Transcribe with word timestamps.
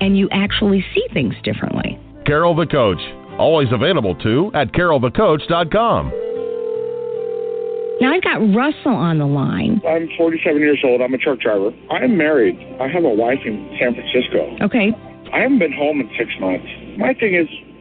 and 0.00 0.16
you 0.16 0.28
actually 0.30 0.84
see 0.94 1.04
things 1.12 1.34
differently. 1.42 1.98
Carol 2.26 2.54
the 2.54 2.66
Coach. 2.66 3.00
Always 3.38 3.68
available 3.72 4.14
too 4.16 4.50
at 4.54 4.72
carolthecoach.com. 4.72 6.12
Now 8.00 8.14
I've 8.14 8.22
got 8.22 8.38
Russell 8.54 8.94
on 8.94 9.18
the 9.18 9.26
line. 9.26 9.80
I'm 9.86 10.08
47 10.16 10.60
years 10.60 10.78
old. 10.84 11.00
I'm 11.00 11.14
a 11.14 11.18
truck 11.18 11.40
driver. 11.40 11.70
I 11.90 12.04
am 12.04 12.16
married. 12.16 12.56
I 12.80 12.86
have 12.86 13.04
a 13.04 13.10
wife 13.10 13.40
in 13.44 13.76
San 13.80 13.94
Francisco. 13.94 14.56
Okay. 14.62 14.92
I 15.32 15.40
haven't 15.40 15.58
been 15.58 15.72
home 15.72 16.00
in 16.00 16.08
six 16.16 16.30
months. 16.40 16.66
My 16.96 17.12
thing 17.14 17.34
is, 17.34 17.48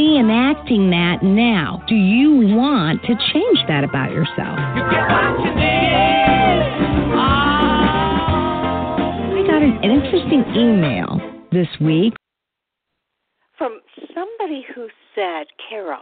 reenacting 0.00 0.90
that 0.90 1.22
now. 1.22 1.82
Do 1.86 1.94
you 1.94 2.56
want 2.56 3.02
to 3.02 3.14
change 3.32 3.58
that 3.68 3.84
about 3.84 4.10
yourself? 4.10 4.58
I 9.28 9.44
got 9.46 9.62
an, 9.62 9.78
an 9.82 9.90
interesting 9.90 10.44
email 10.56 11.20
this 11.52 11.68
week. 11.80 12.14
from 13.58 13.80
somebody 14.14 14.64
who 14.74 14.88
said, 15.14 15.46
Carol, 15.68 15.98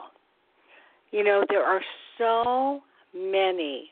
you 1.10 1.24
know, 1.24 1.44
there 1.48 1.64
are 1.64 1.80
so 2.16 2.80
many 3.14 3.90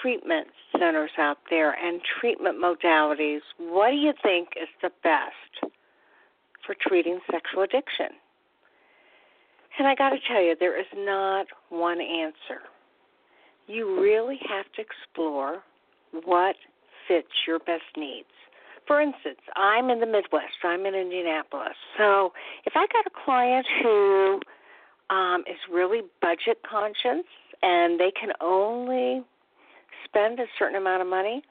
treatment 0.00 0.46
centers 0.78 1.10
out 1.18 1.38
there 1.48 1.72
and 1.72 2.00
treatment 2.20 2.62
modalities. 2.62 3.40
What 3.58 3.90
do 3.90 3.96
you 3.96 4.12
think 4.22 4.50
is 4.60 4.68
the 4.82 4.90
best 5.02 5.72
for 6.64 6.76
treating 6.80 7.18
sexual 7.30 7.62
addiction? 7.62 8.10
And 9.80 9.88
I 9.88 9.94
got 9.94 10.10
to 10.10 10.18
tell 10.28 10.42
you, 10.42 10.54
there 10.60 10.78
is 10.78 10.84
not 10.94 11.46
one 11.70 12.02
answer. 12.02 12.60
You 13.66 13.98
really 13.98 14.38
have 14.46 14.66
to 14.76 14.82
explore 14.82 15.62
what 16.22 16.54
fits 17.08 17.32
your 17.46 17.60
best 17.60 17.88
needs. 17.96 18.28
For 18.86 19.00
instance, 19.00 19.40
I'm 19.56 19.88
in 19.88 19.98
the 19.98 20.04
Midwest. 20.04 20.60
I'm 20.64 20.84
in 20.84 20.94
Indianapolis. 20.94 21.72
So 21.96 22.34
if 22.66 22.74
I 22.76 22.86
got 22.92 23.06
a 23.06 23.24
client 23.24 23.66
who 23.82 24.40
um, 25.08 25.44
is 25.48 25.56
really 25.72 26.02
budget 26.20 26.58
conscious 26.70 27.24
and 27.62 27.98
they 27.98 28.12
can 28.20 28.32
only 28.42 29.22
spend 30.04 30.40
a 30.40 30.46
certain 30.58 30.76
amount 30.76 31.00
of 31.00 31.08
money, 31.08 31.42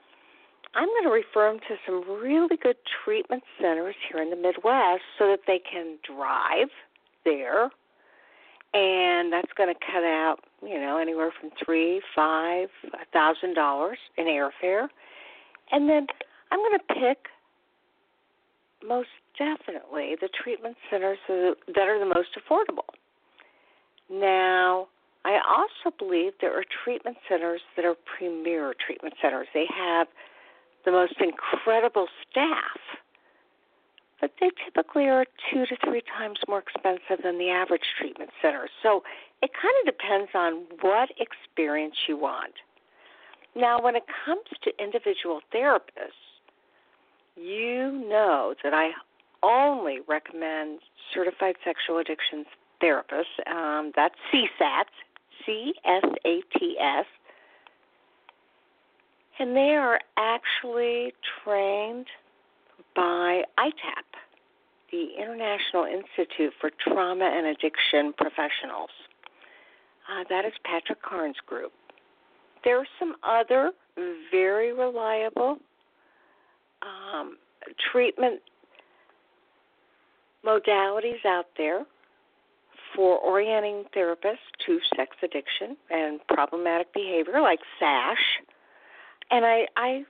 I'm 0.76 0.88
going 0.88 1.06
to 1.06 1.10
refer 1.10 1.52
them 1.52 1.60
to 1.68 1.76
some 1.84 2.22
really 2.22 2.58
good 2.62 2.78
treatment 3.04 3.42
centers 3.60 3.96
here 4.08 4.22
in 4.22 4.30
the 4.30 4.36
Midwest 4.36 5.02
so 5.18 5.30
that 5.30 5.40
they 5.48 5.58
can 5.58 5.98
drive 6.06 6.70
there, 7.26 7.72
and 8.74 9.32
that's 9.34 9.52
going 9.58 9.74
to 9.74 9.80
cut 9.80 10.04
out, 10.04 10.38
you 10.62 10.80
know, 10.80 10.98
anywhere 10.98 11.32
from 11.40 11.50
three, 11.64 12.02
five, 12.16 12.70
a 12.94 13.06
thousand 13.12 13.56
dollars 13.56 13.98
in 14.18 14.26
airfare, 14.26 14.88
and 15.72 15.90
then 15.90 16.08
I'm 16.52 16.60
going 16.60 16.80
to 16.80 16.94
pick 16.94 17.28
most 18.86 19.10
definitely 19.38 20.16
the 20.20 20.30
treatment 20.44 20.78
centers 20.90 21.18
that 21.28 21.88
are 21.88 22.00
the 22.00 22.06
most 22.06 22.30
affordable. 22.38 22.88
Now, 24.12 24.88
I 25.26 25.40
also 25.48 25.96
believe 25.98 26.34
there 26.42 26.58
are 26.58 26.64
treatment 26.84 27.18
centers 27.28 27.62
that 27.76 27.86
are 27.86 27.96
premier 28.18 28.74
treatment 28.86 29.16
centers. 29.22 29.48
They 29.54 29.66
have 29.76 30.08
the 30.86 30.92
most 30.92 31.16
incredible 31.20 32.08
staff, 32.30 32.80
but 34.22 34.32
they 34.40 34.50
typically 34.66 35.08
are 35.08 35.26
two 35.52 35.66
to 35.66 35.78
three 35.84 36.02
times 36.18 36.40
more 36.48 36.60
expensive 36.60 37.24
than 37.24 37.38
the 37.38 37.50
average 37.50 37.94
treatment 37.98 38.32
center. 38.42 38.68
So 38.84 39.04
it 39.42 39.52
kind 39.54 39.74
of 39.82 39.86
depends 39.86 40.32
on 40.34 40.66
what 40.82 41.10
experience 41.18 41.96
you 42.08 42.18
want. 42.18 42.54
Now, 43.56 43.82
when 43.82 43.96
it 43.96 44.04
comes 44.26 44.46
to 44.64 44.72
individual 44.84 45.42
therapists, 45.54 46.12
you 47.36 47.92
know 47.92 48.54
that 48.64 48.74
I 48.74 48.92
only 49.42 50.00
recommend 50.08 50.80
certified 51.14 51.56
sexual 51.64 51.98
addictions 51.98 52.46
therapists. 52.82 53.40
Um, 53.48 53.92
that's 53.96 54.16
CSATs, 54.34 54.86
C 55.46 55.74
S 55.86 56.04
A 56.26 56.42
T 56.58 56.78
S. 56.80 57.06
And 59.40 59.56
they 59.56 59.76
are 59.76 60.02
actually 60.18 61.14
trained 61.44 62.08
by 62.96 63.44
ITAP, 63.58 64.08
the 64.92 65.08
International 65.22 65.86
Institute 65.86 66.54
for 66.60 66.72
Trauma 66.84 67.26
and 67.26 67.48
Addiction 67.48 68.14
Professionals. 68.18 68.90
Uh, 70.10 70.24
that 70.30 70.46
is 70.46 70.54
Patrick 70.64 71.02
Carnes' 71.02 71.36
group. 71.46 71.72
There 72.64 72.80
are 72.80 72.88
some 72.98 73.16
other 73.24 73.72
very 74.32 74.74
reliable 74.74 75.58
um, 76.82 77.38
treatment 77.92 78.42
modalities 80.46 81.26
out 81.26 81.48
there 81.58 81.86
for 82.96 83.20
orienting 83.20 83.84
therapists 83.96 84.38
to 84.66 84.80
sex 84.96 85.16
addiction 85.22 85.78
and 85.92 86.20
problematic 86.28 86.92
behavior, 86.94 87.42
like 87.42 87.60
SASH. 87.80 88.18
And 89.32 89.46
I, 89.46 89.68
I 89.76 90.04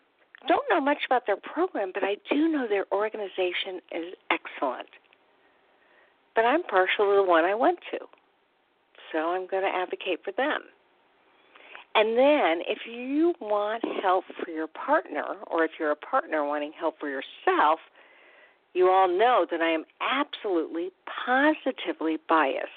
don't 0.48 0.64
know 0.70 0.80
much 0.80 1.00
about 1.06 1.26
their 1.26 1.38
program, 1.38 1.92
but 1.94 2.04
I 2.04 2.16
do 2.32 2.48
know 2.48 2.68
their 2.68 2.86
organization 2.92 3.82
is 3.92 4.14
excellent. 4.32 4.90
But 6.36 6.46
I'm 6.46 6.64
partial 6.64 7.06
to 7.06 7.16
the 7.18 7.24
one 7.24 7.44
I 7.44 7.56
went 7.56 7.80
to, 7.92 8.00
so 9.12 9.32
I'm 9.32 9.48
going 9.48 9.64
to 9.64 9.70
advocate 9.70 10.20
for 10.24 10.32
them. 10.32 10.62
And 11.96 12.18
then, 12.18 12.62
if 12.68 12.80
you 12.90 13.34
want 13.42 13.84
help 14.02 14.24
for 14.44 14.52
your 14.52 14.68
partner, 14.68 15.26
or 15.48 15.66
if 15.66 15.72
you're 15.80 15.92
a 15.92 15.96
partner 15.96 16.46
wanting 16.46 16.72
help 16.80 17.00
for 17.00 17.10
yourself, 17.10 17.80
you 18.74 18.90
all 18.90 19.08
know 19.08 19.46
that 19.50 19.62
I 19.62 19.72
am 19.72 19.86
absolutely 20.00 20.92
positively 21.26 22.18
biased 22.30 22.70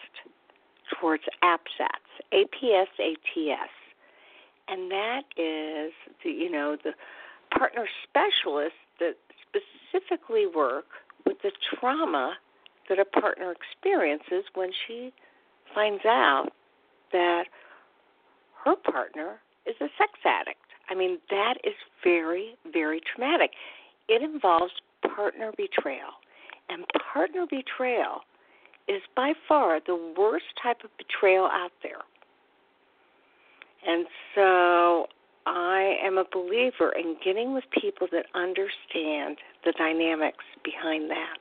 towards 0.98 1.24
APSATs, 1.44 2.22
A-P-S-A-T-S, 2.32 3.68
and 4.68 4.90
that 4.90 5.22
is 5.36 5.92
the 6.24 6.30
you 6.30 6.50
know 6.50 6.76
the 6.82 6.92
partner 7.56 7.86
specialists 8.04 8.78
that 8.98 9.14
specifically 9.48 10.46
work 10.46 10.86
with 11.26 11.36
the 11.42 11.52
trauma 11.74 12.34
that 12.88 12.98
a 12.98 13.04
partner 13.04 13.52
experiences 13.52 14.44
when 14.54 14.70
she 14.86 15.12
finds 15.74 16.04
out 16.04 16.48
that 17.12 17.44
her 18.64 18.76
partner 18.76 19.40
is 19.66 19.74
a 19.80 19.88
sex 19.98 20.12
addict. 20.24 20.58
I 20.90 20.94
mean, 20.94 21.18
that 21.30 21.54
is 21.64 21.74
very, 22.02 22.56
very 22.72 23.00
traumatic. 23.00 23.52
It 24.08 24.22
involves 24.22 24.72
partner 25.14 25.52
betrayal. 25.56 26.20
And 26.68 26.84
partner 27.12 27.46
betrayal 27.48 28.20
is 28.88 29.02
by 29.14 29.32
far 29.48 29.80
the 29.86 30.14
worst 30.18 30.46
type 30.62 30.78
of 30.84 30.90
betrayal 30.96 31.44
out 31.44 31.72
there. 31.82 32.02
And 33.86 34.06
so 34.34 35.06
I 35.46 35.96
am 36.02 36.18
a 36.18 36.24
believer 36.32 36.92
in 36.92 37.16
getting 37.24 37.52
with 37.52 37.64
people 37.80 38.06
that 38.12 38.26
understand 38.34 39.38
the 39.64 39.72
dynamics 39.76 40.44
behind 40.64 41.10
that. 41.10 41.38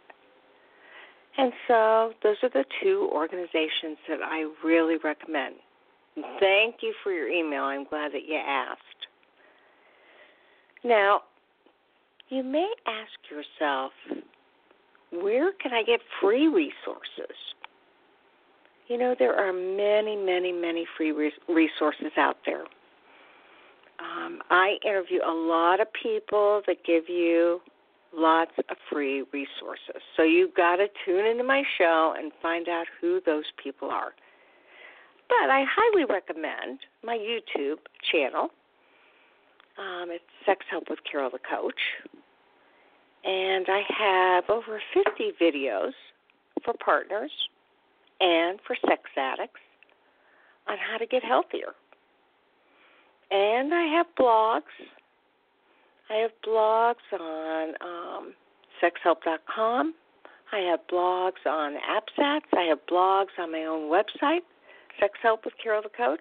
And 1.37 1.53
so 1.67 2.13
those 2.23 2.37
are 2.43 2.49
the 2.49 2.65
two 2.81 3.09
organizations 3.13 3.97
that 4.09 4.19
I 4.23 4.51
really 4.63 4.97
recommend. 5.03 5.55
Thank 6.39 6.77
you 6.81 6.93
for 7.03 7.11
your 7.11 7.29
email. 7.29 7.63
I'm 7.63 7.85
glad 7.85 8.11
that 8.11 8.27
you 8.27 8.35
asked. 8.35 8.81
Now, 10.83 11.21
you 12.29 12.43
may 12.43 12.69
ask 12.85 13.11
yourself, 13.29 13.91
where 15.11 15.53
can 15.53 15.73
I 15.73 15.83
get 15.83 15.99
free 16.19 16.47
resources? 16.47 17.35
You 18.87 18.97
know, 18.97 19.15
there 19.17 19.35
are 19.35 19.53
many, 19.53 20.17
many, 20.17 20.51
many 20.51 20.85
free 20.97 21.11
resources 21.47 22.11
out 22.17 22.37
there. 22.45 22.63
Um, 24.01 24.39
I 24.49 24.77
interview 24.85 25.19
a 25.25 25.31
lot 25.31 25.79
of 25.79 25.87
people 26.01 26.61
that 26.65 26.77
give 26.85 27.03
you 27.07 27.61
lots 28.13 28.51
of 28.57 28.77
free 28.91 29.23
resources. 29.31 30.01
So 30.17 30.23
you've 30.23 30.53
got 30.55 30.77
to 30.77 30.87
tune 31.05 31.25
into 31.25 31.43
my 31.43 31.63
show 31.77 32.15
and 32.17 32.31
find 32.41 32.67
out 32.67 32.87
who 32.99 33.21
those 33.25 33.45
people 33.61 33.89
are. 33.89 34.11
But 35.29 35.49
I 35.49 35.63
highly 35.69 36.05
recommend 36.05 36.79
my 37.03 37.17
YouTube 37.17 37.77
channel. 38.11 38.49
Um, 39.77 40.09
it's 40.09 40.23
Sex 40.45 40.65
Help 40.69 40.89
with 40.89 40.99
Carol 41.09 41.29
the 41.29 41.39
Coach. 41.39 41.79
And 43.23 43.67
I 43.69 43.81
have 43.97 44.49
over 44.49 44.81
50 44.93 45.31
videos 45.41 45.93
for 46.65 46.73
partners 46.83 47.31
and 48.19 48.59
for 48.67 48.75
sex 48.87 49.03
addicts 49.15 49.61
on 50.67 50.77
how 50.77 50.97
to 50.97 51.05
get 51.05 51.23
healthier. 51.23 51.73
And 53.31 53.73
I 53.73 53.85
have 53.97 54.07
blogs. 54.19 54.61
I 56.09 56.15
have 56.15 56.31
blogs 56.45 57.19
on 57.19 57.73
um, 57.81 58.33
sexhelp.com. 58.83 59.93
I 60.51 60.59
have 60.69 60.81
blogs 60.91 61.45
on 61.45 61.75
APSATs. 61.75 62.41
I 62.53 62.63
have 62.63 62.79
blogs 62.91 63.39
on 63.39 63.53
my 63.53 63.63
own 63.63 63.89
website, 63.89 64.41
Sex 64.99 65.13
Help 65.21 65.45
with 65.45 65.53
Carol 65.63 65.81
the 65.81 65.89
Coach. 65.89 66.19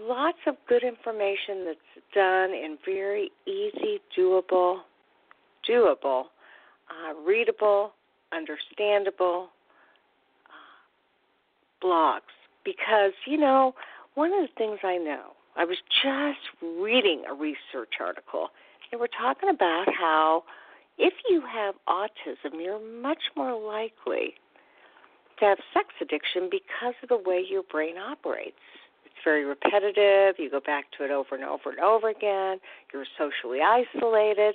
Lots 0.00 0.38
of 0.46 0.56
good 0.66 0.82
information 0.82 1.66
that's 1.66 2.04
done 2.14 2.50
in 2.50 2.78
very 2.84 3.30
easy, 3.46 4.00
doable, 4.18 4.78
doable, 5.68 6.24
uh, 6.88 7.14
readable, 7.26 7.92
understandable 8.32 9.50
uh, 10.46 11.86
blogs. 11.86 12.20
Because, 12.64 13.12
you 13.26 13.36
know, 13.36 13.74
one 14.14 14.32
of 14.32 14.40
the 14.40 14.48
things 14.56 14.78
I 14.82 14.96
know, 14.96 15.33
I 15.56 15.64
was 15.64 15.78
just 16.02 16.40
reading 16.62 17.22
a 17.28 17.34
research 17.34 17.94
article. 18.00 18.48
They 18.90 18.96
were 18.96 19.08
talking 19.08 19.48
about 19.48 19.86
how 19.92 20.44
if 20.98 21.14
you 21.28 21.42
have 21.42 21.74
autism, 21.88 22.62
you're 22.62 22.80
much 23.00 23.22
more 23.36 23.52
likely 23.60 24.34
to 25.38 25.44
have 25.44 25.58
sex 25.72 25.88
addiction 26.00 26.48
because 26.50 26.94
of 27.02 27.08
the 27.08 27.18
way 27.18 27.44
your 27.48 27.62
brain 27.62 27.98
operates. 27.98 28.56
It's 29.04 29.14
very 29.24 29.44
repetitive. 29.44 30.36
You 30.38 30.50
go 30.50 30.60
back 30.60 30.86
to 30.98 31.04
it 31.04 31.10
over 31.10 31.34
and 31.34 31.44
over 31.44 31.70
and 31.70 31.80
over 31.80 32.08
again. 32.08 32.58
You're 32.92 33.06
socially 33.18 33.60
isolated. 33.60 34.54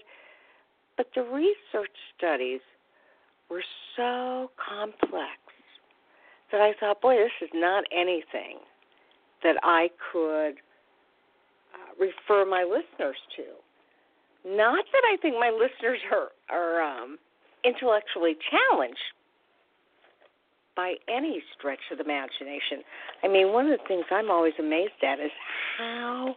But 0.97 1.07
the 1.15 1.21
research 1.21 1.95
studies 2.17 2.61
were 3.49 3.63
so 3.95 4.51
complex 4.57 5.39
that 6.51 6.61
I 6.61 6.73
thought, 6.79 7.01
boy, 7.01 7.15
this 7.15 7.31
is 7.41 7.49
not 7.53 7.83
anything 7.91 8.57
that 9.43 9.55
I 9.63 9.89
could 10.11 10.55
uh, 11.73 11.93
refer 11.99 12.49
my 12.49 12.63
listeners 12.63 13.17
to. 13.37 13.43
Not 14.45 14.85
that 14.91 15.03
I 15.11 15.17
think 15.21 15.35
my 15.35 15.49
listeners 15.53 15.99
are 16.11 16.29
are 16.49 16.81
um, 16.81 17.17
intellectually 17.63 18.37
challenged 18.49 18.99
by 20.75 20.95
any 21.09 21.43
stretch 21.57 21.79
of 21.91 21.97
the 21.97 22.05
imagination. 22.05 22.83
I 23.23 23.27
mean, 23.27 23.51
one 23.51 23.69
of 23.69 23.77
the 23.77 23.85
things 23.85 24.05
I'm 24.11 24.31
always 24.31 24.53
amazed 24.57 25.03
at 25.03 25.19
is 25.19 25.31
how 25.77 26.35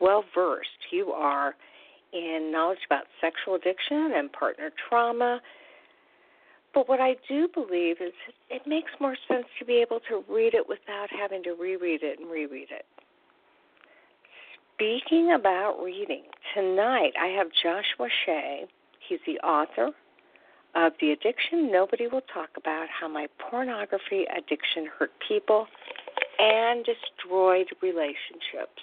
well 0.00 0.24
versed 0.34 0.90
you 0.90 1.12
are 1.12 1.54
in 2.12 2.50
knowledge 2.52 2.80
about 2.86 3.04
sexual 3.20 3.54
addiction 3.54 4.12
and 4.16 4.32
partner 4.32 4.70
trauma. 4.88 5.40
But 6.74 6.88
what 6.88 7.00
I 7.00 7.16
do 7.28 7.48
believe 7.54 7.96
is 8.00 8.12
it 8.50 8.62
makes 8.66 8.90
more 9.00 9.16
sense 9.28 9.46
to 9.58 9.64
be 9.64 9.74
able 9.74 10.00
to 10.08 10.24
read 10.28 10.54
it 10.54 10.68
without 10.68 11.08
having 11.10 11.42
to 11.44 11.52
reread 11.52 12.02
it 12.02 12.18
and 12.18 12.30
reread 12.30 12.68
it. 12.70 12.84
Speaking 14.76 15.32
about 15.32 15.82
reading, 15.82 16.24
tonight 16.54 17.12
I 17.18 17.28
have 17.28 17.46
Joshua 17.62 18.10
Shea. 18.26 18.66
He's 19.08 19.20
the 19.26 19.38
author 19.38 19.90
of 20.74 20.92
The 21.00 21.12
Addiction 21.12 21.72
Nobody 21.72 22.08
Will 22.08 22.20
Talk 22.32 22.50
About 22.58 22.86
How 22.90 23.08
My 23.08 23.26
Pornography 23.38 24.26
Addiction 24.36 24.86
Hurt 24.98 25.12
People 25.26 25.66
and 26.38 26.84
Destroyed 26.84 27.68
Relationships. 27.80 28.82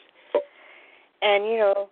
And, 1.21 1.45
you 1.45 1.57
know, 1.59 1.89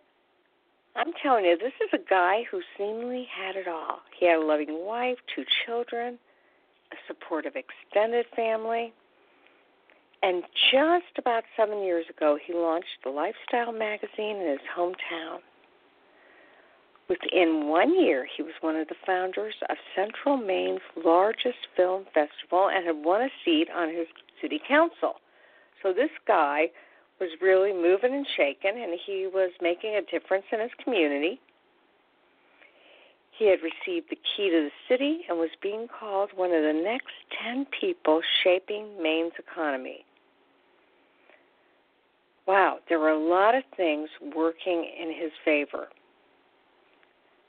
I'm 0.96 1.14
telling 1.22 1.46
you, 1.46 1.56
this 1.60 1.74
is 1.80 1.90
a 1.94 2.10
guy 2.10 2.42
who 2.50 2.62
seemingly 2.80 3.28
had 3.32 3.56
it 3.56 3.68
all. 3.68 4.00
He 4.20 4.26
had 4.26 4.40
a 4.40 4.44
loving 4.44 4.84
wife, 4.84 5.18
two 5.36 5.44
children, 5.68 6.18
a 6.92 6.96
supportive 7.08 7.54
extended 7.56 8.26
family. 8.36 8.94
And 10.24 10.44
just 10.72 11.18
about 11.18 11.44
seven 11.58 11.82
years 11.82 12.06
ago, 12.10 12.38
he 12.46 12.54
launched 12.54 13.02
the 13.04 13.10
Lifestyle 13.10 13.72
magazine 13.72 14.38
in 14.38 14.50
his 14.50 14.60
hometown. 14.78 15.40
Within 17.10 17.68
one 17.68 18.00
year, 18.00 18.28
he 18.38 18.44
was 18.44 18.54
one 18.62 18.76
of 18.76 18.88
the 18.88 18.96
founders 19.06 19.56
of 19.70 19.78
Central 19.96 20.38
Maine's 20.38 20.80
largest 21.04 21.58
film 21.76 22.06
festival 22.14 22.70
and 22.70 22.86
had 22.86 23.04
won 23.04 23.22
a 23.22 23.30
seat 23.44 23.68
on 23.76 23.90
his 23.90 24.08
city 24.42 24.62
council. 24.68 25.16
So 25.82 25.92
this 25.92 26.12
guy 26.28 26.68
was 27.20 27.30
really 27.42 27.74
moving 27.74 28.14
and 28.14 28.26
shaking, 28.38 28.82
and 28.82 28.98
he 29.06 29.28
was 29.28 29.52
making 29.60 29.96
a 29.96 30.02
difference 30.04 30.46
in 30.52 30.60
his 30.60 30.72
community. 30.84 31.40
He 33.38 33.48
had 33.50 33.60
received 33.62 34.10
the 34.12 34.16
key 34.16 34.50
to 34.52 34.70
the 34.70 34.72
city 34.88 35.22
and 35.28 35.40
was 35.40 35.50
being 35.64 35.88
called 35.88 36.30
one 36.36 36.52
of 36.52 36.62
the 36.62 36.74
next 36.74 37.14
10 37.44 37.66
people 37.80 38.22
shaping 38.44 39.02
Maine's 39.02 39.34
economy. 39.40 40.06
Wow, 42.48 42.80
there 42.90 43.00
were 43.00 43.12
a 43.12 43.20
lot 43.20 43.56
of 43.56 43.64
things 43.78 44.10
working 44.36 44.90
in 45.00 45.10
his 45.10 45.32
favor. 45.46 45.88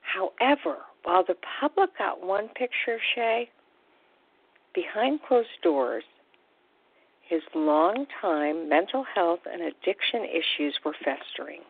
However, 0.02 0.78
while 1.04 1.24
the 1.26 1.36
public 1.60 1.96
got 1.98 2.24
one 2.24 2.48
picture 2.48 2.94
of 2.94 3.00
Shea, 3.14 3.48
behind 4.74 5.20
closed 5.26 5.48
doors, 5.62 6.04
his 7.28 7.42
long-time 7.54 8.68
mental 8.68 9.04
health 9.14 9.40
and 9.50 9.62
addiction 9.62 10.24
issues 10.24 10.78
were 10.84 10.94
festering. 11.04 11.60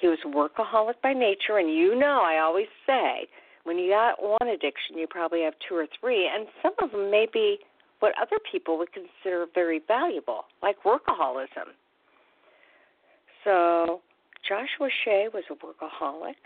He 0.00 0.06
was 0.06 0.18
a 0.24 0.28
workaholic 0.28 1.00
by 1.02 1.12
nature, 1.12 1.58
and 1.58 1.72
you 1.72 1.98
know, 1.98 2.20
I 2.22 2.38
always 2.38 2.68
say, 2.86 3.26
when 3.64 3.78
you 3.78 3.90
got 3.90 4.22
one 4.22 4.48
addiction, 4.48 4.96
you 4.96 5.06
probably 5.08 5.42
have 5.42 5.54
two 5.66 5.74
or 5.74 5.86
three, 5.98 6.30
and 6.32 6.46
some 6.62 6.74
of 6.82 6.92
them 6.92 7.10
may 7.10 7.26
be 7.32 7.58
what 8.00 8.14
other 8.20 8.38
people 8.50 8.78
would 8.78 8.90
consider 8.92 9.46
very 9.54 9.80
valuable, 9.86 10.44
like 10.62 10.76
workaholism. 10.84 11.74
So, 13.44 14.00
Joshua 14.46 14.88
Shea 15.04 15.28
was 15.32 15.44
a 15.50 15.54
workaholic 15.54 16.36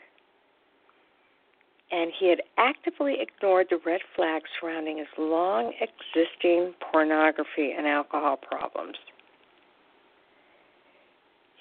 and 1.92 2.10
he 2.18 2.28
had 2.30 2.40
actively 2.56 3.16
ignored 3.20 3.66
the 3.68 3.78
red 3.84 4.00
flags 4.16 4.48
surrounding 4.58 4.96
his 4.96 5.06
long 5.18 5.72
existing 5.78 6.72
pornography 6.90 7.72
and 7.76 7.86
alcohol 7.86 8.36
problems. 8.36 8.96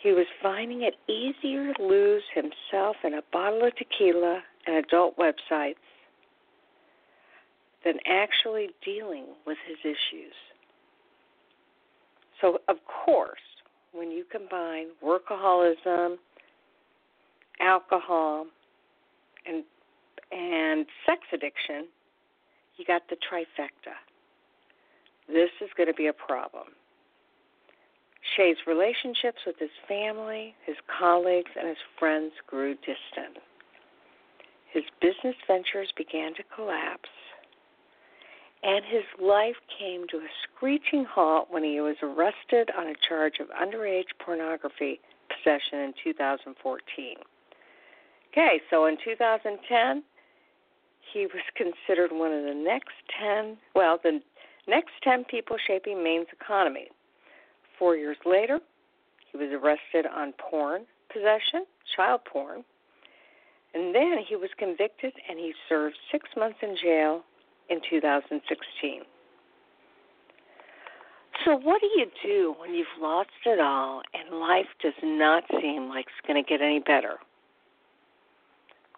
He 0.02 0.14
was 0.14 0.26
finding 0.42 0.84
it 0.84 0.96
easier 1.12 1.74
to 1.74 1.84
lose 1.84 2.24
himself 2.34 2.96
in 3.04 3.14
a 3.14 3.22
bottle 3.32 3.68
of 3.68 3.76
tequila 3.76 4.42
and 4.66 4.78
adult 4.78 5.18
websites 5.18 5.76
than 7.84 7.96
actually 8.08 8.70
dealing 8.84 9.26
with 9.46 9.58
his 9.68 9.78
issues. 9.84 10.34
So, 12.40 12.60
of 12.68 12.78
course, 13.06 13.40
when 13.92 14.12
you 14.12 14.24
combine 14.32 14.88
workaholism, 15.04 16.16
alcohol, 17.60 18.46
and 19.46 19.64
and 20.32 20.86
sex 21.06 21.20
addiction, 21.34 21.88
you 22.78 22.86
got 22.86 23.02
the 23.10 23.18
trifecta. 23.18 23.94
This 25.28 25.50
is 25.62 25.70
going 25.76 25.88
to 25.88 25.94
be 25.94 26.08
a 26.08 26.14
problem. 26.14 26.68
Shea's 28.36 28.58
relationships 28.66 29.40
with 29.46 29.58
his 29.60 29.72
family, 29.88 30.56
his 30.66 30.78
colleagues, 30.88 31.52
and 31.58 31.68
his 31.68 31.78
friends 32.00 32.32
grew 32.48 32.76
distant. 32.76 33.44
His 34.72 34.84
business 35.02 35.36
ventures 35.48 35.92
began 35.98 36.34
to 36.36 36.44
collapse. 36.56 37.10
And 38.64 38.86
his 38.86 39.04
life 39.20 39.56
came 39.80 40.08
to 40.10 40.18
a 40.18 40.28
screeching 40.44 41.06
halt 41.06 41.48
when 41.50 41.64
he 41.64 41.82
was 41.82 41.96
arrested 42.04 42.70
on 42.78 42.88
a 42.88 42.96
charge 43.08 43.40
of 43.40 43.48
underage 43.50 44.12
pornography 44.24 45.00
possession 45.30 45.80
in 45.80 45.94
2014. 46.04 47.16
Okay, 48.32 48.62
so 48.70 48.86
in 48.86 48.98
2010, 49.04 50.04
he 51.14 51.26
was 51.26 51.44
considered 51.56 52.12
one 52.12 52.32
of 52.32 52.44
the 52.44 52.54
next 52.54 52.94
10, 53.20 53.58
well, 53.76 54.00
the 54.02 54.22
next 54.68 54.92
10 55.04 55.26
people 55.26 55.58
shaping 55.68 56.04
Maine's 56.04 56.28
economy. 56.32 56.88
Four 57.80 57.96
years 57.96 58.18
later, 58.26 58.60
he 59.32 59.38
was 59.38 59.50
arrested 59.52 60.06
on 60.06 60.34
porn 60.34 60.86
possession, 61.12 61.66
child 61.96 62.22
porn, 62.26 62.64
and 63.74 63.96
then 63.96 64.18
he 64.28 64.36
was 64.36 64.50
convicted 64.58 65.14
and 65.30 65.40
he 65.40 65.54
served 65.68 65.96
six 66.12 66.30
months 66.38 66.60
in 66.62 66.76
jail 66.82 67.24
in 67.72 67.80
2016. 67.90 69.02
So, 71.46 71.56
what 71.56 71.82
do 71.82 71.88
you 71.96 72.06
do 72.24 72.56
when 72.60 72.76
you've 72.76 72.86
lost 73.02 73.30
it 73.46 73.60
all 73.60 74.02
and 74.14 74.40
life 74.40 74.68
does 74.82 74.94
not 75.02 75.44
seem 75.60 75.88
like 75.90 76.06
it's 76.06 76.28
going 76.28 76.44
to 76.44 76.48
get 76.48 76.62
any 76.62 76.80
better? 76.80 77.16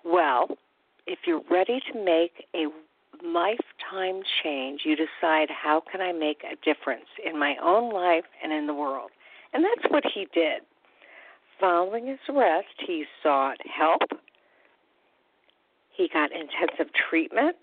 Well, 0.04 0.58
if 1.08 1.20
you're 1.26 1.44
ready 1.50 1.80
to 1.92 2.04
make 2.04 2.46
a 2.54 2.66
lifetime 3.26 4.22
change, 4.44 4.82
you 4.84 4.96
decide 4.96 5.50
how 5.50 5.84
can 5.90 6.02
I 6.02 6.12
make 6.12 6.44
a 6.44 6.56
difference 6.66 7.06
in 7.26 7.40
my 7.40 7.56
own 7.64 7.94
life 7.94 8.26
and 8.44 8.52
in 8.52 8.68
the 8.68 8.74
world. 8.74 9.12
And 9.54 9.64
that's 9.64 9.92
what 9.92 10.04
he 10.14 10.28
did. 10.34 10.62
Following 11.60 12.08
his 12.08 12.20
arrest, 12.28 12.76
he 12.86 13.06
sought 13.22 13.58
help. 13.66 14.02
He 15.96 16.10
got 16.12 16.32
intensive 16.32 16.92
treatment. 17.10 17.56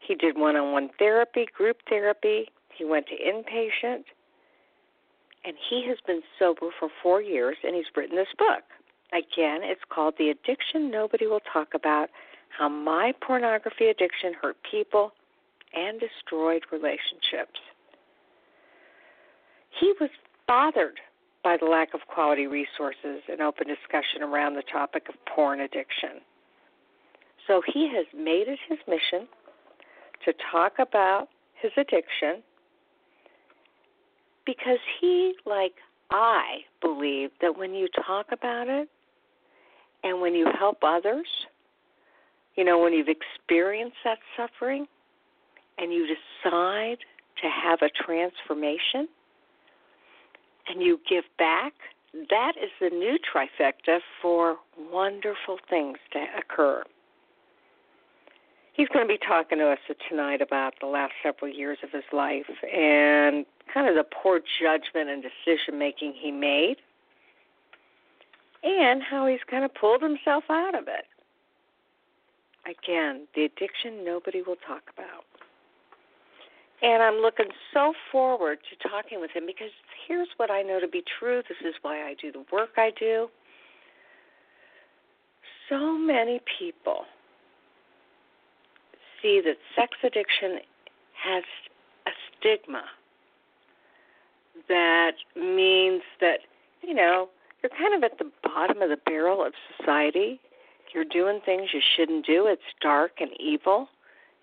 He 0.00 0.14
did 0.14 0.36
one 0.36 0.56
on 0.56 0.72
one 0.72 0.90
therapy, 0.98 1.46
group 1.56 1.76
therapy. 1.88 2.48
He 2.76 2.84
went 2.84 3.06
to 3.06 3.14
inpatient. 3.14 4.04
And 5.44 5.54
he 5.68 5.86
has 5.88 5.98
been 6.06 6.22
sober 6.38 6.68
for 6.78 6.88
four 7.02 7.22
years 7.22 7.56
and 7.64 7.74
he's 7.74 7.86
written 7.96 8.16
this 8.16 8.28
book. 8.38 8.62
Again, 9.12 9.60
it's 9.62 9.80
called 9.88 10.14
The 10.18 10.30
Addiction 10.30 10.90
Nobody 10.90 11.26
Will 11.26 11.40
Talk 11.52 11.68
About 11.74 12.10
How 12.56 12.68
My 12.68 13.12
Pornography 13.26 13.88
Addiction 13.88 14.34
Hurt 14.40 14.56
People 14.70 15.12
and 15.74 15.98
Destroyed 15.98 16.62
Relationships. 16.70 17.58
He 19.80 19.92
was 20.00 20.10
bothered 20.46 21.00
by 21.42 21.56
the 21.56 21.66
lack 21.66 21.94
of 21.94 22.00
quality 22.06 22.46
resources 22.46 23.22
and 23.28 23.40
open 23.40 23.66
discussion 23.66 24.22
around 24.22 24.54
the 24.54 24.64
topic 24.70 25.08
of 25.08 25.14
porn 25.34 25.60
addiction. 25.60 26.20
So 27.46 27.62
he 27.66 27.88
has 27.94 28.06
made 28.14 28.46
it 28.46 28.58
his 28.68 28.78
mission 28.86 29.26
to 30.24 30.32
talk 30.50 30.74
about 30.78 31.28
his 31.54 31.70
addiction 31.76 32.42
because 34.46 34.78
he, 35.00 35.34
like 35.46 35.74
I, 36.10 36.60
believe 36.80 37.30
that 37.40 37.56
when 37.56 37.74
you 37.74 37.88
talk 38.06 38.26
about 38.32 38.68
it 38.68 38.88
and 40.02 40.20
when 40.20 40.34
you 40.34 40.46
help 40.58 40.78
others, 40.82 41.26
you 42.56 42.64
know, 42.64 42.78
when 42.78 42.92
you've 42.92 43.08
experienced 43.08 43.96
that 44.04 44.18
suffering 44.36 44.86
and 45.78 45.92
you 45.92 46.06
decide 46.06 46.98
to 47.42 47.48
have 47.48 47.80
a 47.82 47.88
transformation 47.88 49.08
and 50.68 50.82
you 50.82 51.00
give 51.08 51.24
back, 51.38 51.72
that 52.12 52.52
is 52.60 52.70
the 52.80 52.90
new 52.90 53.18
trifecta 53.18 54.00
for 54.20 54.56
wonderful 54.92 55.58
things 55.68 55.98
to 56.12 56.24
occur. 56.38 56.82
He's 58.72 58.88
going 58.88 59.06
to 59.06 59.12
be 59.12 59.18
talking 59.18 59.58
to 59.58 59.68
us 59.70 59.78
tonight 60.08 60.40
about 60.40 60.74
the 60.80 60.86
last 60.86 61.12
several 61.22 61.52
years 61.52 61.78
of 61.82 61.90
his 61.90 62.04
life 62.12 62.46
and 62.62 63.44
kind 63.72 63.88
of 63.88 63.94
the 63.94 64.04
poor 64.04 64.40
judgment 64.60 65.10
and 65.10 65.22
decision 65.22 65.78
making 65.78 66.14
he 66.16 66.30
made 66.30 66.76
and 68.62 69.02
how 69.02 69.26
he's 69.26 69.40
kind 69.50 69.64
of 69.64 69.74
pulled 69.74 70.02
himself 70.02 70.44
out 70.50 70.74
of 70.74 70.84
it. 70.88 71.06
Again, 72.66 73.26
the 73.34 73.44
addiction 73.44 74.04
nobody 74.04 74.42
will 74.42 74.56
talk 74.66 74.82
about. 74.94 75.24
And 76.82 77.02
I'm 77.02 77.16
looking 77.16 77.48
so 77.74 77.92
forward 78.10 78.58
to 78.70 78.88
talking 78.88 79.20
with 79.20 79.30
him 79.32 79.44
because 79.46 79.70
here's 80.06 80.28
what 80.36 80.50
I 80.50 80.62
know 80.62 80.80
to 80.80 80.88
be 80.88 81.02
true. 81.18 81.42
This 81.48 81.58
is 81.66 81.74
why 81.82 82.02
I 82.02 82.14
do 82.20 82.32
the 82.32 82.44
work 82.52 82.70
I 82.76 82.90
do. 82.98 83.28
So 85.68 85.96
many 85.96 86.40
people 86.58 87.04
see 89.22 89.40
that 89.44 89.56
sex 89.76 89.96
addiction 90.02 90.58
has 91.22 91.44
a 92.06 92.10
stigma 92.38 92.84
that 94.68 95.12
means 95.36 96.02
that, 96.20 96.40
you 96.82 96.94
know, 96.94 97.28
you're 97.62 97.70
kind 97.70 97.94
of 97.94 98.02
at 98.02 98.18
the 98.18 98.30
bottom 98.42 98.82
of 98.82 98.88
the 98.88 98.96
barrel 98.96 99.44
of 99.44 99.52
society. 99.76 100.40
You're 100.94 101.04
doing 101.04 101.40
things 101.44 101.70
you 101.72 101.80
shouldn't 101.96 102.26
do. 102.26 102.46
It's 102.46 102.62
dark 102.80 103.12
and 103.20 103.30
evil. 103.38 103.88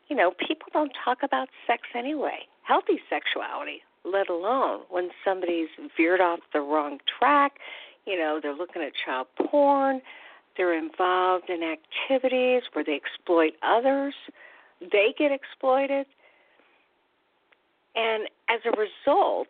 You 0.07 0.15
know, 0.15 0.31
people 0.31 0.67
don't 0.71 0.91
talk 1.03 1.19
about 1.23 1.49
sex 1.65 1.83
anyway, 1.95 2.39
healthy 2.63 2.99
sexuality, 3.09 3.81
let 4.05 4.29
alone 4.29 4.81
when 4.89 5.09
somebody's 5.25 5.67
veered 5.97 6.21
off 6.21 6.39
the 6.53 6.61
wrong 6.61 6.99
track. 7.19 7.53
You 8.05 8.17
know, 8.17 8.39
they're 8.41 8.55
looking 8.55 8.81
at 8.81 8.93
child 9.05 9.27
porn, 9.35 10.01
they're 10.55 10.77
involved 10.77 11.49
in 11.49 11.61
activities 11.61 12.63
where 12.71 12.85
they 12.85 12.95
exploit 12.95 13.53
others, 13.61 14.13
they 14.79 15.13
get 15.17 15.31
exploited. 15.31 16.05
And 17.95 18.29
as 18.49 18.59
a 18.65 18.71
result, 18.71 19.47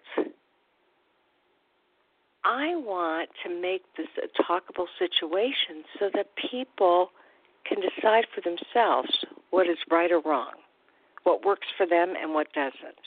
I 2.46 2.76
want 2.76 3.30
to 3.44 3.62
make 3.62 3.84
this 3.98 4.08
a 4.18 4.42
talkable 4.42 4.88
situation 4.98 5.84
so 6.00 6.10
that 6.14 6.28
people 6.50 7.12
can 7.66 7.80
decide 7.82 8.26
for 8.34 8.42
themselves 8.42 9.10
what 9.50 9.68
is 9.68 9.78
right 9.92 10.12
or 10.12 10.22
wrong, 10.22 10.54
what 11.24 11.44
works 11.46 11.68
for 11.76 11.86
them 11.86 12.14
and 12.20 12.34
what 12.34 12.52
doesn't. 12.54 13.00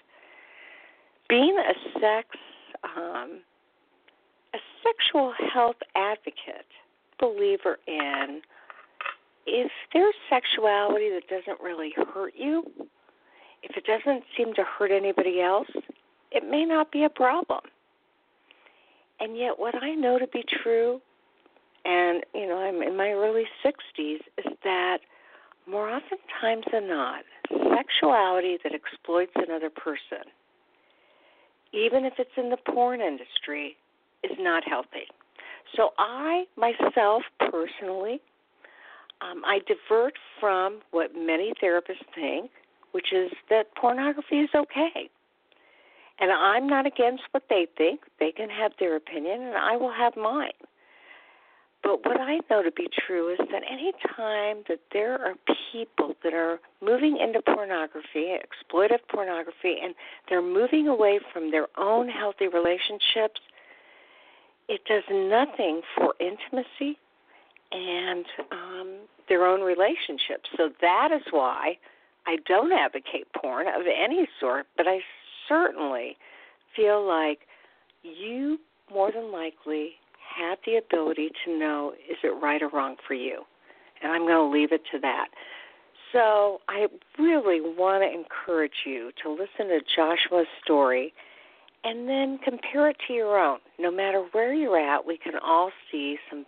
Being 1.28 1.56
a 1.58 2.00
sex 2.00 2.36
um, 2.84 3.40
a 4.54 4.58
sexual 4.82 5.32
health 5.52 5.76
advocate, 5.94 6.66
believer 7.18 7.78
in 7.86 8.40
if 9.50 9.70
there's 9.92 10.14
sexuality 10.28 11.10
that 11.10 11.28
doesn't 11.28 11.60
really 11.60 11.92
hurt 12.14 12.34
you, 12.36 12.64
if 13.62 13.76
it 13.76 13.84
doesn't 13.84 14.22
seem 14.36 14.54
to 14.54 14.62
hurt 14.62 14.92
anybody 14.92 15.40
else, 15.40 15.68
it 16.30 16.48
may 16.48 16.64
not 16.64 16.92
be 16.92 17.04
a 17.04 17.10
problem. 17.10 17.60
And 19.18 19.36
yet, 19.36 19.58
what 19.58 19.74
I 19.82 19.94
know 19.94 20.18
to 20.18 20.26
be 20.28 20.44
true, 20.62 21.00
and 21.84 22.22
you 22.32 22.46
know, 22.46 22.58
I'm 22.58 22.80
in 22.80 22.96
my 22.96 23.10
early 23.10 23.44
60s, 23.64 24.20
is 24.38 24.52
that 24.64 24.98
more 25.68 25.90
often 25.90 26.18
times 26.40 26.64
than 26.72 26.88
not, 26.88 27.24
sexuality 27.76 28.56
that 28.62 28.72
exploits 28.72 29.32
another 29.34 29.68
person, 29.68 30.30
even 31.72 32.04
if 32.04 32.14
it's 32.18 32.30
in 32.36 32.50
the 32.50 32.56
porn 32.56 33.00
industry, 33.00 33.76
is 34.22 34.36
not 34.38 34.62
healthy. 34.66 35.06
So, 35.76 35.90
I 35.98 36.44
myself 36.56 37.22
personally, 37.50 38.20
um, 39.20 39.42
I 39.44 39.60
divert 39.66 40.14
from 40.38 40.80
what 40.90 41.14
many 41.14 41.52
therapists 41.62 42.04
think, 42.14 42.50
which 42.92 43.12
is 43.12 43.30
that 43.48 43.74
pornography 43.76 44.36
is 44.36 44.50
okay. 44.54 45.10
And 46.18 46.30
I'm 46.30 46.66
not 46.66 46.86
against 46.86 47.22
what 47.30 47.44
they 47.48 47.66
think. 47.78 48.00
They 48.18 48.32
can 48.32 48.50
have 48.50 48.72
their 48.78 48.96
opinion, 48.96 49.42
and 49.42 49.56
I 49.56 49.76
will 49.76 49.92
have 49.92 50.16
mine. 50.16 50.52
But 51.82 52.04
what 52.04 52.20
I 52.20 52.40
know 52.50 52.62
to 52.62 52.70
be 52.70 52.88
true 53.06 53.32
is 53.32 53.38
that 53.38 53.62
any 53.70 53.92
time 54.14 54.64
that 54.68 54.80
there 54.92 55.14
are 55.14 55.34
people 55.72 56.14
that 56.22 56.34
are 56.34 56.60
moving 56.82 57.16
into 57.16 57.40
pornography, 57.40 58.36
exploitive 58.36 59.00
pornography, 59.08 59.76
and 59.82 59.94
they're 60.28 60.42
moving 60.42 60.88
away 60.88 61.20
from 61.32 61.50
their 61.50 61.68
own 61.78 62.08
healthy 62.08 62.48
relationships, 62.48 63.40
it 64.68 64.82
does 64.86 65.04
nothing 65.10 65.80
for 65.96 66.14
intimacy 66.20 66.98
and 67.72 68.24
um, 68.50 68.98
their 69.28 69.46
own 69.46 69.60
relationships. 69.60 70.48
So 70.56 70.70
that 70.80 71.10
is 71.12 71.22
why 71.30 71.78
I 72.26 72.36
don't 72.46 72.72
advocate 72.72 73.26
porn 73.34 73.66
of 73.68 73.82
any 73.86 74.28
sort, 74.38 74.66
but 74.76 74.86
I 74.86 75.00
certainly 75.48 76.16
feel 76.76 77.06
like 77.06 77.40
you 78.02 78.58
more 78.92 79.12
than 79.12 79.32
likely 79.32 79.92
have 80.36 80.58
the 80.64 80.76
ability 80.76 81.30
to 81.44 81.58
know 81.58 81.92
is 82.08 82.16
it 82.22 82.34
right 82.42 82.62
or 82.62 82.68
wrong 82.68 82.96
for 83.06 83.14
you. 83.14 83.42
And 84.02 84.12
I'm 84.12 84.26
going 84.26 84.34
to 84.34 84.52
leave 84.52 84.72
it 84.72 84.82
to 84.92 84.98
that. 85.00 85.28
So 86.12 86.60
I 86.68 86.86
really 87.18 87.60
want 87.60 88.02
to 88.02 88.12
encourage 88.12 88.84
you 88.84 89.12
to 89.22 89.30
listen 89.30 89.68
to 89.68 89.80
Joshua's 89.94 90.46
story 90.62 91.12
and 91.84 92.08
then 92.08 92.38
compare 92.42 92.90
it 92.90 92.96
to 93.06 93.12
your 93.12 93.38
own. 93.38 93.58
No 93.78 93.90
matter 93.90 94.26
where 94.32 94.52
you're 94.52 94.78
at, 94.78 95.06
we 95.06 95.16
can 95.16 95.34
all 95.42 95.70
see 95.90 96.18
some 96.28 96.44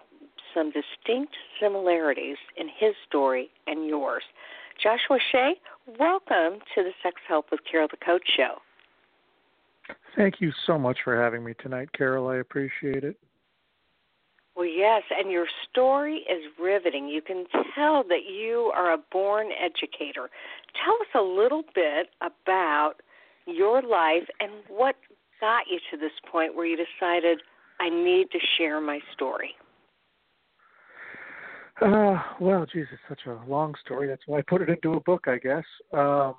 some 0.54 0.72
distinct 0.72 1.34
similarities 1.60 2.36
in 2.56 2.68
his 2.68 2.94
story 3.08 3.50
and 3.66 3.86
yours. 3.86 4.22
Joshua 4.82 5.18
Shea, 5.30 5.54
welcome 5.98 6.60
to 6.74 6.82
the 6.82 6.92
Sex 7.02 7.16
Help 7.28 7.46
with 7.50 7.60
Carol 7.70 7.88
the 7.90 8.04
Coach 8.04 8.22
show. 8.36 8.56
Thank 10.16 10.40
you 10.40 10.52
so 10.66 10.78
much 10.78 10.98
for 11.04 11.20
having 11.20 11.44
me 11.44 11.54
tonight, 11.62 11.90
Carol. 11.92 12.28
I 12.28 12.36
appreciate 12.36 13.04
it. 13.04 13.16
Well, 14.54 14.66
yes, 14.66 15.02
and 15.18 15.30
your 15.30 15.46
story 15.70 16.16
is 16.30 16.44
riveting. 16.60 17.08
You 17.08 17.22
can 17.22 17.46
tell 17.74 18.04
that 18.08 18.30
you 18.30 18.70
are 18.74 18.92
a 18.92 18.98
born 19.10 19.48
educator. 19.58 20.28
Tell 20.84 20.94
us 21.00 21.08
a 21.14 21.22
little 21.22 21.62
bit 21.74 22.08
about 22.20 22.94
your 23.46 23.80
life 23.82 24.28
and 24.40 24.52
what 24.68 24.96
got 25.40 25.64
you 25.70 25.78
to 25.90 25.96
this 25.96 26.12
point 26.30 26.54
where 26.54 26.66
you 26.66 26.76
decided, 26.76 27.38
I 27.80 27.88
need 27.88 28.30
to 28.32 28.38
share 28.58 28.80
my 28.80 29.00
story. 29.12 29.54
Uh, 31.82 32.22
well, 32.40 32.64
geez, 32.72 32.86
it's 32.92 33.02
such 33.08 33.26
a 33.26 33.50
long 33.50 33.74
story. 33.84 34.06
That's 34.06 34.22
why 34.26 34.38
I 34.38 34.42
put 34.42 34.62
it 34.62 34.68
into 34.68 34.94
a 34.94 35.00
book, 35.00 35.24
I 35.26 35.38
guess. 35.38 35.64
Um, 35.92 36.34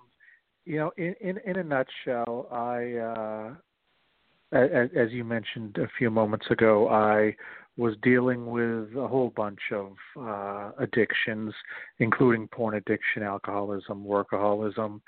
you 0.66 0.78
know, 0.78 0.92
in 0.96 1.16
in, 1.20 1.38
in 1.46 1.58
a 1.58 1.64
nutshell, 1.64 2.48
I, 2.50 2.94
uh, 2.94 4.58
as, 4.58 4.90
as 4.96 5.12
you 5.12 5.26
mentioned 5.26 5.78
a 5.78 5.90
few 5.98 6.10
moments 6.10 6.46
ago, 6.50 6.88
I 6.88 7.36
was 7.76 7.96
dealing 8.04 8.46
with 8.52 8.96
a 8.96 9.08
whole 9.08 9.34
bunch 9.36 9.60
of 9.74 9.94
uh, 10.18 10.72
addictions, 10.78 11.54
including 12.00 12.48
porn 12.48 12.76
addiction, 12.76 13.24
alcoholism, 13.24 14.06
workaholism. 14.06 15.02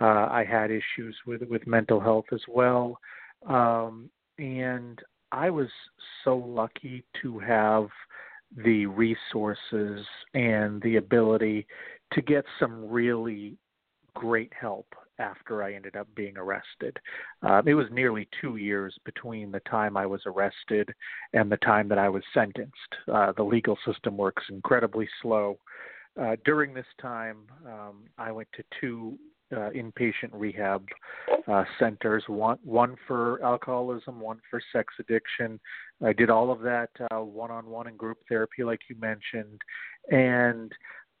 Uh, 0.00 0.04
I 0.30 0.46
had 0.48 0.70
issues 0.70 1.16
with 1.26 1.42
with 1.42 1.66
mental 1.66 2.00
health 2.00 2.26
as 2.32 2.42
well, 2.48 2.98
um, 3.46 4.08
and 4.38 4.98
I 5.32 5.50
was 5.50 5.68
so 6.24 6.36
lucky 6.36 7.04
to 7.20 7.38
have 7.40 7.88
the 8.56 8.86
resources 8.86 10.04
and 10.34 10.80
the 10.82 10.96
ability 10.96 11.66
to 12.12 12.22
get 12.22 12.44
some 12.58 12.88
really 12.88 13.56
great 14.14 14.52
help 14.58 14.86
after 15.18 15.62
I 15.62 15.74
ended 15.74 15.96
up 15.96 16.08
being 16.14 16.36
arrested. 16.36 16.98
Um, 17.42 17.66
it 17.66 17.74
was 17.74 17.86
nearly 17.90 18.28
two 18.40 18.56
years 18.56 18.96
between 19.04 19.52
the 19.52 19.60
time 19.60 19.96
I 19.96 20.06
was 20.06 20.22
arrested 20.26 20.92
and 21.32 21.50
the 21.50 21.58
time 21.58 21.88
that 21.88 21.98
I 21.98 22.08
was 22.08 22.22
sentenced. 22.34 22.72
Uh, 23.12 23.32
the 23.32 23.42
legal 23.42 23.78
system 23.86 24.16
works 24.16 24.42
incredibly 24.50 25.08
slow. 25.20 25.58
Uh, 26.20 26.36
during 26.44 26.74
this 26.74 26.86
time, 27.00 27.38
um, 27.66 28.04
I 28.18 28.32
went 28.32 28.48
to 28.54 28.64
two 28.80 29.18
uh, 29.52 29.70
inpatient 29.70 30.30
rehab 30.32 30.86
uh, 31.46 31.64
centers, 31.78 32.24
one 32.26 32.58
one 32.64 32.96
for 33.06 33.42
alcoholism, 33.44 34.20
one 34.20 34.40
for 34.50 34.60
sex 34.72 34.94
addiction. 34.98 35.60
I 36.04 36.12
did 36.12 36.30
all 36.30 36.50
of 36.50 36.60
that 36.60 36.90
one 37.10 37.50
on 37.50 37.66
one 37.66 37.86
and 37.86 37.98
group 37.98 38.18
therapy, 38.28 38.64
like 38.64 38.80
you 38.88 38.96
mentioned, 38.96 39.60
and 40.10 40.72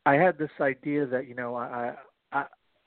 I 0.06 0.14
had 0.14 0.38
this 0.38 0.50
idea 0.60 1.06
that 1.06 1.28
you 1.28 1.34
know 1.34 1.54
I, 1.54 1.94
I 2.32 2.44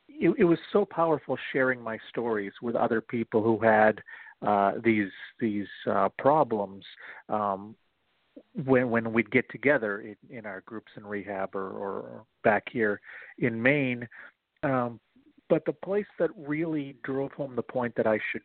it, 0.07 0.33
it 0.37 0.43
was 0.43 0.59
so 0.71 0.85
powerful 0.85 1.37
sharing 1.51 1.81
my 1.81 1.97
stories 2.09 2.53
with 2.61 2.75
other 2.75 3.01
people 3.01 3.43
who 3.43 3.59
had 3.59 4.01
uh, 4.45 4.73
these 4.83 5.11
these 5.39 5.67
uh, 5.89 6.09
problems. 6.17 6.83
Um, 7.29 7.75
when 8.65 8.89
when 8.89 9.13
we'd 9.13 9.31
get 9.31 9.49
together 9.49 10.01
in, 10.01 10.37
in 10.37 10.45
our 10.45 10.61
groups 10.61 10.91
in 10.97 11.05
rehab 11.05 11.55
or, 11.55 11.69
or 11.69 12.25
back 12.43 12.63
here 12.69 12.99
in 13.39 13.61
Maine, 13.61 14.07
um, 14.63 14.99
but 15.49 15.65
the 15.65 15.73
place 15.73 16.05
that 16.19 16.29
really 16.37 16.95
drove 17.03 17.31
home 17.33 17.55
the 17.55 17.61
point 17.61 17.93
that 17.95 18.07
I 18.07 18.19
should 18.31 18.41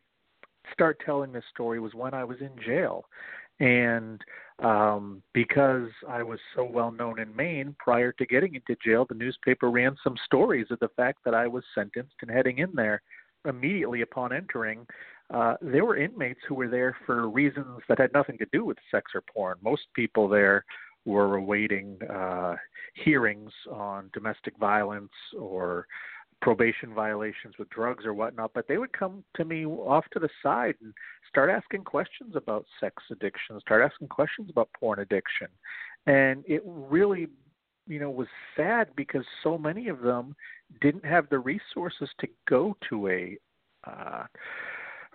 start 0.72 1.00
telling 1.04 1.32
this 1.32 1.44
story 1.52 1.80
was 1.80 1.94
when 1.94 2.14
I 2.14 2.24
was 2.24 2.38
in 2.40 2.50
jail. 2.64 3.04
And 3.60 4.20
um, 4.58 5.22
because 5.34 5.88
I 6.08 6.22
was 6.22 6.38
so 6.56 6.64
well 6.64 6.90
known 6.90 7.20
in 7.20 7.34
Maine, 7.34 7.76
prior 7.78 8.12
to 8.12 8.26
getting 8.26 8.54
into 8.54 8.76
jail, 8.84 9.06
the 9.08 9.14
newspaper 9.14 9.70
ran 9.70 9.96
some 10.02 10.16
stories 10.24 10.66
of 10.70 10.78
the 10.80 10.88
fact 10.96 11.18
that 11.24 11.34
I 11.34 11.46
was 11.46 11.64
sentenced 11.74 12.14
and 12.22 12.30
heading 12.30 12.58
in 12.58 12.70
there 12.74 13.02
immediately 13.46 14.02
upon 14.02 14.32
entering. 14.32 14.86
Uh, 15.32 15.56
there 15.60 15.84
were 15.84 15.96
inmates 15.96 16.40
who 16.48 16.54
were 16.54 16.68
there 16.68 16.96
for 17.06 17.28
reasons 17.28 17.80
that 17.88 17.98
had 17.98 18.12
nothing 18.12 18.38
to 18.38 18.46
do 18.52 18.64
with 18.64 18.78
sex 18.90 19.12
or 19.14 19.22
porn. 19.32 19.56
Most 19.62 19.82
people 19.94 20.28
there 20.28 20.64
were 21.04 21.36
awaiting 21.36 21.98
uh, 22.10 22.56
hearings 22.94 23.52
on 23.70 24.10
domestic 24.12 24.56
violence 24.58 25.12
or 25.38 25.86
probation 26.40 26.94
violations 26.94 27.54
with 27.58 27.68
drugs 27.70 28.04
or 28.04 28.14
whatnot, 28.14 28.52
but 28.54 28.66
they 28.66 28.78
would 28.78 28.92
come 28.92 29.24
to 29.36 29.44
me 29.44 29.66
off 29.66 30.04
to 30.12 30.18
the 30.18 30.28
side 30.42 30.74
and 30.82 30.92
start 31.28 31.50
asking 31.50 31.84
questions 31.84 32.34
about 32.34 32.64
sex 32.80 33.02
addiction, 33.10 33.60
start 33.60 33.82
asking 33.82 34.08
questions 34.08 34.48
about 34.50 34.68
porn 34.78 35.00
addiction. 35.00 35.48
And 36.06 36.44
it 36.46 36.62
really, 36.64 37.28
you 37.86 38.00
know, 38.00 38.10
was 38.10 38.28
sad 38.56 38.88
because 38.96 39.24
so 39.42 39.58
many 39.58 39.88
of 39.88 40.00
them 40.00 40.34
didn't 40.80 41.04
have 41.04 41.28
the 41.28 41.38
resources 41.38 42.08
to 42.20 42.28
go 42.48 42.76
to 42.88 43.08
a 43.08 43.36
uh 43.86 44.24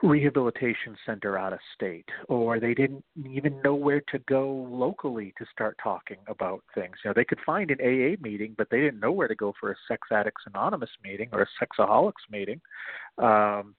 rehabilitation 0.03 0.95
center 1.05 1.37
out 1.37 1.53
of 1.53 1.59
state 1.73 2.07
or 2.27 2.59
they 2.59 2.73
didn't 2.73 3.03
even 3.29 3.61
know 3.63 3.75
where 3.75 4.01
to 4.11 4.19
go 4.27 4.67
locally 4.69 5.33
to 5.37 5.45
start 5.51 5.77
talking 5.81 6.17
about 6.27 6.61
things. 6.73 6.95
You 7.03 7.09
know 7.09 7.13
they 7.15 7.25
could 7.25 7.39
find 7.45 7.71
an 7.71 7.79
aa 7.81 8.21
meeting 8.21 8.55
but 8.57 8.67
they 8.69 8.81
didn't 8.81 8.99
know 8.99 9.11
where 9.11 9.27
to 9.27 9.35
go 9.35 9.53
for 9.59 9.71
a 9.71 9.75
sex 9.87 10.07
addicts 10.11 10.43
anonymous 10.47 10.89
meeting 11.03 11.29
or 11.31 11.43
a 11.43 11.65
sexaholics 11.65 12.29
meeting. 12.29 12.59
Um 13.17 13.75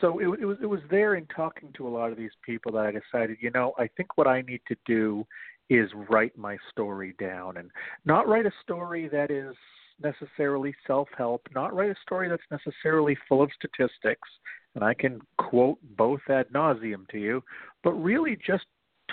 so 0.00 0.20
it, 0.20 0.40
it 0.40 0.44
was 0.44 0.58
it 0.62 0.66
was 0.66 0.80
there 0.90 1.14
in 1.14 1.26
talking 1.26 1.70
to 1.76 1.88
a 1.88 1.90
lot 1.90 2.12
of 2.12 2.16
these 2.16 2.30
people 2.46 2.70
that 2.70 2.86
i 2.86 2.92
decided 2.92 3.36
you 3.40 3.50
know 3.50 3.72
i 3.76 3.88
think 3.96 4.16
what 4.16 4.28
i 4.28 4.40
need 4.42 4.60
to 4.68 4.76
do 4.86 5.26
is 5.68 5.90
write 6.08 6.36
my 6.38 6.56
story 6.70 7.12
down 7.18 7.56
and 7.56 7.70
not 8.04 8.28
write 8.28 8.46
a 8.46 8.52
story 8.62 9.08
that 9.08 9.30
is 9.32 9.56
necessarily 10.02 10.74
self 10.86 11.08
help, 11.16 11.42
not 11.54 11.74
write 11.74 11.90
a 11.90 11.96
story 12.02 12.28
that's 12.28 12.42
necessarily 12.50 13.16
full 13.28 13.42
of 13.42 13.50
statistics, 13.56 14.28
and 14.74 14.84
I 14.84 14.94
can 14.94 15.20
quote 15.38 15.78
both 15.96 16.20
ad 16.28 16.48
nauseum 16.50 17.08
to 17.10 17.18
you, 17.18 17.42
but 17.82 17.92
really 17.92 18.36
just 18.46 18.64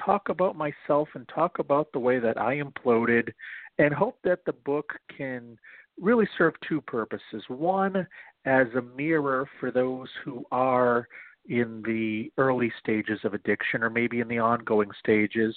talk 0.04 0.30
about 0.30 0.56
myself 0.56 1.10
and 1.14 1.28
talk 1.28 1.60
about 1.60 1.92
the 1.92 2.00
way 2.00 2.20
that 2.20 2.40
I 2.40 2.62
imploded 2.62 3.30
and 3.78 3.94
hope 3.94 4.18
that 4.24 4.46
the 4.46 4.54
book 4.54 4.94
can 5.16 5.58
really 6.00 6.28
serve 6.38 6.54
two 6.68 6.82
purposes. 6.82 7.44
One, 7.48 8.08
as 8.46 8.68
a 8.76 8.82
mirror 8.98 9.48
for 9.60 9.72
those 9.72 10.08
who 10.24 10.46
are 10.52 11.08
in 11.50 11.82
the 11.86 12.32
early 12.38 12.72
stages 12.80 13.20
of 13.24 13.34
addiction 13.34 13.84
or 13.84 13.90
maybe 13.90 14.20
in 14.20 14.28
the 14.28 14.40
ongoing 14.40 14.90
stages 15.00 15.56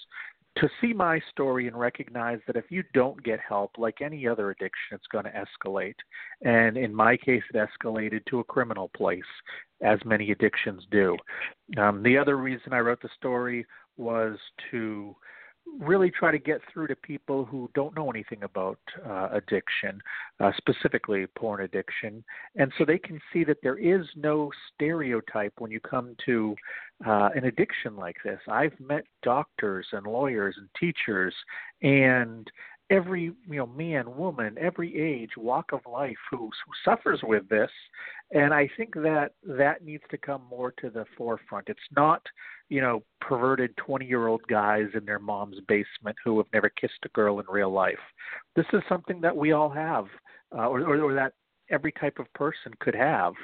to 0.57 0.69
see 0.81 0.93
my 0.93 1.21
story 1.31 1.67
and 1.67 1.79
recognize 1.79 2.39
that 2.47 2.57
if 2.57 2.67
you 2.71 2.85
don't 2.95 3.21
get 3.25 3.41
help, 3.41 3.73
like 3.77 4.01
any 4.01 4.27
other 4.27 4.51
addiction, 4.51 4.93
it's 4.93 5.07
going 5.11 5.25
to 5.25 5.33
escalate. 5.33 5.97
And 6.43 6.77
in 6.77 6.95
my 6.95 7.17
case, 7.17 7.43
it 7.53 7.57
escalated 7.57 8.25
to 8.27 8.41
a 8.41 8.45
criminal 8.45 8.91
place, 8.97 9.23
as 9.83 9.99
many 10.05 10.31
addictions 10.31 10.85
do. 10.91 11.17
Um, 11.77 12.03
the 12.03 12.17
other 12.17 12.37
reason 12.37 12.73
I 12.73 12.79
wrote 12.79 13.03
the 13.03 13.09
story 13.17 13.67
was 13.97 14.39
to 14.71 15.17
really 15.81 16.11
try 16.11 16.31
to 16.31 16.39
get 16.39 16.61
through 16.73 16.87
to 16.87 16.97
people 16.97 17.45
who 17.45 17.71
don't 17.75 17.97
know 17.97 18.11
anything 18.11 18.43
about 18.43 18.79
uh, 19.07 19.29
addiction, 19.33 20.01
uh, 20.41 20.53
specifically 20.57 21.27
porn 21.37 21.63
addiction, 21.63 22.25
and 22.57 22.73
so 22.79 22.85
they 22.85 22.99
can 22.99 23.21
see 23.33 23.45
that 23.45 23.59
there 23.63 23.79
is 23.79 24.07
no 24.17 24.51
stereotype 24.75 25.53
when 25.59 25.71
you 25.71 25.81
come 25.81 26.17
to 26.25 26.55
uh, 27.07 27.31
an 27.35 27.45
addiction 27.47 27.97
like 27.97 28.17
this. 28.25 28.39
I've 28.49 28.79
met 28.79 29.05
doctors 29.23 29.87
and 29.93 30.07
lawyers 30.07 30.57
and 30.59 30.69
teachers 30.79 31.35
and 31.83 32.51
every 32.95 33.23
you 33.23 33.57
know 33.57 33.67
man 33.67 34.17
woman 34.17 34.57
every 34.61 34.97
age 34.99 35.31
walk 35.37 35.73
of 35.73 35.81
life 35.91 36.17
who, 36.31 36.39
who 36.39 36.73
suffers 36.85 37.21
with 37.23 37.49
this. 37.49 37.71
And 38.33 38.55
i 38.55 38.69
think 38.77 38.95
that 38.95 39.33
that 39.45 39.85
needs 39.85 40.05
to 40.11 40.19
come 40.19 40.43
more 40.49 40.73
to 40.81 40.91
the 40.91 41.05
forefront. 41.17 41.69
It's 41.69 41.81
not 41.97 42.23
you 42.69 42.81
know 42.81 43.03
perverted 43.21 43.77
20 43.77 44.07
year 44.07 44.29
old 44.29 44.43
guys 44.49 44.87
in 44.95 45.05
their 45.05 45.19
mom's 45.19 45.59
basement 45.67 46.17
who 46.25 46.39
have 46.39 46.47
never 46.53 46.69
kissed 46.69 47.05
a 47.05 47.09
girl 47.09 47.41
in 47.41 47.47
real 47.49 47.71
life. 47.71 48.05
This 48.55 48.67
is 48.73 48.83
something 48.89 49.21
that 49.23 49.37
we 49.37 49.53
all 49.53 49.71
have 49.71 50.07
uh, 50.57 50.69
or, 50.69 50.81
or, 50.83 51.01
or 51.01 51.15
that 51.15 51.33
every 51.71 51.93
type 51.93 52.19
of 52.19 52.33
person 52.35 52.73
could 52.81 52.95
have. 52.95 53.35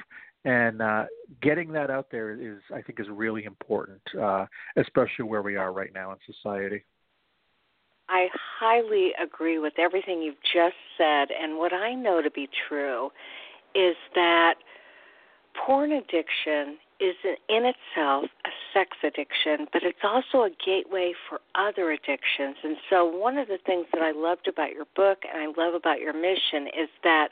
And 0.43 0.81
uh, 0.81 1.05
getting 1.41 1.71
that 1.73 1.91
out 1.91 2.07
there 2.11 2.31
is 2.31 2.59
i 2.73 2.81
think 2.81 2.99
is 2.99 3.07
really 3.11 3.43
important 3.43 4.01
uh, 4.19 4.45
especially 4.77 5.25
where 5.25 5.43
we 5.43 5.55
are 5.55 5.71
right 5.71 5.93
now 5.93 6.11
in 6.13 6.17
society 6.25 6.83
I 8.11 8.27
highly 8.59 9.11
agree 9.21 9.57
with 9.57 9.73
everything 9.79 10.21
you've 10.21 10.43
just 10.43 10.75
said. 10.97 11.29
And 11.31 11.57
what 11.57 11.71
I 11.71 11.93
know 11.93 12.21
to 12.21 12.29
be 12.29 12.49
true 12.67 13.09
is 13.73 13.95
that 14.15 14.55
porn 15.55 15.93
addiction 15.93 16.77
is 16.99 17.15
in 17.49 17.63
itself 17.65 18.25
a 18.45 18.49
sex 18.73 18.97
addiction, 19.01 19.65
but 19.71 19.83
it's 19.83 20.03
also 20.03 20.43
a 20.43 20.49
gateway 20.63 21.13
for 21.27 21.39
other 21.55 21.91
addictions. 21.91 22.57
And 22.63 22.75
so, 22.89 23.05
one 23.05 23.37
of 23.37 23.47
the 23.47 23.57
things 23.65 23.87
that 23.93 24.01
I 24.01 24.11
loved 24.11 24.47
about 24.47 24.73
your 24.73 24.85
book 24.95 25.19
and 25.33 25.41
I 25.41 25.61
love 25.61 25.73
about 25.73 25.99
your 25.99 26.13
mission 26.13 26.67
is 26.67 26.89
that 27.03 27.29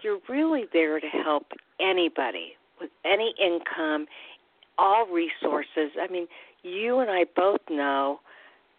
you're 0.00 0.20
really 0.28 0.64
there 0.72 1.00
to 1.00 1.06
help 1.08 1.46
anybody 1.80 2.52
with 2.80 2.90
any 3.04 3.34
income, 3.40 4.06
all 4.78 5.06
resources. 5.06 5.90
I 6.00 6.06
mean, 6.10 6.28
you 6.62 7.00
and 7.00 7.10
I 7.10 7.24
both 7.36 7.60
know 7.68 8.20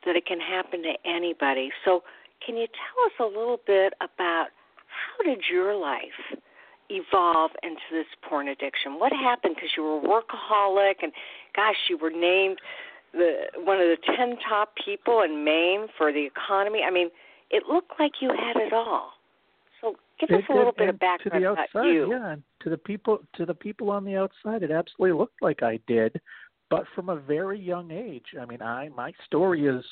that 0.06 0.16
it 0.16 0.26
can 0.26 0.40
happen 0.40 0.82
to 0.84 0.94
anybody. 1.06 1.70
So, 1.84 2.04
can 2.46 2.58
you 2.58 2.68
tell 2.68 3.06
us 3.06 3.34
a 3.34 3.38
little 3.38 3.60
bit 3.66 3.94
about 4.02 4.48
how 4.88 5.24
did 5.24 5.44
your 5.52 5.76
life 5.76 6.40
evolve 6.90 7.52
into 7.64 7.82
this 7.92 8.06
porn 8.28 8.48
addiction? 8.50 9.00
What 9.00 9.12
happened? 9.12 9.56
Because 9.56 9.72
you 9.76 9.84
were 9.84 9.98
a 9.98 10.02
workaholic, 10.02 10.96
and 11.02 11.12
gosh, 11.56 11.76
you 11.90 11.98
were 11.98 12.12
named 12.12 12.60
the 13.14 13.48
one 13.64 13.80
of 13.80 13.88
the 13.88 13.98
ten 14.16 14.36
top 14.48 14.74
people 14.84 15.22
in 15.22 15.44
Maine 15.44 15.88
for 15.98 16.12
the 16.12 16.26
economy. 16.26 16.82
I 16.86 16.92
mean, 16.92 17.10
it 17.50 17.64
looked 17.70 17.94
like 18.00 18.14
you 18.22 18.30
had 18.30 18.58
it 18.62 18.74
all. 18.74 19.14
So 19.82 19.96
give 20.20 20.30
us 20.30 20.44
It 20.48 20.54
a 20.54 20.56
little 20.56 20.72
did, 20.72 20.78
bit 20.78 20.90
of 20.90 21.00
background 21.00 21.34
to 21.34 21.40
the 21.40 21.52
about 21.52 21.86
you. 21.88 22.12
yeah, 22.12 22.36
to 22.62 22.70
the 22.70 22.78
people 22.78 23.20
to 23.36 23.46
the 23.46 23.54
people 23.54 23.90
on 23.90 24.04
the 24.04 24.16
outside, 24.18 24.64
it 24.64 24.72
absolutely 24.72 25.18
looked 25.18 25.42
like 25.42 25.64
I 25.64 25.80
did, 25.88 26.20
but 26.76 26.86
from 26.94 27.08
a 27.08 27.16
very 27.16 27.58
young 27.58 27.90
age. 27.90 28.26
I 28.40 28.46
mean, 28.46 28.62
I 28.62 28.90
my 28.90 29.14
story 29.26 29.66
is 29.66 29.84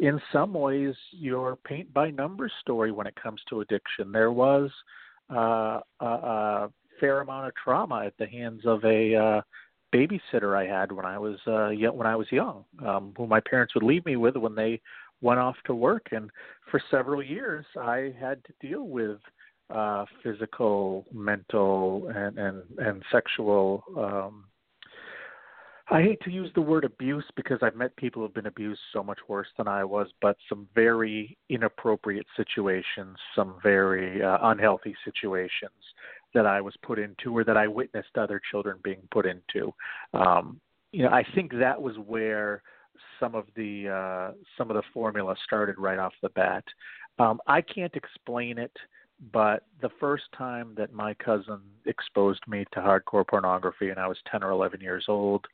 in 0.00 0.20
some 0.32 0.52
ways 0.52 0.94
your 1.12 1.54
paint 1.54 1.94
by 1.94 2.10
numbers 2.10 2.50
story 2.60 2.90
when 2.90 3.06
it 3.06 3.14
comes 3.14 3.40
to 3.48 3.60
addiction. 3.60 4.10
There 4.10 4.32
was 4.32 4.68
uh, 5.30 5.78
a, 6.00 6.04
a 6.04 6.72
fair 6.98 7.20
amount 7.20 7.46
of 7.46 7.54
trauma 7.54 8.06
at 8.06 8.16
the 8.18 8.26
hands 8.26 8.62
of 8.64 8.84
a 8.84 9.14
uh, 9.14 9.40
babysitter 9.94 10.56
I 10.56 10.66
had 10.66 10.90
when 10.90 11.06
I 11.06 11.16
was 11.16 11.38
uh, 11.46 11.70
when 11.92 12.08
I 12.08 12.16
was 12.16 12.26
young, 12.32 12.64
um, 12.84 13.14
who 13.16 13.28
my 13.28 13.40
parents 13.40 13.76
would 13.76 13.84
leave 13.84 14.04
me 14.04 14.16
with 14.16 14.36
when 14.36 14.56
they 14.56 14.80
went 15.20 15.38
off 15.38 15.56
to 15.66 15.74
work, 15.76 16.08
and 16.10 16.28
for 16.72 16.82
several 16.90 17.22
years 17.22 17.64
I 17.80 18.12
had 18.18 18.42
to 18.46 18.66
deal 18.66 18.88
with 18.88 19.18
uh, 19.70 20.06
physical, 20.24 21.06
mental, 21.12 22.10
and 22.12 22.36
and 22.36 22.62
and 22.78 23.02
sexual. 23.12 23.84
Um, 23.96 24.46
I 25.92 26.00
hate 26.00 26.22
to 26.22 26.30
use 26.30 26.50
the 26.54 26.62
word 26.62 26.84
abuse 26.84 27.24
because 27.36 27.58
I've 27.60 27.76
met 27.76 27.94
people 27.96 28.22
who've 28.22 28.32
been 28.32 28.46
abused 28.46 28.80
so 28.94 29.02
much 29.02 29.18
worse 29.28 29.48
than 29.58 29.68
I 29.68 29.84
was, 29.84 30.08
but 30.22 30.38
some 30.48 30.66
very 30.74 31.36
inappropriate 31.50 32.24
situations, 32.34 33.18
some 33.36 33.56
very 33.62 34.22
uh, 34.22 34.38
unhealthy 34.40 34.96
situations 35.04 35.70
that 36.32 36.46
I 36.46 36.62
was 36.62 36.72
put 36.82 36.98
into 36.98 37.36
or 37.36 37.44
that 37.44 37.58
I 37.58 37.66
witnessed 37.66 38.16
other 38.16 38.40
children 38.50 38.78
being 38.82 39.02
put 39.10 39.26
into. 39.26 39.74
Um, 40.14 40.62
you 40.92 41.02
know, 41.02 41.10
I 41.10 41.24
think 41.34 41.52
that 41.58 41.80
was 41.80 41.96
where 42.06 42.62
some 43.20 43.34
of 43.34 43.44
the 43.54 43.90
uh, 43.90 44.34
some 44.56 44.70
of 44.70 44.76
the 44.76 44.82
formula 44.94 45.34
started 45.44 45.76
right 45.76 45.98
off 45.98 46.14
the 46.22 46.30
bat. 46.30 46.64
Um, 47.18 47.38
I 47.46 47.60
can't 47.60 47.94
explain 47.94 48.56
it, 48.56 48.74
but 49.30 49.64
the 49.82 49.90
first 50.00 50.24
time 50.36 50.72
that 50.78 50.94
my 50.94 51.12
cousin 51.14 51.60
exposed 51.84 52.40
me 52.48 52.64
to 52.72 52.80
hardcore 52.80 53.26
pornography, 53.28 53.90
and 53.90 53.98
I 53.98 54.08
was 54.08 54.16
ten 54.30 54.42
or 54.42 54.50
eleven 54.52 54.80
years 54.80 55.04
old, 55.06 55.44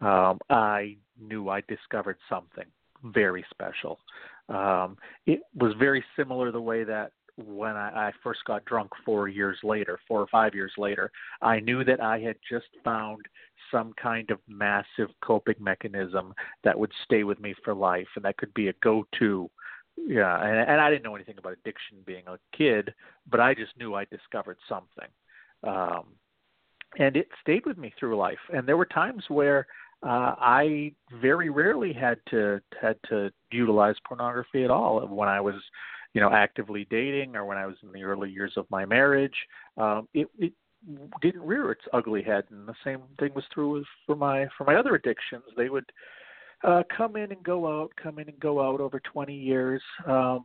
um, 0.00 0.38
I 0.50 0.96
knew 1.20 1.48
I 1.48 1.62
discovered 1.68 2.18
something 2.28 2.66
very 3.04 3.44
special. 3.50 3.98
Um, 4.48 4.96
it 5.26 5.40
was 5.54 5.72
very 5.78 6.04
similar 6.16 6.50
the 6.50 6.60
way 6.60 6.84
that 6.84 7.12
when 7.36 7.76
I, 7.76 8.08
I 8.08 8.12
first 8.22 8.40
got 8.46 8.64
drunk 8.64 8.90
four 9.04 9.28
years 9.28 9.58
later, 9.62 9.98
four 10.08 10.20
or 10.20 10.26
five 10.26 10.54
years 10.54 10.72
later, 10.76 11.10
I 11.40 11.60
knew 11.60 11.84
that 11.84 12.02
I 12.02 12.18
had 12.18 12.36
just 12.48 12.66
found 12.82 13.20
some 13.70 13.92
kind 14.00 14.30
of 14.30 14.38
massive 14.48 15.10
coping 15.22 15.54
mechanism 15.60 16.34
that 16.64 16.78
would 16.78 16.92
stay 17.04 17.22
with 17.22 17.38
me 17.40 17.54
for 17.64 17.74
life, 17.74 18.08
and 18.16 18.24
that 18.24 18.38
could 18.38 18.52
be 18.54 18.68
a 18.68 18.72
go-to. 18.82 19.48
Yeah, 19.96 20.40
and, 20.42 20.68
and 20.68 20.80
I 20.80 20.90
didn't 20.90 21.04
know 21.04 21.14
anything 21.14 21.38
about 21.38 21.52
addiction 21.52 21.98
being 22.06 22.24
a 22.26 22.38
kid, 22.56 22.94
but 23.30 23.40
I 23.40 23.54
just 23.54 23.76
knew 23.78 23.94
I 23.94 24.04
discovered 24.04 24.58
something, 24.68 25.08
um, 25.64 26.06
and 26.98 27.16
it 27.16 27.28
stayed 27.40 27.66
with 27.66 27.78
me 27.78 27.92
through 27.98 28.16
life. 28.16 28.38
And 28.52 28.66
there 28.66 28.76
were 28.76 28.86
times 28.86 29.24
where 29.28 29.66
uh, 30.02 30.34
I 30.38 30.92
very 31.20 31.50
rarely 31.50 31.92
had 31.92 32.18
to 32.30 32.60
had 32.80 32.96
to 33.08 33.30
utilize 33.50 33.96
pornography 34.06 34.64
at 34.64 34.70
all 34.70 35.00
when 35.06 35.28
I 35.28 35.40
was 35.40 35.56
you 36.14 36.20
know 36.20 36.30
actively 36.32 36.86
dating 36.90 37.36
or 37.36 37.44
when 37.44 37.58
I 37.58 37.66
was 37.66 37.76
in 37.82 37.92
the 37.92 38.04
early 38.04 38.30
years 38.30 38.52
of 38.56 38.66
my 38.70 38.84
marriage. 38.84 39.34
Um, 39.76 40.08
it, 40.14 40.28
it 40.38 40.52
didn't 41.20 41.42
rear 41.42 41.72
its 41.72 41.84
ugly 41.92 42.22
head, 42.22 42.44
and 42.50 42.68
the 42.68 42.74
same 42.84 43.00
thing 43.18 43.34
was 43.34 43.44
true 43.52 43.84
for 44.06 44.14
my 44.14 44.46
for 44.56 44.64
my 44.64 44.76
other 44.76 44.94
addictions. 44.94 45.42
They 45.56 45.68
would 45.68 45.90
uh, 46.62 46.82
come 46.96 47.16
in 47.16 47.32
and 47.32 47.42
go 47.42 47.66
out, 47.66 47.90
come 48.00 48.18
in 48.18 48.28
and 48.28 48.38
go 48.40 48.60
out 48.60 48.80
over 48.80 49.00
20 49.00 49.34
years. 49.34 49.82
Um, 50.06 50.44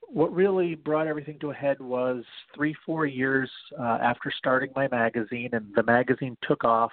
what 0.00 0.32
really 0.34 0.74
brought 0.74 1.06
everything 1.06 1.38
to 1.40 1.50
a 1.50 1.54
head 1.54 1.80
was 1.80 2.24
three, 2.54 2.74
four 2.84 3.06
years 3.06 3.50
uh, 3.78 3.98
after 4.02 4.32
starting 4.36 4.70
my 4.76 4.88
magazine, 4.88 5.50
and 5.52 5.66
the 5.74 5.82
magazine 5.82 6.36
took 6.46 6.64
off 6.64 6.92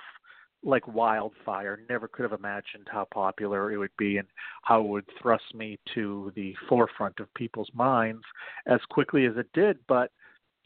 like 0.63 0.87
wildfire. 0.87 1.79
Never 1.89 2.07
could 2.07 2.23
have 2.23 2.37
imagined 2.37 2.87
how 2.91 3.07
popular 3.13 3.71
it 3.71 3.77
would 3.77 3.95
be 3.97 4.17
and 4.17 4.27
how 4.63 4.81
it 4.81 4.87
would 4.87 5.05
thrust 5.21 5.55
me 5.55 5.79
to 5.93 6.31
the 6.35 6.55
forefront 6.69 7.19
of 7.19 7.33
people's 7.33 7.69
minds 7.73 8.23
as 8.67 8.79
quickly 8.89 9.25
as 9.25 9.37
it 9.37 9.47
did. 9.53 9.77
But 9.87 10.11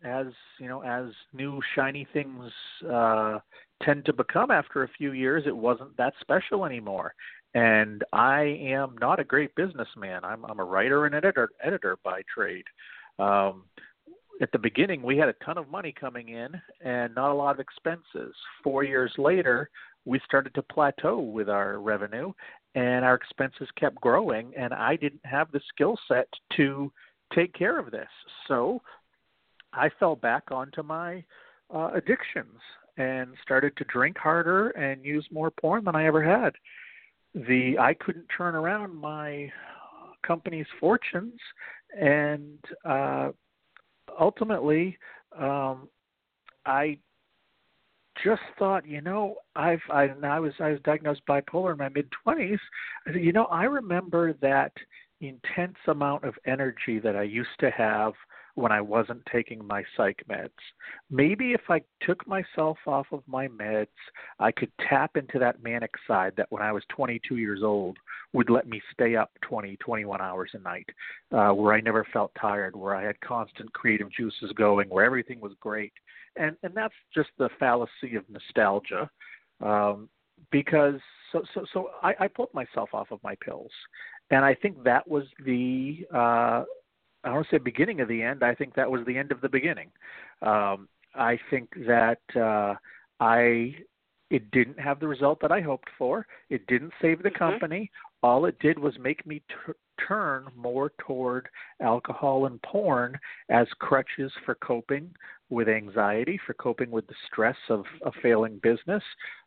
as 0.03 0.27
you 0.59 0.67
know, 0.67 0.81
as 0.81 1.07
new 1.33 1.61
shiny 1.75 2.07
things 2.13 2.51
uh, 2.91 3.39
tend 3.83 4.05
to 4.05 4.13
become 4.13 4.51
after 4.51 4.83
a 4.83 4.89
few 4.97 5.13
years, 5.13 5.43
it 5.47 5.55
wasn't 5.55 5.95
that 5.97 6.13
special 6.21 6.65
anymore. 6.65 7.13
And 7.53 8.03
I 8.11 8.41
am 8.61 8.95
not 8.99 9.19
a 9.19 9.23
great 9.23 9.55
businessman. 9.55 10.25
I'm, 10.25 10.43
I'm 10.45 10.59
a 10.59 10.65
writer 10.65 11.05
and 11.05 11.15
editor, 11.15 11.49
editor 11.63 11.97
by 12.03 12.21
trade. 12.33 12.65
Um, 13.17 13.63
at 14.41 14.51
the 14.51 14.59
beginning 14.59 15.01
we 15.01 15.17
had 15.17 15.29
a 15.29 15.35
ton 15.45 15.57
of 15.57 15.69
money 15.69 15.93
coming 15.97 16.29
in 16.29 16.49
and 16.81 17.13
not 17.15 17.31
a 17.31 17.33
lot 17.33 17.55
of 17.55 17.59
expenses. 17.59 18.35
Four 18.63 18.83
years 18.83 19.11
later, 19.17 19.69
we 20.05 20.19
started 20.25 20.53
to 20.55 20.61
plateau 20.61 21.19
with 21.19 21.49
our 21.49 21.79
revenue 21.79 22.31
and 22.75 23.05
our 23.05 23.15
expenses 23.15 23.67
kept 23.79 23.95
growing 24.01 24.53
and 24.57 24.73
I 24.73 24.95
didn't 24.97 25.25
have 25.25 25.51
the 25.51 25.61
skill 25.69 25.97
set 26.07 26.27
to 26.57 26.91
take 27.33 27.53
care 27.53 27.79
of 27.79 27.91
this. 27.91 28.09
So 28.47 28.81
I 29.73 29.89
fell 29.99 30.15
back 30.15 30.43
onto 30.51 30.83
my 30.83 31.23
uh, 31.73 31.91
addictions 31.93 32.59
and 32.97 33.29
started 33.41 33.75
to 33.77 33.83
drink 33.85 34.17
harder 34.17 34.69
and 34.69 35.03
use 35.03 35.27
more 35.31 35.51
porn 35.51 35.83
than 35.83 35.95
I 35.95 36.05
ever 36.05 36.23
had. 36.23 36.53
The 37.33 37.77
I 37.79 37.93
couldn't 37.93 38.27
turn 38.37 38.55
around 38.55 38.95
my 38.95 39.51
company's 40.25 40.67
fortunes 40.79 41.39
and 41.99 42.57
uh 42.83 43.29
ultimately, 44.19 44.97
um, 45.37 45.87
I 46.65 46.97
just 48.23 48.41
thought, 48.57 48.87
you 48.87 49.01
know, 49.01 49.35
I've 49.55 49.81
I, 49.89 50.09
I 50.23 50.39
was 50.39 50.53
I 50.59 50.71
was 50.71 50.79
diagnosed 50.83 51.21
bipolar 51.27 51.73
in 51.73 51.77
my 51.77 51.89
mid 51.89 52.07
twenties. 52.23 52.59
You 53.13 53.33
know, 53.33 53.45
I 53.45 53.65
remember 53.65 54.33
that 54.41 54.71
intense 55.21 55.77
amount 55.87 56.23
of 56.23 56.35
energy 56.45 56.99
that 56.99 57.15
I 57.15 57.23
used 57.23 57.49
to 57.59 57.69
have 57.71 58.13
when 58.55 58.71
I 58.71 58.81
wasn't 58.81 59.21
taking 59.31 59.65
my 59.65 59.83
psych 59.95 60.23
meds. 60.29 60.49
Maybe 61.09 61.51
if 61.51 61.61
I 61.69 61.81
took 62.01 62.25
myself 62.25 62.77
off 62.87 63.07
of 63.11 63.21
my 63.27 63.47
meds, 63.49 63.87
I 64.39 64.51
could 64.51 64.71
tap 64.89 65.17
into 65.17 65.37
that 65.39 65.61
manic 65.61 65.91
side 66.07 66.33
that 66.37 66.51
when 66.51 66.63
I 66.63 66.71
was 66.71 66.83
22 66.89 67.35
years 67.35 67.61
old 67.63 67.97
would 68.33 68.49
let 68.49 68.67
me 68.67 68.81
stay 68.93 69.15
up 69.15 69.31
20, 69.41 69.77
21 69.77 70.21
hours 70.21 70.51
a 70.53 70.59
night, 70.59 70.87
uh, 71.31 71.51
where 71.51 71.73
I 71.73 71.81
never 71.81 72.05
felt 72.11 72.31
tired, 72.39 72.75
where 72.75 72.95
I 72.95 73.03
had 73.03 73.19
constant 73.21 73.71
creative 73.73 74.11
juices 74.11 74.51
going, 74.55 74.89
where 74.89 75.05
everything 75.05 75.41
was 75.41 75.53
great. 75.59 75.93
And 76.37 76.55
and 76.63 76.73
that's 76.73 76.93
just 77.13 77.29
the 77.37 77.49
fallacy 77.59 78.15
of 78.15 78.23
nostalgia. 78.29 79.09
Um, 79.61 80.09
because 80.51 80.99
so 81.31 81.43
so 81.53 81.65
so 81.73 81.89
I, 82.03 82.13
I 82.21 82.27
pulled 82.27 82.53
myself 82.53 82.89
off 82.93 83.11
of 83.11 83.23
my 83.23 83.35
pills. 83.35 83.71
And 84.31 84.43
I 84.43 84.55
think 84.55 84.83
that 84.83 85.07
was 85.07 85.25
the 85.45 86.05
uh 86.13 86.63
I 87.25 87.33
don't 87.33 87.47
say 87.49 87.57
beginning 87.57 88.01
of 88.01 88.07
the 88.07 88.21
end. 88.21 88.43
I 88.43 88.53
think 88.55 88.75
that 88.75 88.89
was 88.89 89.01
the 89.05 89.17
end 89.17 89.31
of 89.31 89.41
the 89.41 89.49
beginning. 89.49 89.89
Um, 90.41 90.87
I 91.15 91.39
think 91.49 91.69
that 91.87 92.19
uh, 92.35 92.75
I 93.19 93.75
it 94.31 94.49
didn't 94.51 94.79
have 94.79 94.99
the 94.99 95.07
result 95.07 95.39
that 95.41 95.51
I 95.51 95.61
hoped 95.61 95.89
for. 95.97 96.25
It 96.49 96.65
didn't 96.67 96.93
save 97.01 97.21
the 97.21 97.29
Mhm. 97.29 97.35
company. 97.35 97.91
All 98.23 98.45
it 98.45 98.57
did 98.59 98.79
was 98.79 98.97
make 98.97 99.25
me 99.25 99.41
t- 99.47 99.73
turn 99.97 100.47
more 100.55 100.91
toward 100.97 101.47
alcohol 101.79 102.47
and 102.47 102.61
porn 102.63 103.19
as 103.49 103.71
crutches 103.73 104.33
for 104.43 104.55
coping 104.55 105.15
with 105.49 105.69
anxiety, 105.69 106.37
for 106.39 106.55
coping 106.55 106.89
with 106.89 107.05
the 107.07 107.13
stress 107.27 107.57
of 107.69 107.85
a 108.01 108.11
failing 108.11 108.57
business, 108.59 109.03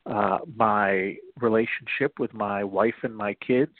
uh, 0.06 0.38
my 0.54 1.18
relationship 1.40 2.18
with 2.20 2.32
my 2.32 2.62
wife 2.62 3.02
and 3.02 3.16
my 3.16 3.34
kids 3.34 3.76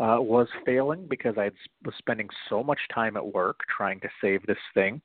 uh, 0.00 0.16
was 0.18 0.48
failing 0.64 1.06
because 1.08 1.34
I 1.36 1.50
was 1.84 1.94
spending 1.98 2.28
so 2.48 2.62
much 2.62 2.78
time 2.92 3.18
at 3.18 3.34
work 3.34 3.60
trying 3.76 4.00
to 4.00 4.08
save 4.20 4.44
this 4.46 4.58
thing 4.72 5.00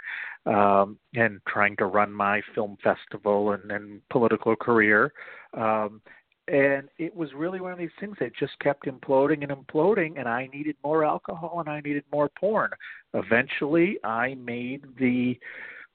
um, 0.46 0.98
and 1.14 1.42
trying 1.48 1.76
to 1.78 1.86
run 1.86 2.14
my 2.14 2.42
film 2.54 2.78
festival 2.82 3.52
and, 3.52 3.70
and 3.72 4.08
political 4.10 4.56
career. 4.56 5.12
Um, 5.54 6.02
and 6.48 6.88
it 6.98 7.14
was 7.14 7.34
really 7.36 7.60
one 7.60 7.74
of 7.74 7.78
these 7.80 7.90
things 8.00 8.16
that 8.20 8.32
just 8.40 8.58
kept 8.60 8.86
imploding 8.86 9.44
and 9.44 9.52
imploding, 9.52 10.18
and 10.18 10.30
I 10.30 10.48
needed 10.54 10.76
more 10.84 11.04
alcohol 11.04 11.60
and 11.60 11.68
I 11.68 11.82
needed 11.82 12.04
more 12.12 12.30
porn. 12.30 12.70
Eventually, 13.14 13.98
I 14.04 14.36
made 14.36 14.86
the 14.98 15.38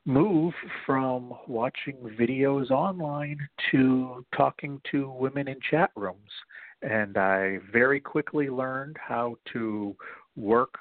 move 0.04 0.52
from 0.84 1.32
watching 1.46 1.96
videos 2.18 2.70
online 2.70 3.38
to 3.70 4.26
talking 4.36 4.80
to 4.90 5.10
women 5.10 5.46
in 5.48 5.56
chat 5.70 5.90
rooms 5.94 6.18
and 6.82 7.16
I 7.16 7.58
very 7.72 8.00
quickly 8.00 8.48
learned 8.48 8.96
how 8.98 9.36
to 9.52 9.96
work 10.36 10.78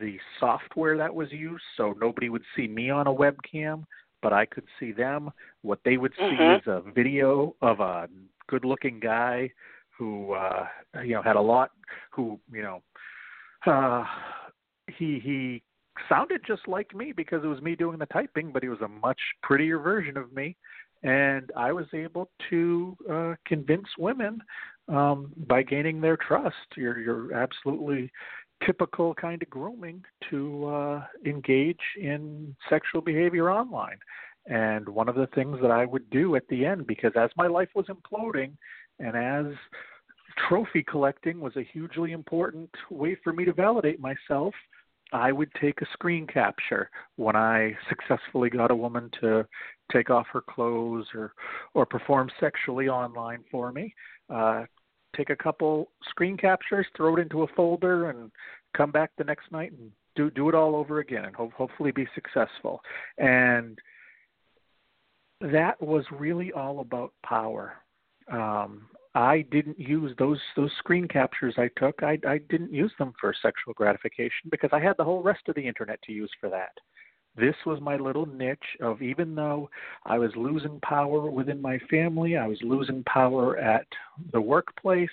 the 0.00 0.18
software 0.40 0.96
that 0.96 1.14
was 1.14 1.30
used, 1.30 1.62
so 1.76 1.94
nobody 2.00 2.28
would 2.28 2.42
see 2.56 2.66
me 2.66 2.90
on 2.90 3.06
a 3.06 3.12
webcam, 3.12 3.84
but 4.20 4.32
I 4.32 4.44
could 4.46 4.66
see 4.80 4.92
them. 4.92 5.30
What 5.62 5.80
they 5.84 5.96
would 5.96 6.14
see 6.16 6.36
Mhm. 6.36 6.58
is 6.58 6.66
a 6.66 6.80
video 6.80 7.54
of 7.62 7.80
a 7.80 8.08
good-looking 8.48 9.00
guy 9.00 9.52
who, 9.90 10.32
uh, 10.32 10.66
you 11.04 11.14
know, 11.14 11.22
had 11.22 11.36
a 11.36 11.40
lot, 11.40 11.70
who, 12.10 12.40
you 12.52 12.62
know, 12.62 12.82
uh, 13.66 14.04
he 14.88 15.20
he 15.20 15.62
sounded 16.08 16.42
just 16.44 16.66
like 16.66 16.94
me 16.94 17.12
because 17.12 17.44
it 17.44 17.46
was 17.46 17.62
me 17.62 17.76
doing 17.76 17.98
the 17.98 18.06
typing, 18.06 18.50
but 18.50 18.62
he 18.62 18.68
was 18.68 18.80
a 18.80 18.88
much 18.88 19.20
prettier 19.42 19.78
version 19.78 20.16
of 20.16 20.32
me, 20.32 20.56
and 21.02 21.52
I 21.56 21.72
was 21.72 21.86
able 21.92 22.30
to 22.50 22.96
uh, 23.08 23.34
convince 23.44 23.86
women 23.98 24.42
um, 24.88 25.32
by 25.48 25.62
gaining 25.62 26.00
their 26.00 26.16
trust. 26.16 26.56
You're 26.76 26.98
you're 26.98 27.34
absolutely 27.34 28.10
typical 28.64 29.14
kind 29.14 29.42
of 29.42 29.50
grooming 29.50 30.04
to 30.30 30.66
uh, 30.66 31.04
engage 31.26 31.80
in 32.00 32.54
sexual 32.68 33.00
behavior 33.00 33.50
online. 33.50 33.98
And 34.46 34.88
one 34.88 35.08
of 35.08 35.14
the 35.14 35.28
things 35.34 35.58
that 35.62 35.70
I 35.70 35.84
would 35.84 36.08
do 36.10 36.36
at 36.36 36.46
the 36.48 36.64
end, 36.64 36.86
because 36.86 37.12
as 37.16 37.30
my 37.36 37.46
life 37.46 37.68
was 37.74 37.86
imploding, 37.86 38.52
and 38.98 39.16
as 39.16 39.54
trophy 40.48 40.82
collecting 40.82 41.40
was 41.40 41.56
a 41.56 41.68
hugely 41.72 42.12
important 42.12 42.70
way 42.90 43.16
for 43.22 43.32
me 43.32 43.44
to 43.44 43.52
validate 43.52 44.00
myself, 44.00 44.54
I 45.12 45.30
would 45.30 45.52
take 45.60 45.82
a 45.82 45.86
screen 45.92 46.26
capture 46.26 46.90
when 47.16 47.36
I 47.36 47.76
successfully 47.88 48.48
got 48.48 48.70
a 48.70 48.76
woman 48.76 49.10
to 49.20 49.46
take 49.92 50.08
off 50.08 50.26
her 50.32 50.40
clothes 50.40 51.06
or 51.14 51.34
or 51.74 51.84
perform 51.84 52.30
sexually 52.40 52.88
online 52.88 53.44
for 53.50 53.72
me. 53.72 53.94
Uh, 54.32 54.64
take 55.16 55.30
a 55.30 55.36
couple 55.36 55.90
screen 56.08 56.36
captures, 56.36 56.86
throw 56.96 57.16
it 57.16 57.20
into 57.20 57.42
a 57.42 57.46
folder, 57.48 58.10
and 58.10 58.30
come 58.76 58.90
back 58.90 59.10
the 59.18 59.24
next 59.24 59.50
night 59.52 59.72
and 59.72 59.90
do 60.16 60.30
do 60.30 60.48
it 60.48 60.54
all 60.54 60.74
over 60.74 61.00
again, 61.00 61.24
and 61.24 61.36
ho- 61.36 61.52
hopefully 61.56 61.92
be 61.92 62.06
successful. 62.14 62.80
And 63.18 63.78
that 65.40 65.80
was 65.82 66.04
really 66.10 66.52
all 66.52 66.80
about 66.80 67.12
power. 67.24 67.74
Um, 68.30 68.86
I 69.14 69.44
didn't 69.50 69.78
use 69.78 70.14
those 70.18 70.40
those 70.56 70.70
screen 70.78 71.06
captures 71.06 71.54
I 71.58 71.68
took. 71.76 72.02
I 72.02 72.18
I 72.26 72.38
didn't 72.48 72.72
use 72.72 72.92
them 72.98 73.12
for 73.20 73.34
sexual 73.42 73.74
gratification 73.74 74.48
because 74.50 74.70
I 74.72 74.80
had 74.80 74.96
the 74.96 75.04
whole 75.04 75.22
rest 75.22 75.42
of 75.48 75.54
the 75.54 75.66
internet 75.66 76.00
to 76.02 76.12
use 76.12 76.30
for 76.40 76.48
that. 76.50 76.72
This 77.36 77.54
was 77.64 77.80
my 77.80 77.96
little 77.96 78.26
niche 78.26 78.76
of 78.80 79.00
even 79.00 79.34
though 79.34 79.70
I 80.04 80.18
was 80.18 80.30
losing 80.36 80.78
power 80.80 81.30
within 81.30 81.62
my 81.62 81.78
family, 81.90 82.36
I 82.36 82.46
was 82.46 82.58
losing 82.62 83.02
power 83.04 83.56
at 83.56 83.86
the 84.32 84.40
workplace. 84.40 85.08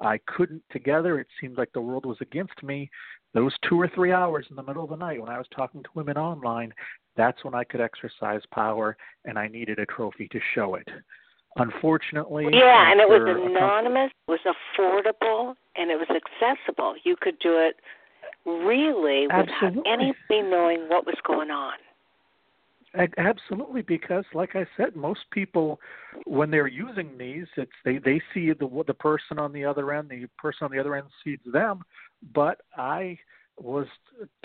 I 0.00 0.18
couldn't 0.26 0.62
together. 0.70 1.18
It 1.18 1.26
seemed 1.40 1.58
like 1.58 1.72
the 1.72 1.80
world 1.80 2.06
was 2.06 2.16
against 2.20 2.62
me. 2.62 2.90
Those 3.34 3.52
two 3.68 3.78
or 3.78 3.88
three 3.88 4.12
hours 4.12 4.46
in 4.48 4.56
the 4.56 4.62
middle 4.62 4.84
of 4.84 4.90
the 4.90 4.96
night 4.96 5.20
when 5.20 5.30
I 5.30 5.36
was 5.36 5.48
talking 5.54 5.82
to 5.82 5.88
women 5.94 6.16
online, 6.16 6.72
that's 7.16 7.44
when 7.44 7.54
I 7.54 7.64
could 7.64 7.80
exercise 7.80 8.40
power, 8.52 8.96
and 9.26 9.38
I 9.38 9.48
needed 9.48 9.78
a 9.78 9.86
trophy 9.86 10.28
to 10.28 10.40
show 10.54 10.76
it. 10.76 10.88
Unfortunately, 11.56 12.46
Yeah, 12.52 12.90
and 12.90 13.00
it 13.00 13.08
was 13.08 13.20
after 13.20 13.32
a 13.32 13.34
couple- 13.34 13.56
anonymous, 13.56 14.12
it 14.28 14.30
was 14.30 14.40
affordable, 14.40 15.56
and 15.76 15.90
it 15.90 15.98
was 15.98 16.08
accessible. 16.08 16.94
You 17.02 17.16
could 17.16 17.38
do 17.40 17.58
it 17.58 17.80
really 18.46 19.26
without 19.26 19.74
anybody 19.86 20.42
knowing 20.42 20.88
what 20.88 21.06
was 21.06 21.16
going 21.26 21.50
on. 21.50 21.74
Absolutely, 23.18 23.82
because 23.82 24.24
like 24.32 24.56
I 24.56 24.66
said, 24.76 24.96
most 24.96 25.20
people 25.30 25.78
when 26.26 26.50
they're 26.50 26.66
using 26.66 27.18
these, 27.18 27.46
it's 27.56 27.70
they 27.84 27.98
they 27.98 28.20
see 28.32 28.50
the 28.52 28.84
the 28.86 28.94
person 28.94 29.38
on 29.38 29.52
the 29.52 29.64
other 29.64 29.92
end, 29.92 30.08
the 30.08 30.26
person 30.38 30.64
on 30.64 30.70
the 30.70 30.78
other 30.78 30.96
end 30.96 31.06
sees 31.22 31.38
them. 31.52 31.82
But 32.34 32.62
I 32.76 33.18
was 33.58 33.86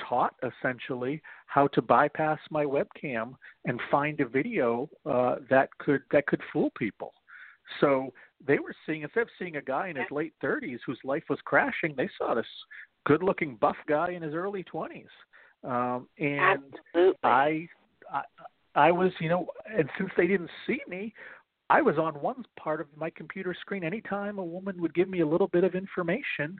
taught 0.09 0.35
essentially 0.43 1.21
how 1.47 1.67
to 1.67 1.81
bypass 1.81 2.39
my 2.49 2.65
webcam 2.65 3.35
and 3.65 3.79
find 3.89 4.19
a 4.19 4.27
video 4.27 4.89
uh, 5.05 5.35
that 5.49 5.69
could 5.79 6.01
that 6.11 6.27
could 6.27 6.41
fool 6.51 6.71
people. 6.77 7.13
So 7.79 8.11
they 8.45 8.59
were 8.59 8.75
seeing 8.85 9.03
instead 9.03 9.21
of 9.21 9.29
seeing 9.39 9.55
a 9.55 9.61
guy 9.61 9.87
in 9.87 9.95
his 9.95 10.11
late 10.11 10.33
30s 10.43 10.79
whose 10.85 10.99
life 11.03 11.23
was 11.29 11.39
crashing, 11.45 11.93
they 11.95 12.09
saw 12.17 12.33
this 12.33 12.45
good-looking 13.05 13.57
buff 13.57 13.77
guy 13.87 14.11
in 14.11 14.21
his 14.21 14.33
early 14.33 14.63
20s. 14.63 15.05
Um, 15.63 16.07
and 16.17 16.63
Absolutely. 16.93 17.19
I, 17.23 17.67
I 18.11 18.23
I 18.75 18.91
was, 18.91 19.11
you 19.19 19.29
know, 19.29 19.47
and 19.71 19.89
since 19.97 20.09
they 20.17 20.27
didn't 20.27 20.49
see 20.65 20.79
me, 20.87 21.13
I 21.69 21.81
was 21.81 21.97
on 21.97 22.15
one 22.15 22.43
part 22.59 22.81
of 22.81 22.87
my 22.95 23.09
computer 23.09 23.55
screen 23.59 23.83
anytime 23.83 24.37
a 24.37 24.43
woman 24.43 24.81
would 24.81 24.93
give 24.93 25.09
me 25.09 25.21
a 25.21 25.27
little 25.27 25.47
bit 25.47 25.63
of 25.63 25.75
information 25.75 26.57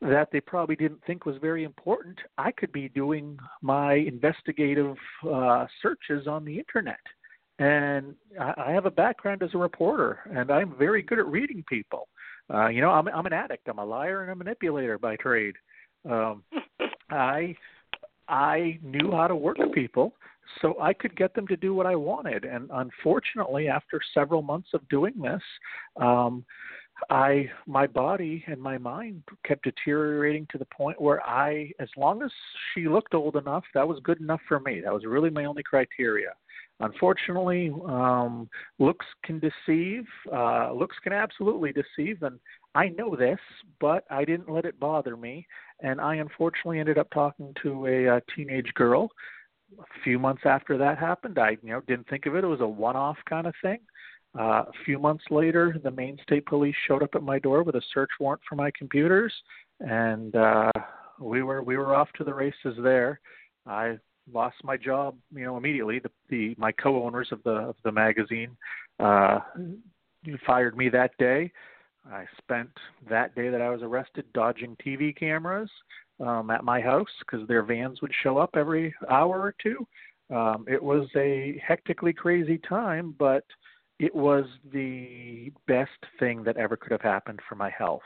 that 0.00 0.28
they 0.30 0.40
probably 0.40 0.76
didn't 0.76 1.02
think 1.06 1.26
was 1.26 1.36
very 1.40 1.64
important, 1.64 2.18
I 2.36 2.52
could 2.52 2.70
be 2.70 2.88
doing 2.90 3.36
my 3.62 3.94
investigative 3.94 4.96
uh, 5.28 5.66
searches 5.82 6.28
on 6.28 6.44
the 6.44 6.56
internet. 6.56 7.00
And 7.58 8.14
I, 8.40 8.54
I 8.68 8.70
have 8.70 8.86
a 8.86 8.92
background 8.92 9.42
as 9.42 9.50
a 9.54 9.58
reporter, 9.58 10.20
and 10.32 10.52
I'm 10.52 10.76
very 10.78 11.02
good 11.02 11.18
at 11.18 11.26
reading 11.26 11.64
people. 11.68 12.06
Uh, 12.52 12.68
you 12.68 12.80
know, 12.80 12.90
I'm, 12.90 13.08
I'm 13.08 13.26
an 13.26 13.32
addict. 13.32 13.68
I'm 13.68 13.80
a 13.80 13.84
liar 13.84 14.22
and 14.22 14.30
a 14.30 14.36
manipulator 14.36 14.98
by 14.98 15.16
trade. 15.16 15.56
Um, 16.08 16.42
I 17.10 17.56
I 18.28 18.78
knew 18.82 19.12
how 19.12 19.26
to 19.26 19.34
work 19.34 19.56
people, 19.72 20.14
so 20.60 20.76
I 20.80 20.92
could 20.92 21.16
get 21.16 21.34
them 21.34 21.46
to 21.48 21.56
do 21.56 21.74
what 21.74 21.86
I 21.86 21.96
wanted. 21.96 22.44
And 22.44 22.68
unfortunately, 22.72 23.68
after 23.68 24.00
several 24.12 24.42
months 24.42 24.68
of 24.74 24.86
doing 24.88 25.14
this, 25.20 25.42
um, 25.96 26.44
I 27.10 27.48
my 27.66 27.86
body 27.86 28.44
and 28.46 28.60
my 28.60 28.76
mind 28.76 29.22
kept 29.44 29.64
deteriorating 29.64 30.46
to 30.50 30.58
the 30.58 30.66
point 30.66 31.00
where 31.00 31.24
I, 31.26 31.70
as 31.80 31.88
long 31.96 32.22
as 32.22 32.30
she 32.74 32.88
looked 32.88 33.14
old 33.14 33.36
enough, 33.36 33.64
that 33.74 33.86
was 33.86 34.00
good 34.02 34.20
enough 34.20 34.40
for 34.48 34.60
me. 34.60 34.80
That 34.80 34.92
was 34.92 35.04
really 35.04 35.30
my 35.30 35.44
only 35.44 35.62
criteria. 35.62 36.30
Unfortunately, 36.80 37.72
um, 37.86 38.48
looks 38.78 39.06
can 39.24 39.40
deceive. 39.40 40.04
Uh, 40.32 40.72
looks 40.72 40.96
can 41.02 41.12
absolutely 41.12 41.72
deceive, 41.72 42.22
and 42.22 42.38
I 42.74 42.88
know 42.90 43.16
this, 43.16 43.40
but 43.80 44.04
I 44.10 44.24
didn't 44.24 44.48
let 44.50 44.64
it 44.64 44.78
bother 44.78 45.16
me. 45.16 45.46
And 45.80 46.00
I 46.00 46.16
unfortunately 46.16 46.80
ended 46.80 46.98
up 46.98 47.08
talking 47.10 47.54
to 47.62 47.86
a, 47.86 48.16
uh 48.16 48.20
teenage 48.34 48.72
girl. 48.74 49.10
A 49.78 49.84
few 50.02 50.18
months 50.18 50.42
after 50.44 50.78
that 50.78 50.98
happened, 50.98 51.38
I 51.38 51.50
you 51.62 51.70
know 51.70 51.80
didn't 51.86 52.08
think 52.08 52.26
of 52.26 52.34
it. 52.34 52.44
It 52.44 52.48
was 52.48 52.60
a 52.60 52.66
one-off 52.66 53.18
kind 53.28 53.46
of 53.46 53.54
thing. 53.62 53.78
Uh, 54.38 54.64
a 54.66 54.72
few 54.84 54.98
months 54.98 55.24
later, 55.30 55.76
the 55.82 55.90
Maine 55.90 56.18
State 56.22 56.46
Police 56.46 56.74
showed 56.86 57.02
up 57.02 57.14
at 57.14 57.22
my 57.22 57.38
door 57.38 57.62
with 57.62 57.74
a 57.76 57.82
search 57.92 58.10
warrant 58.20 58.42
for 58.48 58.56
my 58.56 58.70
computers, 58.76 59.32
and 59.80 60.36
uh, 60.36 60.70
we 61.20 61.42
were 61.42 61.62
we 61.62 61.76
were 61.76 61.94
off 61.94 62.08
to 62.16 62.24
the 62.24 62.34
races 62.34 62.76
there. 62.82 63.20
I 63.66 63.98
lost 64.32 64.56
my 64.64 64.76
job, 64.76 65.16
you 65.34 65.44
know, 65.44 65.56
immediately. 65.56 65.98
The, 65.98 66.10
the 66.28 66.54
my 66.58 66.72
co-owners 66.72 67.28
of 67.32 67.42
the 67.42 67.50
of 67.50 67.76
the 67.84 67.92
magazine 67.92 68.56
uh, 69.00 69.40
fired 70.46 70.76
me 70.76 70.88
that 70.90 71.12
day. 71.18 71.52
I 72.10 72.24
spent 72.38 72.70
that 73.08 73.34
day 73.34 73.48
that 73.50 73.60
I 73.60 73.70
was 73.70 73.82
arrested 73.82 74.24
dodging 74.32 74.76
TV 74.84 75.16
cameras 75.16 75.70
um, 76.20 76.50
at 76.50 76.64
my 76.64 76.80
house 76.80 77.06
because 77.20 77.46
their 77.48 77.62
vans 77.62 78.00
would 78.02 78.12
show 78.22 78.38
up 78.38 78.50
every 78.54 78.94
hour 79.10 79.40
or 79.40 79.54
two. 79.62 79.86
Um, 80.34 80.64
it 80.68 80.82
was 80.82 81.08
a 81.16 81.60
hectically 81.66 82.12
crazy 82.12 82.58
time, 82.58 83.14
but 83.18 83.44
it 83.98 84.14
was 84.14 84.44
the 84.72 85.52
best 85.66 85.90
thing 86.18 86.44
that 86.44 86.56
ever 86.56 86.76
could 86.76 86.92
have 86.92 87.02
happened 87.02 87.40
for 87.48 87.54
my 87.54 87.70
health. 87.70 88.02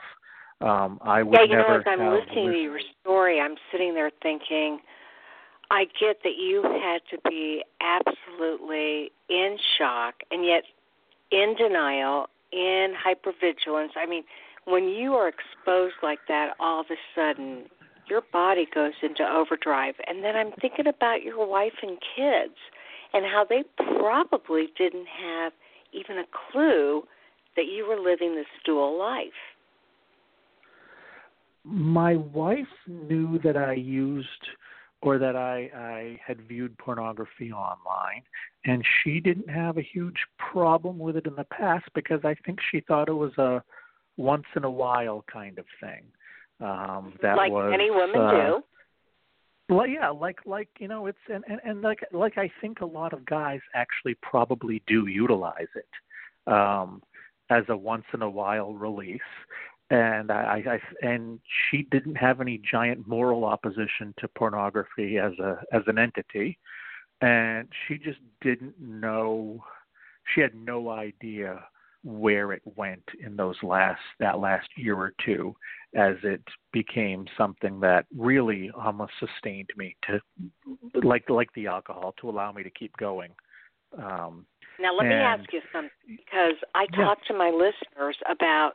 Um, 0.61 0.99
I 1.01 1.23
would 1.23 1.33
yeah, 1.33 1.43
you 1.43 1.55
never 1.57 1.69
know, 1.69 1.75
as 1.77 1.83
I'm 1.85 2.09
listening 2.13 2.51
to 2.51 2.57
your 2.57 2.79
story, 3.01 3.39
I'm 3.39 3.55
sitting 3.71 3.93
there 3.93 4.11
thinking, 4.21 4.79
I 5.69 5.85
get 5.99 6.17
that 6.23 6.37
you 6.37 6.63
had 6.63 7.01
to 7.11 7.17
be 7.29 7.63
absolutely 7.81 9.11
in 9.29 9.57
shock 9.77 10.15
and 10.31 10.45
yet 10.45 10.63
in 11.31 11.55
denial, 11.57 12.27
in 12.53 12.93
hypervigilance. 12.93 13.91
I 13.95 14.05
mean, 14.05 14.23
when 14.65 14.87
you 14.87 15.13
are 15.13 15.27
exposed 15.27 15.95
like 16.03 16.19
that, 16.27 16.53
all 16.59 16.81
of 16.81 16.87
a 16.91 16.95
sudden 17.15 17.63
your 18.07 18.21
body 18.31 18.67
goes 18.73 18.93
into 19.01 19.23
overdrive. 19.23 19.95
And 20.07 20.23
then 20.23 20.35
I'm 20.35 20.51
thinking 20.61 20.87
about 20.87 21.23
your 21.23 21.45
wife 21.47 21.73
and 21.81 21.97
kids 22.15 22.55
and 23.13 23.25
how 23.25 23.45
they 23.47 23.63
probably 23.97 24.67
didn't 24.77 25.07
have 25.07 25.53
even 25.93 26.17
a 26.17 26.25
clue 26.51 27.03
that 27.55 27.65
you 27.65 27.87
were 27.87 27.99
living 27.99 28.35
this 28.35 28.45
dual 28.65 28.97
life. 28.97 29.31
my 31.63 32.15
wife 32.15 32.67
knew 32.87 33.39
that 33.43 33.57
I 33.57 33.73
used 33.73 34.27
or 35.03 35.17
that 35.17 35.35
I, 35.35 35.69
I 35.75 36.19
had 36.25 36.47
viewed 36.47 36.77
pornography 36.77 37.51
online, 37.51 38.23
and 38.65 38.83
she 39.03 39.19
didn't 39.19 39.49
have 39.49 39.77
a 39.77 39.81
huge 39.81 40.15
problem 40.37 40.97
with 40.97 41.17
it 41.17 41.27
in 41.27 41.35
the 41.35 41.43
past 41.43 41.85
because 41.93 42.21
I 42.23 42.35
think 42.45 42.59
she 42.71 42.79
thought 42.79 43.09
it 43.09 43.13
was 43.13 43.37
a 43.37 43.61
once 44.15 44.45
in 44.55 44.63
a 44.63 44.71
while 44.71 45.25
kind 45.31 45.59
of 45.59 45.65
thing. 45.81 46.03
Um, 46.61 47.13
that 47.21 47.35
like 47.35 47.51
was 47.51 47.69
many 47.69 47.91
women 47.91 48.21
uh, 48.21 48.31
do. 48.31 48.63
well, 49.75 49.87
yeah, 49.87 50.09
like 50.09 50.37
like 50.45 50.69
you 50.79 50.87
know, 50.87 51.07
it's 51.07 51.17
and, 51.29 51.43
and 51.49 51.59
and 51.65 51.81
like 51.81 51.99
like 52.13 52.37
I 52.37 52.49
think 52.61 52.79
a 52.79 52.85
lot 52.85 53.11
of 53.11 53.25
guys 53.25 53.59
actually 53.75 54.15
probably 54.21 54.81
do 54.87 55.07
utilize 55.07 55.67
it 55.75 56.51
um, 56.51 57.03
as 57.49 57.63
a 57.67 57.75
once 57.75 58.05
in 58.13 58.21
a 58.21 58.29
while 58.29 58.73
release. 58.73 59.19
And 59.89 60.31
I, 60.31 60.63
I 60.65 61.05
and 61.05 61.39
she 61.69 61.87
didn't 61.91 62.15
have 62.15 62.41
any 62.41 62.61
giant 62.69 63.07
moral 63.07 63.45
opposition 63.45 64.13
to 64.19 64.27
pornography 64.27 65.17
as 65.17 65.33
a 65.39 65.61
as 65.71 65.83
an 65.87 65.97
entity, 65.97 66.57
and 67.21 67.67
she 67.87 67.97
just 67.97 68.19
didn't 68.41 68.79
know. 68.79 69.63
She 70.33 70.41
had 70.41 70.55
no 70.55 70.89
idea 70.89 71.63
where 72.03 72.51
it 72.51 72.61
went 72.75 73.03
in 73.25 73.35
those 73.35 73.55
last 73.63 74.01
that 74.19 74.39
last 74.39 74.67
year 74.75 74.95
or 74.95 75.13
two 75.25 75.55
as 75.95 76.15
it 76.23 76.41
became 76.73 77.25
something 77.37 77.79
that 77.79 78.05
really 78.15 78.69
almost 78.71 79.13
sustained 79.19 79.69
me 79.77 79.95
to 80.05 80.19
like 81.01 81.29
like 81.29 81.49
the 81.55 81.65
alcohol 81.65 82.13
to 82.19 82.29
allow 82.29 82.51
me 82.51 82.61
to 82.61 82.69
keep 82.71 82.95
going 82.97 83.31
um 83.97 84.45
now 84.81 84.93
let 84.93 85.05
and, 85.05 85.15
me 85.15 85.15
ask 85.15 85.53
you 85.53 85.61
something 85.71 85.89
because 86.07 86.55
i 86.75 86.85
yeah. 86.91 87.05
talk 87.05 87.23
to 87.25 87.33
my 87.33 87.49
listeners 87.49 88.17
about 88.29 88.73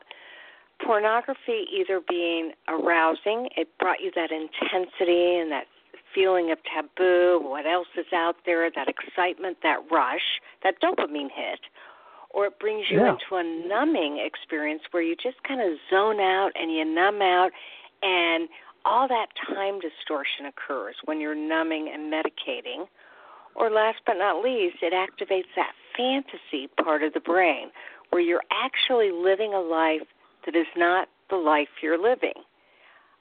pornography 0.85 1.65
either 1.73 2.01
being 2.07 2.51
arousing 2.67 3.49
it 3.55 3.67
brought 3.79 3.99
you 4.01 4.11
that 4.15 4.31
intensity 4.31 5.35
and 5.35 5.51
that 5.51 5.65
feeling 6.13 6.51
of 6.51 6.57
taboo 6.63 7.39
what 7.43 7.65
else 7.65 7.87
is 7.97 8.05
out 8.13 8.35
there 8.45 8.69
that 8.71 8.87
excitement 8.87 9.57
that 9.61 9.79
rush 9.91 10.41
that 10.63 10.75
dopamine 10.81 11.29
hit 11.33 11.59
or 12.31 12.45
it 12.45 12.59
brings 12.59 12.85
you 12.89 12.99
yeah. 12.99 13.13
into 13.13 13.35
a 13.35 13.67
numbing 13.67 14.23
experience 14.23 14.81
where 14.91 15.03
you 15.03 15.15
just 15.15 15.41
kind 15.43 15.61
of 15.61 15.77
zone 15.89 16.19
out 16.19 16.51
and 16.59 16.71
you 16.71 16.85
numb 16.85 17.21
out 17.21 17.51
and 18.01 18.49
all 18.85 19.07
that 19.07 19.27
time 19.47 19.79
distortion 19.79 20.45
occurs 20.45 20.95
when 21.05 21.19
you're 21.19 21.35
numbing 21.35 21.91
and 21.93 22.11
medicating 22.11 22.87
or 23.55 23.69
last 23.69 23.99
but 24.05 24.13
not 24.13 24.43
least 24.43 24.77
it 24.81 24.93
activates 24.93 25.49
that 25.55 25.73
fantasy 25.95 26.67
part 26.81 27.03
of 27.03 27.13
the 27.13 27.19
brain 27.19 27.69
where 28.09 28.21
you're 28.21 28.43
actually 28.51 29.11
living 29.11 29.53
a 29.53 29.59
life 29.59 30.07
that 30.45 30.55
is 30.55 30.67
not 30.75 31.07
the 31.29 31.35
life 31.35 31.67
you're 31.81 32.01
living 32.01 32.33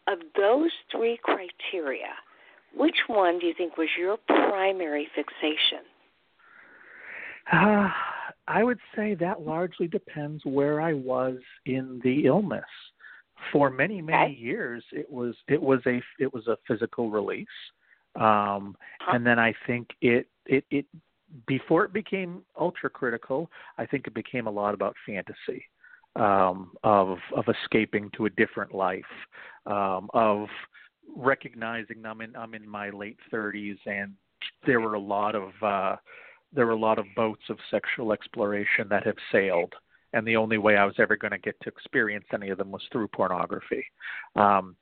of 0.07 0.19
those 0.37 0.71
three 0.91 1.19
criteria 1.23 2.15
which 2.77 2.97
one 3.07 3.39
do 3.39 3.47
you 3.47 3.55
think 3.57 3.77
was 3.77 3.89
your 3.99 4.17
primary 4.27 5.09
fixation 5.15 5.85
uh, 7.53 7.89
I 8.47 8.63
would 8.65 8.79
say 8.97 9.15
that 9.17 9.43
largely 9.43 9.89
depends 9.89 10.45
where 10.45 10.81
I 10.81 10.95
was 10.95 11.37
in 11.67 12.01
the 12.03 12.27
illness. 12.27 12.65
For 13.53 13.71
many 13.71 14.03
many 14.03 14.33
okay. 14.33 14.35
years, 14.35 14.85
it 14.91 15.09
was 15.11 15.35
it 15.47 15.63
was 15.63 15.81
a 15.87 16.03
it 16.19 16.33
was 16.33 16.47
a 16.49 16.59
physical 16.67 17.09
release, 17.09 17.47
um, 18.17 18.77
huh. 19.01 19.13
and 19.15 19.25
then 19.25 19.39
I 19.39 19.55
think 19.67 19.89
it 20.01 20.27
it 20.47 20.65
it 20.71 20.87
before 21.47 21.85
it 21.85 21.93
became 21.93 22.43
ultra 22.59 22.91
critical, 22.91 23.49
I 23.77 23.87
think 23.87 24.09
it 24.09 24.15
became 24.15 24.49
a 24.49 24.51
lot 24.51 24.75
about 24.75 24.97
fantasy 25.07 25.65
um, 26.17 26.73
of 26.85 27.19
of 27.37 27.45
escaping 27.49 28.11
to 28.17 28.27
a 28.27 28.31
different 28.31 28.75
life, 28.75 29.03
um, 29.67 30.09
of 30.15 30.49
recognizing 31.17 32.05
I'm 32.05 32.21
in 32.21 32.35
I'm 32.37 32.55
in 32.55 32.69
my 32.69 32.91
late 32.91 33.19
30s 33.33 33.79
and 33.87 34.15
there 34.67 34.81
were 34.81 34.95
a 34.95 35.01
lot 35.01 35.35
of 35.35 35.51
uh, 35.63 35.97
there 36.53 36.67
were 36.67 36.73
a 36.73 36.79
lot 36.79 36.99
of 36.99 37.07
boats 37.15 37.43
of 37.51 37.59
sexual 37.71 38.13
exploration 38.13 38.89
that 38.89 39.05
have 39.05 39.17
sailed, 39.31 39.75
and 40.13 40.27
the 40.27 40.37
only 40.37 40.59
way 40.59 40.77
I 40.77 40.85
was 40.85 40.95
ever 40.99 41.17
going 41.17 41.33
to 41.33 41.39
get 41.39 41.61
to 41.63 41.69
experience 41.69 42.25
any 42.33 42.49
of 42.51 42.59
them 42.59 42.71
was 42.71 42.83
through 42.91 43.09
pornography. 43.09 43.85
Um, 44.37 44.77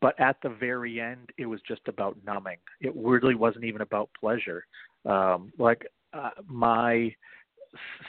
but 0.00 0.18
at 0.18 0.36
the 0.42 0.48
very 0.48 1.00
end, 1.00 1.30
it 1.38 1.46
was 1.46 1.60
just 1.66 1.86
about 1.86 2.16
numbing. 2.24 2.58
It 2.80 2.92
really 2.96 3.34
wasn't 3.34 3.64
even 3.64 3.82
about 3.82 4.10
pleasure. 4.18 4.64
Um, 5.04 5.52
like 5.58 5.86
uh, 6.12 6.30
my 6.46 7.14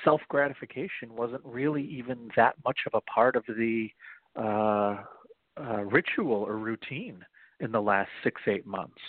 self 0.03 0.21
gratification 0.29 1.15
wasn't 1.15 1.41
really 1.45 1.83
even 1.83 2.29
that 2.35 2.55
much 2.65 2.79
of 2.87 2.93
a 2.93 3.01
part 3.01 3.35
of 3.35 3.43
the 3.47 3.89
uh, 4.35 4.97
uh, 5.59 5.83
ritual 5.83 6.43
or 6.47 6.57
routine 6.57 7.23
in 7.59 7.71
the 7.71 7.81
last 7.81 8.09
six 8.23 8.41
eight 8.47 8.65
months. 8.65 9.01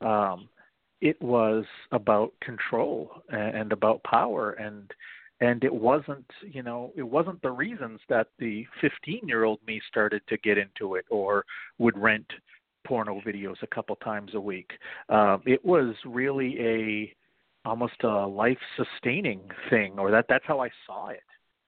Um, 0.00 0.48
it 1.00 1.20
was 1.20 1.64
about 1.92 2.32
control 2.40 3.10
and 3.30 3.72
about 3.72 4.02
power 4.04 4.52
and 4.52 4.90
and 5.40 5.62
it 5.64 5.74
wasn't 5.74 6.24
you 6.42 6.62
know 6.62 6.92
it 6.96 7.02
wasn't 7.02 7.40
the 7.42 7.50
reasons 7.50 8.00
that 8.08 8.28
the 8.38 8.64
15 8.80 9.20
year 9.26 9.44
old 9.44 9.58
me 9.66 9.80
started 9.88 10.22
to 10.28 10.38
get 10.38 10.56
into 10.56 10.94
it 10.94 11.04
or 11.10 11.44
would 11.78 11.96
rent 11.98 12.26
porno 12.86 13.20
videos 13.26 13.56
a 13.62 13.66
couple 13.66 13.96
times 13.96 14.32
a 14.34 14.40
week 14.40 14.70
um 15.10 15.42
it 15.44 15.62
was 15.64 15.94
really 16.06 16.58
a 16.60 17.14
almost 17.66 18.02
a 18.04 18.26
life 18.26 18.58
sustaining 18.76 19.40
thing 19.68 19.98
or 19.98 20.10
that 20.10 20.26
that's 20.28 20.44
how 20.46 20.60
i 20.60 20.70
saw 20.86 21.08
it 21.08 21.22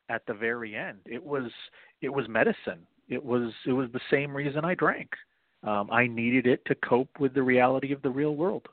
at 0.09 0.23
the 0.27 0.35
very 0.35 0.75
end 0.75 0.99
it 1.05 1.23
was 1.23 1.51
it 2.01 2.09
was 2.09 2.29
medicine 2.29 2.87
it 3.09 3.23
was 3.23 3.53
it 3.67 3.73
was 3.73 3.89
the 3.93 4.01
same 4.11 4.35
reason 4.35 4.65
i 4.65 4.75
drank 4.75 5.11
um 5.65 5.89
i 5.91 6.07
needed 6.07 6.47
it 6.47 6.65
to 6.65 6.75
cope 6.77 7.11
with 7.19 7.35
the 7.35 7.43
reality 7.43 7.93
of 7.93 8.01
the 8.03 8.11
real 8.11 8.37
world 8.37 8.69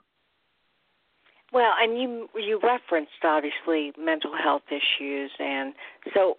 well, 1.54 1.72
and 1.80 1.98
you 1.98 2.28
you 2.36 2.60
referenced 2.62 3.14
obviously 3.24 3.94
mental 3.98 4.32
health 4.36 4.64
issues, 4.70 5.32
and 5.40 5.74
so 6.14 6.36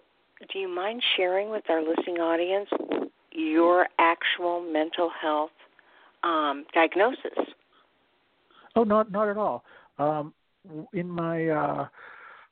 do 0.53 0.59
you 0.59 0.67
mind 0.67 1.01
sharing 1.15 1.49
with 1.49 1.63
our 1.69 1.81
listening 1.81 2.17
audience 2.17 2.69
your 3.31 3.87
actual 3.97 4.61
mental 4.61 5.09
health 5.19 5.49
um, 6.23 6.65
diagnosis? 6.71 7.51
Oh, 8.75 8.83
not 8.83 9.11
not 9.11 9.27
at 9.27 9.37
all. 9.37 9.63
Um, 9.97 10.33
in 10.93 11.09
my 11.09 11.47
uh, 11.47 11.87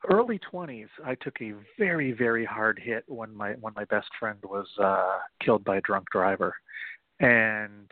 early 0.09 0.39
twenties, 0.39 0.87
I 1.05 1.15
took 1.15 1.41
a 1.41 1.53
very 1.77 2.11
very 2.11 2.45
hard 2.45 2.79
hit 2.83 3.03
when 3.07 3.35
my 3.35 3.53
when 3.53 3.73
my 3.75 3.85
best 3.85 4.07
friend 4.19 4.39
was 4.43 4.67
uh, 4.81 5.19
killed 5.43 5.63
by 5.63 5.77
a 5.77 5.81
drunk 5.81 6.07
driver, 6.11 6.53
and 7.19 7.91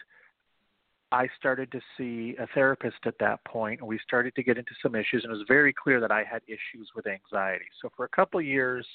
I 1.11 1.27
started 1.37 1.71
to 1.71 1.81
see 1.95 2.35
a 2.39 2.47
therapist 2.55 2.97
at 3.05 3.13
that 3.19 3.43
point, 3.45 3.81
and 3.81 3.87
we 3.87 3.99
started 3.99 4.33
to 4.35 4.43
get 4.43 4.57
into 4.57 4.71
some 4.81 4.95
issues, 4.95 5.23
and 5.23 5.31
it 5.31 5.37
was 5.37 5.45
very 5.47 5.71
clear 5.71 5.99
that 5.99 6.11
I 6.11 6.23
had 6.23 6.41
issues 6.47 6.89
with 6.95 7.05
anxiety. 7.05 7.65
So 7.81 7.89
for 7.95 8.05
a 8.05 8.09
couple 8.09 8.39
of 8.39 8.45
years, 8.45 8.85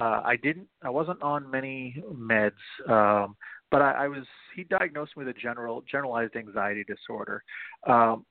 uh, 0.00 0.22
I 0.24 0.36
didn't, 0.36 0.68
I 0.82 0.88
wasn't 0.88 1.20
on 1.22 1.50
many 1.50 2.02
meds, 2.14 2.52
um, 2.88 3.36
but 3.70 3.82
I, 3.82 4.04
I 4.04 4.08
was. 4.08 4.24
He 4.56 4.64
diagnosed 4.64 5.16
me 5.16 5.24
with 5.24 5.36
a 5.36 5.38
general, 5.38 5.84
generalized 5.90 6.36
anxiety 6.36 6.84
disorder. 6.84 7.42
Um, 7.86 8.24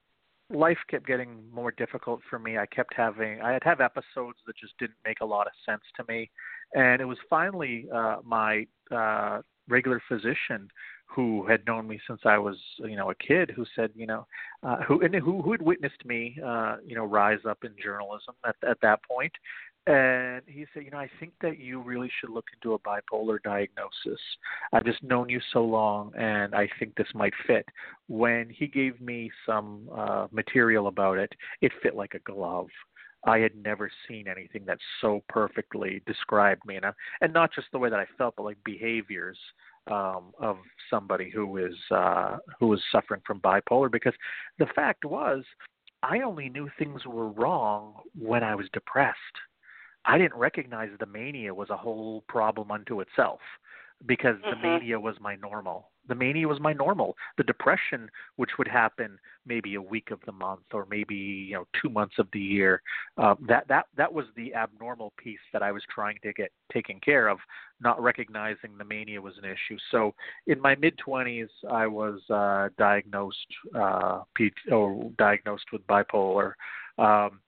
life 0.49 0.77
kept 0.89 1.05
getting 1.05 1.43
more 1.53 1.71
difficult 1.71 2.21
for 2.29 2.39
me. 2.39 2.57
I 2.57 2.65
kept 2.67 2.93
having, 2.95 3.41
I'd 3.41 3.63
have 3.63 3.81
episodes 3.81 4.37
that 4.45 4.55
just 4.57 4.77
didn't 4.79 4.97
make 5.05 5.21
a 5.21 5.25
lot 5.25 5.47
of 5.47 5.53
sense 5.65 5.81
to 5.97 6.05
me, 6.07 6.29
and 6.73 7.01
it 7.01 7.05
was 7.05 7.17
finally 7.29 7.87
uh, 7.93 8.17
my 8.23 8.65
uh, 8.91 9.41
regular 9.67 10.01
physician 10.07 10.69
who 11.05 11.45
had 11.47 11.65
known 11.65 11.87
me 11.87 11.99
since 12.07 12.21
I 12.25 12.37
was, 12.37 12.57
you 12.79 12.95
know, 12.95 13.11
a 13.11 13.15
kid, 13.15 13.51
who 13.55 13.65
said, 13.75 13.91
you 13.95 14.05
know, 14.05 14.27
uh, 14.63 14.77
who 14.83 15.01
and 15.01 15.15
who 15.15 15.41
who 15.41 15.51
had 15.51 15.61
witnessed 15.61 16.05
me, 16.05 16.37
uh, 16.45 16.77
you 16.85 16.95
know, 16.95 17.05
rise 17.05 17.39
up 17.47 17.59
in 17.63 17.71
journalism 17.81 18.35
at 18.45 18.55
at 18.67 18.77
that 18.81 18.99
point, 19.03 19.31
and 19.87 20.41
he 20.47 20.65
said, 20.73 20.83
you 20.83 20.91
know, 20.91 20.97
I 20.97 21.09
think 21.19 21.31
that 21.41 21.59
you 21.59 21.81
really 21.81 22.11
should 22.19 22.29
look 22.29 22.45
into 22.53 22.73
a 22.73 22.79
bipolar 22.79 23.41
diagnosis. 23.41 24.19
I've 24.73 24.85
just 24.85 25.01
known 25.01 25.29
you 25.29 25.39
so 25.53 25.63
long, 25.63 26.11
and 26.17 26.53
I 26.53 26.67
think 26.77 26.95
this 26.95 27.07
might 27.15 27.33
fit. 27.45 27.65
When 28.07 28.49
he 28.49 28.67
gave 28.67 28.99
me 28.99 29.31
some 29.45 29.89
uh, 29.95 30.27
material 30.31 30.87
about 30.87 31.17
it, 31.17 31.31
it 31.61 31.71
fit 31.81 31.95
like 31.95 32.13
a 32.15 32.19
glove. 32.19 32.67
I 33.25 33.39
had 33.39 33.55
never 33.55 33.89
seen 34.07 34.27
anything 34.27 34.63
that 34.65 34.77
so 35.01 35.23
perfectly 35.29 36.01
described 36.05 36.63
me, 36.65 36.75
and, 36.75 36.85
I, 36.85 36.91
and 37.21 37.33
not 37.33 37.53
just 37.53 37.67
the 37.71 37.79
way 37.79 37.89
that 37.89 37.99
I 37.99 38.05
felt, 38.17 38.35
but 38.35 38.43
like 38.43 38.57
behaviors 38.63 39.37
um, 39.89 40.33
of 40.39 40.57
somebody 40.89 41.29
who 41.29 41.57
is 41.57 41.75
uh, 41.91 42.37
who 42.59 42.67
was 42.67 42.81
suffering 42.91 43.21
from 43.25 43.39
bipolar. 43.39 43.91
Because 43.91 44.13
the 44.59 44.67
fact 44.75 45.05
was, 45.05 45.43
I 46.03 46.19
only 46.19 46.49
knew 46.49 46.69
things 46.77 47.05
were 47.05 47.29
wrong 47.29 47.95
when 48.17 48.43
I 48.43 48.53
was 48.55 48.67
depressed. 48.71 49.17
I 50.07 50.17
didn't 50.17 50.37
recognize 50.37 50.89
the 50.99 51.05
mania 51.05 51.53
was 51.53 51.69
a 51.69 51.77
whole 51.77 52.23
problem 52.27 52.71
unto 52.71 53.01
itself 53.01 53.39
because 54.05 54.35
mm-hmm. 54.37 54.61
the 54.61 54.67
mania 54.67 54.99
was 54.99 55.15
my 55.19 55.35
normal. 55.35 55.89
The 56.07 56.15
mania 56.15 56.47
was 56.47 56.61
my 56.61 56.71
normal. 56.71 57.17
The 57.37 57.43
depression, 57.43 58.09
which 58.37 58.51
would 58.57 58.67
happen 58.67 59.19
maybe 59.45 59.75
a 59.75 59.81
week 59.81 60.09
of 60.11 60.19
the 60.25 60.31
month 60.31 60.61
or 60.73 60.87
maybe 60.89 61.15
you 61.15 61.55
know 61.55 61.67
two 61.81 61.89
months 61.89 62.15
of 62.17 62.27
the 62.31 62.39
year, 62.39 62.81
uh, 63.17 63.35
that 63.47 63.67
that 63.67 63.87
that 63.97 64.13
was 64.13 64.25
the 64.37 64.55
abnormal 64.55 65.11
piece 65.17 65.39
that 65.51 65.61
I 65.61 65.73
was 65.73 65.83
trying 65.93 66.17
to 66.23 66.31
get 66.31 66.51
taken 66.71 67.01
care 67.01 67.27
of, 67.27 67.39
not 67.81 68.01
recognizing 68.01 68.77
the 68.77 68.85
mania 68.85 69.21
was 69.21 69.33
an 69.37 69.43
issue. 69.43 69.77
So 69.91 70.13
in 70.45 70.61
my 70.61 70.75
mid 70.75 70.97
twenties, 70.97 71.49
I 71.69 71.87
was 71.87 72.21
uh, 72.29 72.69
diagnosed 72.77 73.37
uh, 73.75 74.21
P- 74.35 74.51
or 74.71 75.11
diagnosed 75.17 75.65
with 75.73 75.85
bipolar. 75.87 76.53
Um, 76.97 77.41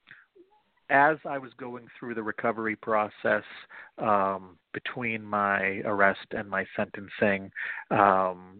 as 0.89 1.17
I 1.25 1.37
was 1.37 1.51
going 1.57 1.87
through 1.97 2.15
the 2.15 2.23
recovery 2.23 2.75
process 2.75 3.43
um, 3.97 4.57
between 4.73 5.23
my 5.23 5.81
arrest 5.85 6.25
and 6.31 6.49
my 6.49 6.65
sentencing, 6.75 7.51
um, 7.91 8.59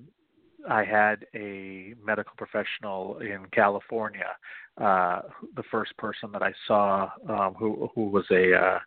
I 0.69 0.83
had 0.83 1.25
a 1.35 1.93
medical 2.03 2.33
professional 2.37 3.19
in 3.19 3.45
California, 3.51 4.35
uh, 4.77 5.21
the 5.55 5.63
first 5.71 5.95
person 5.97 6.31
that 6.33 6.43
I 6.43 6.53
saw 6.67 7.09
um, 7.27 7.55
who 7.57 7.89
who 7.95 8.07
was 8.07 8.25
a 8.31 8.53
uh, 8.53 8.79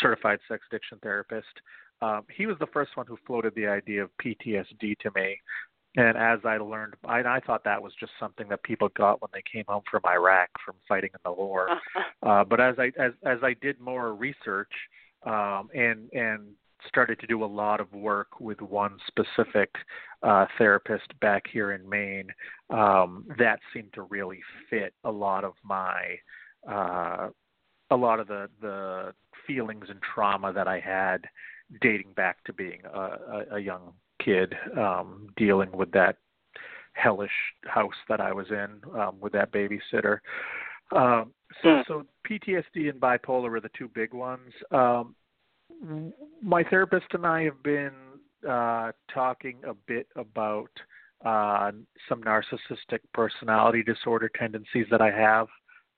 certified 0.00 0.40
sex 0.48 0.64
addiction 0.70 0.98
therapist, 1.02 1.46
um, 2.02 2.24
he 2.34 2.46
was 2.46 2.56
the 2.58 2.66
first 2.68 2.96
one 2.96 3.06
who 3.06 3.18
floated 3.26 3.54
the 3.54 3.66
idea 3.66 4.02
of 4.02 4.10
PTSD 4.22 4.98
to 4.98 5.10
me. 5.14 5.40
And 5.96 6.16
as 6.16 6.38
I 6.44 6.58
learned, 6.58 6.94
I, 7.04 7.20
I 7.20 7.40
thought 7.44 7.64
that 7.64 7.82
was 7.82 7.92
just 7.98 8.12
something 8.20 8.48
that 8.48 8.62
people 8.62 8.88
got 8.96 9.20
when 9.20 9.30
they 9.32 9.42
came 9.50 9.64
home 9.66 9.82
from 9.90 10.02
Iraq 10.06 10.48
from 10.64 10.76
fighting 10.88 11.10
in 11.12 11.20
the 11.24 11.32
war. 11.32 11.68
Uh, 12.22 12.44
but 12.44 12.60
as 12.60 12.74
I 12.78 12.92
as 12.98 13.12
as 13.24 13.38
I 13.42 13.54
did 13.62 13.80
more 13.80 14.14
research 14.14 14.72
um, 15.24 15.68
and 15.74 16.12
and 16.12 16.48
started 16.86 17.18
to 17.20 17.26
do 17.26 17.44
a 17.44 17.46
lot 17.46 17.80
of 17.80 17.92
work 17.92 18.40
with 18.40 18.60
one 18.60 18.98
specific 19.06 19.70
uh, 20.22 20.46
therapist 20.58 21.18
back 21.20 21.44
here 21.50 21.72
in 21.72 21.88
Maine, 21.88 22.28
um, 22.70 23.26
that 23.38 23.58
seemed 23.72 23.92
to 23.94 24.02
really 24.02 24.40
fit 24.68 24.94
a 25.04 25.10
lot 25.10 25.44
of 25.44 25.54
my 25.64 26.16
uh, 26.70 27.28
a 27.90 27.96
lot 27.96 28.20
of 28.20 28.28
the 28.28 28.48
the 28.60 29.12
feelings 29.46 29.86
and 29.88 29.98
trauma 30.14 30.52
that 30.52 30.68
I 30.68 30.78
had 30.78 31.24
dating 31.80 32.12
back 32.12 32.42
to 32.44 32.52
being 32.52 32.80
a, 32.92 32.98
a, 32.98 33.44
a 33.52 33.58
young 33.58 33.92
kid 34.24 34.54
um, 34.76 35.28
dealing 35.36 35.70
with 35.72 35.90
that 35.92 36.16
hellish 36.92 37.30
house 37.64 37.94
that 38.08 38.20
I 38.20 38.32
was 38.32 38.46
in 38.50 38.80
um, 38.98 39.16
with 39.20 39.32
that 39.32 39.52
babysitter. 39.52 40.18
Um, 40.92 41.32
so, 41.62 41.68
mm. 41.68 41.82
so 41.86 42.06
PTSD 42.28 42.90
and 42.90 43.00
bipolar 43.00 43.56
are 43.56 43.60
the 43.60 43.70
two 43.76 43.88
big 43.88 44.12
ones. 44.12 44.52
Um, 44.70 45.14
my 46.42 46.64
therapist 46.64 47.06
and 47.12 47.26
I 47.26 47.44
have 47.44 47.62
been 47.62 47.92
uh, 48.48 48.92
talking 49.12 49.58
a 49.66 49.74
bit 49.74 50.08
about 50.16 50.70
uh, 51.24 51.70
some 52.08 52.22
narcissistic 52.22 53.00
personality 53.12 53.82
disorder 53.82 54.30
tendencies 54.38 54.86
that 54.90 55.00
I 55.00 55.10
have 55.10 55.48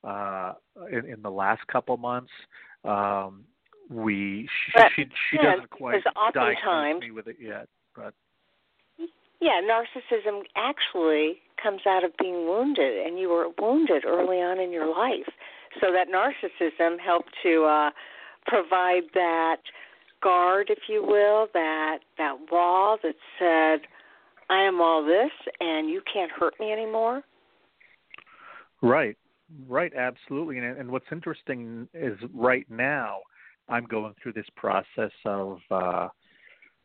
uh, 0.05 0.55
in, 0.91 1.09
in 1.09 1.23
the 1.23 1.31
last 1.31 1.67
couple 1.69 1.97
months. 1.97 2.33
Um, 2.85 3.45
we 3.89 4.49
she 4.65 4.73
but, 4.75 4.89
she, 4.97 5.05
she 5.05 5.37
yeah, 5.37 5.53
doesn't 5.53 5.71
quite 5.71 6.03
diagnose 6.35 7.01
me 7.01 7.11
with 7.11 7.27
it 7.27 7.37
yet, 7.41 7.69
but 7.95 8.15
yeah, 9.41 9.61
narcissism 9.61 10.43
actually 10.55 11.39
comes 11.61 11.81
out 11.87 12.05
of 12.05 12.13
being 12.19 12.47
wounded, 12.47 13.07
and 13.07 13.19
you 13.19 13.29
were 13.29 13.49
wounded 13.61 14.05
early 14.07 14.37
on 14.37 14.61
in 14.61 14.71
your 14.71 14.87
life. 14.87 15.29
So 15.81 15.89
that 15.93 16.09
narcissism 16.09 16.99
helped 17.01 17.31
to 17.43 17.65
uh, 17.65 17.91
provide 18.47 19.05
that 19.15 19.57
guard, 20.23 20.69
if 20.71 20.89
you 20.89 21.03
will, 21.05 21.49
that 21.55 21.99
that 22.19 22.37
wall 22.51 22.99
that 23.03 23.17
said, 23.39 23.89
"I 24.49 24.63
am 24.63 24.81
all 24.81 25.05
this, 25.05 25.33
and 25.61 25.89
you 25.89 26.03
can't 26.13 26.31
hurt 26.31 26.55
me 26.61 26.73
anymore." 26.73 27.23
Right, 28.81 29.17
right, 29.69 29.93
absolutely. 29.95 30.59
And, 30.59 30.79
and 30.79 30.91
what's 30.91 31.07
interesting 31.11 31.89
is 31.95 32.19
right 32.35 32.67
now 32.69 33.19
I'm 33.69 33.85
going 33.87 34.15
through 34.23 34.35
this 34.35 34.47
process 34.57 35.13
of 35.25 35.59
uh, 35.71 36.09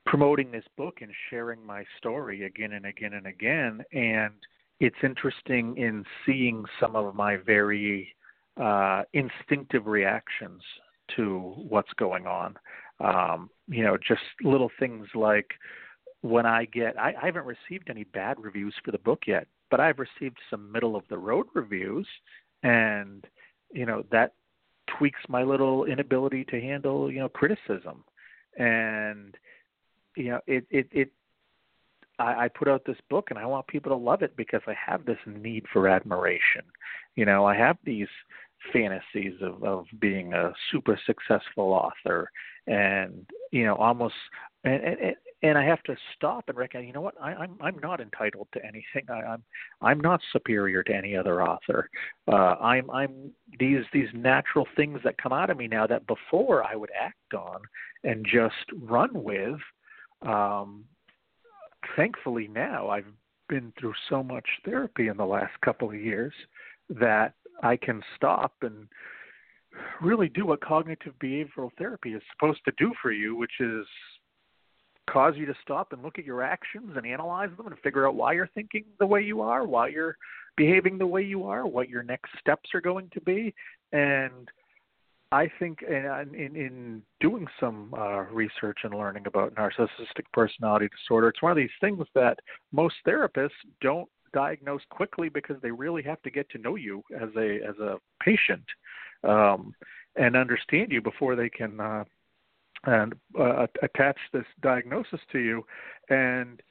promoting 0.08 0.51
this 0.51 0.64
book 0.78 0.99
and 1.01 1.12
sharing 1.30 1.64
my 1.66 1.84
story 1.97 2.45
again 2.45 2.72
and 2.72 2.86
again 2.86 3.14
and 3.14 3.28
again. 3.28 3.84
And 3.91 4.34
it's 4.80 4.95
interesting 5.03 5.78
in 5.78 6.05
seeing 6.26 6.64
some 6.80 6.95
of 6.95 7.14
my 7.14 7.36
very 7.38 8.16
uh, 8.60 9.03
instinctive 9.14 9.86
reactions 9.86 10.62
to 11.18 11.53
what's 11.70 11.91
going 11.97 12.26
on. 12.26 12.55
Um, 12.99 13.49
you 13.68 13.84
know, 13.84 13.97
just 13.97 14.22
little 14.43 14.72
things 14.80 15.08
like 15.14 15.51
when 16.22 16.45
I 16.45 16.66
get, 16.66 16.97
I, 16.99 17.14
I 17.22 17.26
haven't 17.26 17.45
received 17.45 17.89
any 17.89 18.05
bad 18.05 18.38
reviews 18.39 18.74
for 18.84 18.91
the 18.91 18.97
book 18.97 19.24
yet, 19.28 19.47
but 19.70 19.80
I've 19.80 19.99
received 19.99 20.38
some 20.49 20.72
middle 20.72 20.95
of 20.95 21.03
the 21.10 21.18
road 21.18 21.45
reviews, 21.53 22.08
and 22.64 23.24
you 23.72 23.86
know 23.86 24.03
that 24.12 24.34
tweaks 24.97 25.20
my 25.28 25.43
little 25.43 25.86
inability 25.86 26.45
to 26.45 26.60
handle 26.60 27.12
you 27.12 27.20
know 27.20 27.30
criticism 27.30 28.03
and 28.58 29.36
you 30.18 30.30
know 30.32 30.39
it 30.47 30.65
it 30.70 30.88
it 30.91 31.11
I, 32.20 32.45
I 32.45 32.47
put 32.47 32.68
out 32.68 32.84
this 32.86 32.97
book 33.09 33.28
and 33.30 33.39
I 33.39 33.45
want 33.45 33.68
people 33.68 33.91
to 33.91 34.03
love 34.03 34.22
it 34.22 34.36
because 34.36 34.61
I 34.68 34.74
have 34.74 35.05
this 35.05 35.20
need 35.26 35.65
for 35.72 35.88
admiration. 35.88 36.63
You 37.15 37.26
know, 37.26 37.45
I 37.45 37.55
have 37.55 37.78
these 37.84 38.07
fantasies 38.74 39.34
of 39.41 39.63
of 39.63 39.86
being 39.99 40.34
a 40.34 40.51
super 40.72 40.99
successful 41.05 41.72
author 41.74 42.30
and 42.65 43.26
you 43.51 43.63
know 43.63 43.76
almost 43.76 44.15
and, 44.63 44.84
and 44.84 45.15
and 45.43 45.57
I 45.57 45.63
have 45.65 45.84
to 45.84 45.95
stop 46.15 46.45
and 46.47 46.57
recognize, 46.57 46.88
you 46.88 46.93
know 46.93 47.01
what, 47.01 47.13
I, 47.22 47.34
I'm 47.34 47.57
I'm 47.61 47.78
not 47.80 48.01
entitled 48.01 48.47
to 48.53 48.65
anything. 48.65 49.05
I, 49.09 49.22
I'm 49.22 49.43
I'm 49.82 49.99
not 49.99 50.20
superior 50.34 50.84
to 50.84 50.93
any 50.93 51.15
other 51.15 51.43
author. 51.43 51.89
Uh, 52.28 52.55
I'm 52.55 52.89
I'm 52.89 53.32
these 53.59 53.84
these 53.93 54.09
natural 54.13 54.68
things 54.76 54.99
that 55.03 55.22
come 55.22 55.34
out 55.34 55.49
of 55.49 55.57
me 55.57 55.68
now 55.68 55.86
that 55.88 56.07
before 56.07 56.63
I 56.63 56.76
would 56.76 56.89
act 56.99 57.34
on 57.36 57.61
and 58.03 58.26
just 58.26 58.55
run 58.82 59.09
with. 59.13 59.59
Um, 60.22 60.86
thankfully 61.95 62.47
now 62.47 62.89
I've 62.89 63.05
been 63.49 63.72
through 63.80 63.93
so 64.09 64.24
much 64.24 64.45
therapy 64.65 65.07
in 65.07 65.18
the 65.18 65.26
last 65.26 65.53
couple 65.63 65.89
of 65.89 65.95
years 65.95 66.34
that 66.89 67.34
I 67.63 67.78
can 67.78 68.01
stop 68.15 68.53
and 68.61 68.88
really 70.01 70.30
do 70.30 70.45
what 70.45 70.61
cognitive 70.61 71.13
behavioral 71.22 71.72
therapy 71.78 72.13
is 72.13 72.22
supposed 72.34 72.59
to 72.65 72.72
do 72.78 72.93
for 73.01 73.11
you, 73.11 73.36
which 73.36 73.59
is 73.59 73.86
cause 75.09 75.36
you 75.38 75.45
to 75.45 75.55
stop 75.61 75.93
and 75.93 76.03
look 76.03 76.20
at 76.20 76.26
your 76.26 76.43
actions 76.43 76.93
and 76.95 77.05
analyze 77.05 77.49
them 77.55 77.68
and 77.68 77.80
figure 77.80 78.07
out 78.07 78.15
why 78.15 78.34
you're 78.34 78.49
thinking 78.53 78.84
the 78.99 79.05
way 79.05 79.22
you 79.22 79.41
are, 79.41 79.65
why 79.65 79.88
you're 79.88 80.18
behaving 80.57 80.97
the 80.97 81.07
way 81.07 81.22
you 81.22 81.45
are, 81.45 81.65
what 81.65 81.89
your 81.89 82.03
next 82.03 82.32
steps 82.39 82.70
are 82.74 82.82
going 82.82 83.09
to 83.13 83.22
be. 83.22 83.53
And 83.93 84.49
I 85.32 85.49
think 85.59 85.82
in, 85.82 86.34
in, 86.34 86.55
in 86.55 87.01
doing 87.19 87.47
some 87.59 87.93
uh, 87.93 88.23
research 88.32 88.80
and 88.84 88.93
learning 88.93 89.28
about 89.28 89.55
narcissistic 89.55 90.25
personality 90.32 90.88
disorder, 90.88 91.28
it's 91.28 91.41
one 91.41 91.51
of 91.51 91.57
these 91.57 91.69
things 91.82 92.05
that 92.15 92.39
most 92.71 92.95
therapists 93.05 93.49
don't 93.82 94.07
diagnose 94.34 94.82
quickly 94.89 95.28
because 95.30 95.57
they 95.61 95.71
really 95.71 96.01
have 96.03 96.21
to 96.21 96.30
get 96.30 96.49
to 96.49 96.57
know 96.59 96.75
you 96.75 97.01
as 97.15 97.30
a 97.38 97.59
as 97.67 97.78
a 97.80 97.97
patient 98.21 98.63
um, 99.23 99.73
and 100.15 100.36
understand 100.36 100.91
you 100.91 101.01
before 101.01 101.36
they 101.36 101.49
can 101.49 101.80
uh, 101.80 102.03
and 102.86 103.15
uh, 103.38 103.67
attach 103.82 104.17
this 104.32 104.45
diagnosis 104.61 105.19
to 105.32 105.39
you. 105.39 105.65
And 106.09 106.61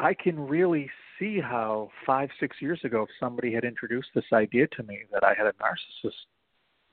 i 0.00 0.14
can 0.14 0.38
really 0.38 0.90
see 1.18 1.38
how 1.40 1.90
five 2.06 2.30
six 2.40 2.56
years 2.60 2.80
ago 2.84 3.02
if 3.02 3.10
somebody 3.20 3.52
had 3.52 3.64
introduced 3.64 4.08
this 4.14 4.24
idea 4.32 4.66
to 4.68 4.82
me 4.84 5.00
that 5.12 5.22
i 5.22 5.34
had 5.36 5.46
a 5.46 5.52
narcissist 5.52 6.24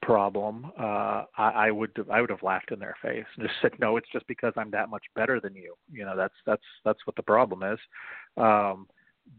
problem 0.08 0.72
uh 0.80 1.24
I, 1.38 1.68
I 1.68 1.72
would 1.72 1.92
i 2.10 2.22
would 2.22 2.30
have 2.30 2.42
laughed 2.42 2.72
in 2.72 2.80
their 2.80 2.96
face 3.02 3.26
and 3.36 3.46
just 3.46 3.60
said 3.62 3.74
no 3.78 3.98
it's 3.98 4.08
just 4.14 4.26
because 4.28 4.54
i'm 4.56 4.72
that 4.72 4.90
much 4.90 5.04
better 5.16 5.42
than 5.42 5.54
you 5.54 5.76
you 5.92 6.06
know 6.06 6.16
that's 6.16 6.34
that's 6.46 6.64
that's 6.86 7.06
what 7.06 7.18
the 7.18 7.24
problem 7.24 7.62
is 7.62 7.80
um 8.38 8.88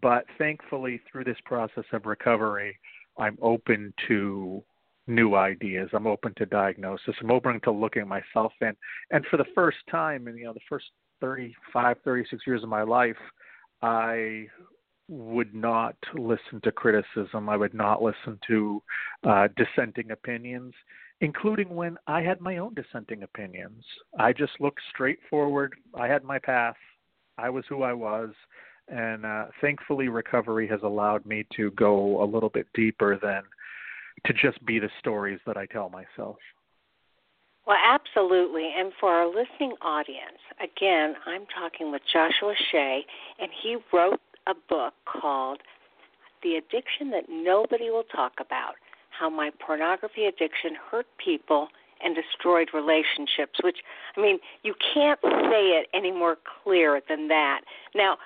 but 0.02 0.26
thankfully 0.36 1.00
through 1.10 1.24
this 1.24 1.38
process 1.46 1.84
of 1.94 2.04
recovery 2.04 2.78
i'm 3.18 3.38
open 3.40 3.94
to 4.06 4.62
new 5.08 5.34
ideas. 5.34 5.88
I'm 5.94 6.06
open 6.06 6.34
to 6.36 6.46
diagnosis. 6.46 7.14
I'm 7.20 7.30
open 7.30 7.58
to 7.64 7.72
looking 7.72 8.02
at 8.02 8.08
myself 8.08 8.52
and 8.60 8.76
and 9.10 9.24
for 9.30 9.38
the 9.38 9.46
first 9.54 9.78
time 9.90 10.28
in 10.28 10.36
you 10.36 10.44
know 10.44 10.52
the 10.52 10.60
first 10.68 10.84
35, 11.20 11.96
36 12.04 12.46
years 12.46 12.62
of 12.62 12.68
my 12.68 12.82
life, 12.82 13.16
I 13.82 14.46
would 15.08 15.54
not 15.54 15.96
listen 16.14 16.60
to 16.62 16.72
criticism. 16.72 17.48
I 17.48 17.56
would 17.56 17.74
not 17.74 18.02
listen 18.02 18.38
to 18.46 18.82
uh, 19.24 19.48
dissenting 19.56 20.10
opinions, 20.10 20.74
including 21.20 21.74
when 21.74 21.96
I 22.06 22.20
had 22.20 22.40
my 22.40 22.58
own 22.58 22.74
dissenting 22.74 23.22
opinions. 23.22 23.82
I 24.18 24.32
just 24.32 24.52
looked 24.60 24.80
straight 24.90 25.18
forward. 25.30 25.74
I 25.94 26.06
had 26.06 26.24
my 26.24 26.38
path. 26.38 26.76
I 27.38 27.50
was 27.50 27.64
who 27.68 27.82
I 27.82 27.92
was. 27.92 28.30
And 28.88 29.24
uh, 29.26 29.46
thankfully, 29.60 30.08
recovery 30.08 30.66
has 30.68 30.80
allowed 30.82 31.24
me 31.26 31.46
to 31.56 31.70
go 31.72 32.22
a 32.22 32.26
little 32.26 32.48
bit 32.48 32.66
deeper 32.74 33.18
than 33.20 33.42
to 34.26 34.32
just 34.32 34.64
be 34.64 34.78
the 34.78 34.90
stories 34.98 35.40
that 35.46 35.56
I 35.56 35.66
tell 35.66 35.90
myself. 35.90 36.36
Well, 37.66 37.76
absolutely. 37.84 38.70
And 38.76 38.92
for 38.98 39.10
our 39.10 39.26
listening 39.26 39.74
audience, 39.82 40.40
again, 40.58 41.14
I'm 41.26 41.44
talking 41.54 41.92
with 41.92 42.00
Joshua 42.10 42.54
Shea, 42.72 43.04
and 43.38 43.50
he 43.62 43.76
wrote 43.92 44.20
a 44.48 44.54
book 44.68 44.94
called 45.04 45.60
The 46.42 46.56
Addiction 46.56 47.10
That 47.10 47.24
Nobody 47.28 47.90
Will 47.90 48.04
Talk 48.04 48.32
About 48.40 48.74
How 49.10 49.28
My 49.28 49.50
Pornography 49.64 50.24
Addiction 50.24 50.72
Hurt 50.90 51.06
People 51.22 51.68
and 52.02 52.16
Destroyed 52.16 52.70
Relationships, 52.72 53.58
which, 53.62 53.78
I 54.16 54.20
mean, 54.20 54.38
you 54.62 54.74
can't 54.94 55.20
say 55.22 55.78
it 55.78 55.88
any 55.92 56.12
more 56.12 56.36
clear 56.62 57.00
than 57.08 57.28
that. 57.28 57.60
Now, 57.94 58.16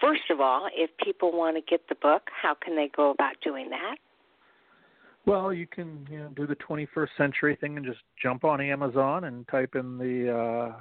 first 0.00 0.30
of 0.30 0.40
all, 0.40 0.68
if 0.74 0.90
people 1.02 1.36
want 1.36 1.56
to 1.56 1.62
get 1.62 1.88
the 1.88 1.94
book, 1.96 2.28
how 2.40 2.54
can 2.54 2.76
they 2.76 2.90
go 2.94 3.10
about 3.10 3.34
doing 3.42 3.70
that? 3.70 3.96
Well, 5.24 5.52
you 5.52 5.66
can 5.66 6.06
you 6.08 6.18
know, 6.18 6.28
do 6.36 6.46
the 6.46 6.54
21st 6.54 7.08
century 7.16 7.58
thing 7.60 7.76
and 7.76 7.84
just 7.84 7.98
jump 8.22 8.44
on 8.44 8.60
Amazon 8.60 9.24
and 9.24 9.48
type 9.48 9.74
in 9.74 9.98
the 9.98 10.32
uh, 10.32 10.72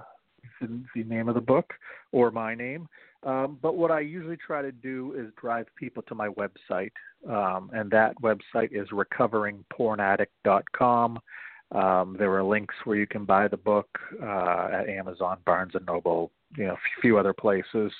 the, 0.61 0.81
the 0.93 1.03
name 1.03 1.27
of 1.27 1.35
the 1.35 1.41
book 1.41 1.73
or 2.11 2.29
my 2.31 2.53
name. 2.53 2.87
Um, 3.25 3.59
but 3.61 3.75
what 3.75 3.91
I 3.91 3.99
usually 4.01 4.37
try 4.37 4.61
to 4.61 4.71
do 4.71 5.13
is 5.17 5.33
drive 5.39 5.65
people 5.75 6.03
to 6.03 6.15
my 6.15 6.29
website, 6.29 6.91
um, 7.27 7.69
and 7.73 7.91
that 7.91 8.15
website 8.21 8.69
is 8.71 8.87
recoveringpornaddict.com. 8.89 11.19
Um, 11.71 12.15
there 12.19 12.31
are 12.31 12.43
links 12.43 12.75
where 12.83 12.97
you 12.97 13.07
can 13.07 13.25
buy 13.25 13.47
the 13.47 13.57
book 13.57 13.87
uh, 14.21 14.69
at 14.71 14.87
Amazon, 14.87 15.39
Barnes 15.45 15.73
and 15.73 15.87
Noble, 15.87 16.31
you 16.55 16.67
know, 16.67 16.73
a 16.73 17.01
few 17.01 17.17
other 17.17 17.33
places. 17.33 17.91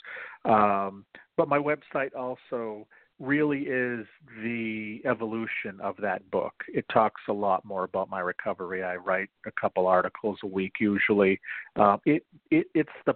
Um, 0.46 1.04
but 1.36 1.50
my 1.50 1.58
website 1.58 2.16
also 2.16 2.86
really 3.20 3.62
is 3.62 4.06
the 4.44 5.02
evolution 5.06 5.80
of 5.82 5.96
that 6.02 6.30
book. 6.32 6.54
It 6.68 6.86
talks 6.92 7.22
a 7.30 7.34
lot 7.34 7.64
more 7.66 7.86
about 7.86 8.10
my 8.10 8.20
recovery. 8.20 8.84
I 8.84 8.98
write 8.98 9.30
a 9.48 9.52
couple 9.60 9.88
articles 9.88 10.38
a 10.44 10.48
week 10.48 10.74
usually. 10.80 11.40
Um, 11.78 12.00
it, 12.06 12.26
it 12.52 12.68
it's 12.76 12.90
the 13.06 13.16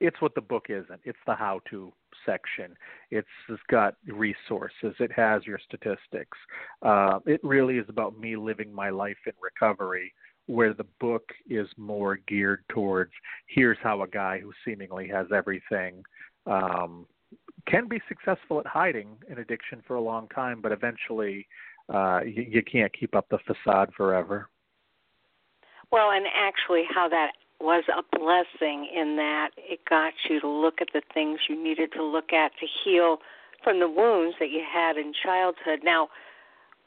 it's 0.00 0.20
what 0.20 0.34
the 0.34 0.40
book 0.40 0.66
isn't. 0.68 1.00
It's 1.04 1.18
the 1.26 1.34
how 1.34 1.60
to 1.70 1.92
section. 2.24 2.74
It's, 3.10 3.28
it's 3.48 3.62
got 3.68 3.94
resources. 4.06 4.94
It 4.98 5.12
has 5.12 5.44
your 5.46 5.58
statistics. 5.64 6.38
Uh, 6.82 7.20
it 7.26 7.40
really 7.42 7.78
is 7.78 7.86
about 7.88 8.18
me 8.18 8.36
living 8.36 8.72
my 8.72 8.90
life 8.90 9.16
in 9.26 9.32
recovery, 9.40 10.12
where 10.46 10.74
the 10.74 10.86
book 11.00 11.24
is 11.48 11.68
more 11.76 12.18
geared 12.28 12.64
towards 12.68 13.12
here's 13.46 13.78
how 13.82 14.02
a 14.02 14.08
guy 14.08 14.38
who 14.38 14.52
seemingly 14.64 15.08
has 15.08 15.26
everything 15.34 16.02
um, 16.46 17.06
can 17.66 17.88
be 17.88 18.00
successful 18.08 18.60
at 18.60 18.66
hiding 18.66 19.16
an 19.28 19.38
addiction 19.38 19.82
for 19.86 19.96
a 19.96 20.00
long 20.00 20.28
time, 20.28 20.60
but 20.60 20.72
eventually 20.72 21.46
uh, 21.92 22.20
you, 22.24 22.46
you 22.48 22.62
can't 22.62 22.92
keep 22.98 23.14
up 23.14 23.28
the 23.28 23.38
facade 23.46 23.90
forever. 23.96 24.48
Well, 25.92 26.10
and 26.10 26.26
actually, 26.34 26.84
how 26.92 27.08
that 27.08 27.32
was 27.60 27.84
a 27.88 28.02
blessing 28.16 28.88
in 28.94 29.16
that 29.16 29.50
it 29.56 29.80
got 29.88 30.12
you 30.28 30.40
to 30.40 30.48
look 30.48 30.80
at 30.80 30.88
the 30.92 31.02
things 31.14 31.40
you 31.48 31.62
needed 31.62 31.90
to 31.92 32.04
look 32.04 32.32
at 32.32 32.52
to 32.60 32.66
heal 32.84 33.18
from 33.64 33.80
the 33.80 33.88
wounds 33.88 34.36
that 34.38 34.50
you 34.50 34.62
had 34.70 34.96
in 34.96 35.12
childhood. 35.24 35.80
Now, 35.82 36.08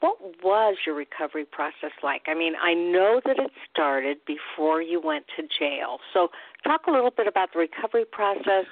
what 0.00 0.16
was 0.42 0.76
your 0.86 0.94
recovery 0.94 1.44
process 1.44 1.92
like? 2.02 2.22
I 2.26 2.34
mean, 2.34 2.54
I 2.60 2.72
know 2.72 3.20
that 3.26 3.38
it 3.38 3.50
started 3.70 4.18
before 4.26 4.80
you 4.80 5.00
went 5.02 5.26
to 5.36 5.42
jail. 5.58 5.98
So, 6.14 6.28
talk 6.64 6.82
a 6.88 6.90
little 6.90 7.10
bit 7.10 7.26
about 7.26 7.50
the 7.52 7.58
recovery 7.58 8.06
process, 8.10 8.64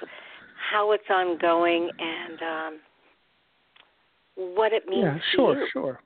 how 0.71 0.91
it's 0.91 1.03
ongoing, 1.09 1.89
and 1.99 2.41
um, 2.41 2.79
what 4.55 4.73
it 4.73 4.87
means. 4.87 5.03
Yeah, 5.03 5.19
sure, 5.35 5.67
sure. 5.71 5.99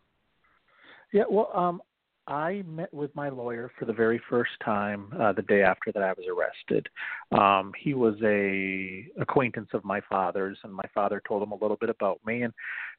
Yeah, 1.13 1.23
well, 1.29 1.49
um, 1.53 1.81
I 2.27 2.63
met 2.65 2.93
with 2.93 3.13
my 3.15 3.29
lawyer 3.29 3.69
for 3.77 3.85
the 3.85 3.93
very 3.93 4.21
first 4.29 4.51
time 4.63 5.07
uh, 5.19 5.33
the 5.33 5.41
day 5.41 5.61
after 5.61 5.91
that 5.91 6.03
I 6.03 6.13
was 6.13 6.25
arrested. 6.27 6.87
Um, 7.31 7.73
he 7.77 7.93
was 7.93 8.15
a 8.23 9.07
acquaintance 9.19 9.69
of 9.73 9.83
my 9.83 10.01
father's, 10.09 10.57
and 10.63 10.73
my 10.73 10.85
father 10.93 11.21
told 11.27 11.43
him 11.43 11.51
a 11.51 11.57
little 11.57 11.77
bit 11.77 11.89
about 11.89 12.19
me. 12.25 12.43
And 12.43 12.53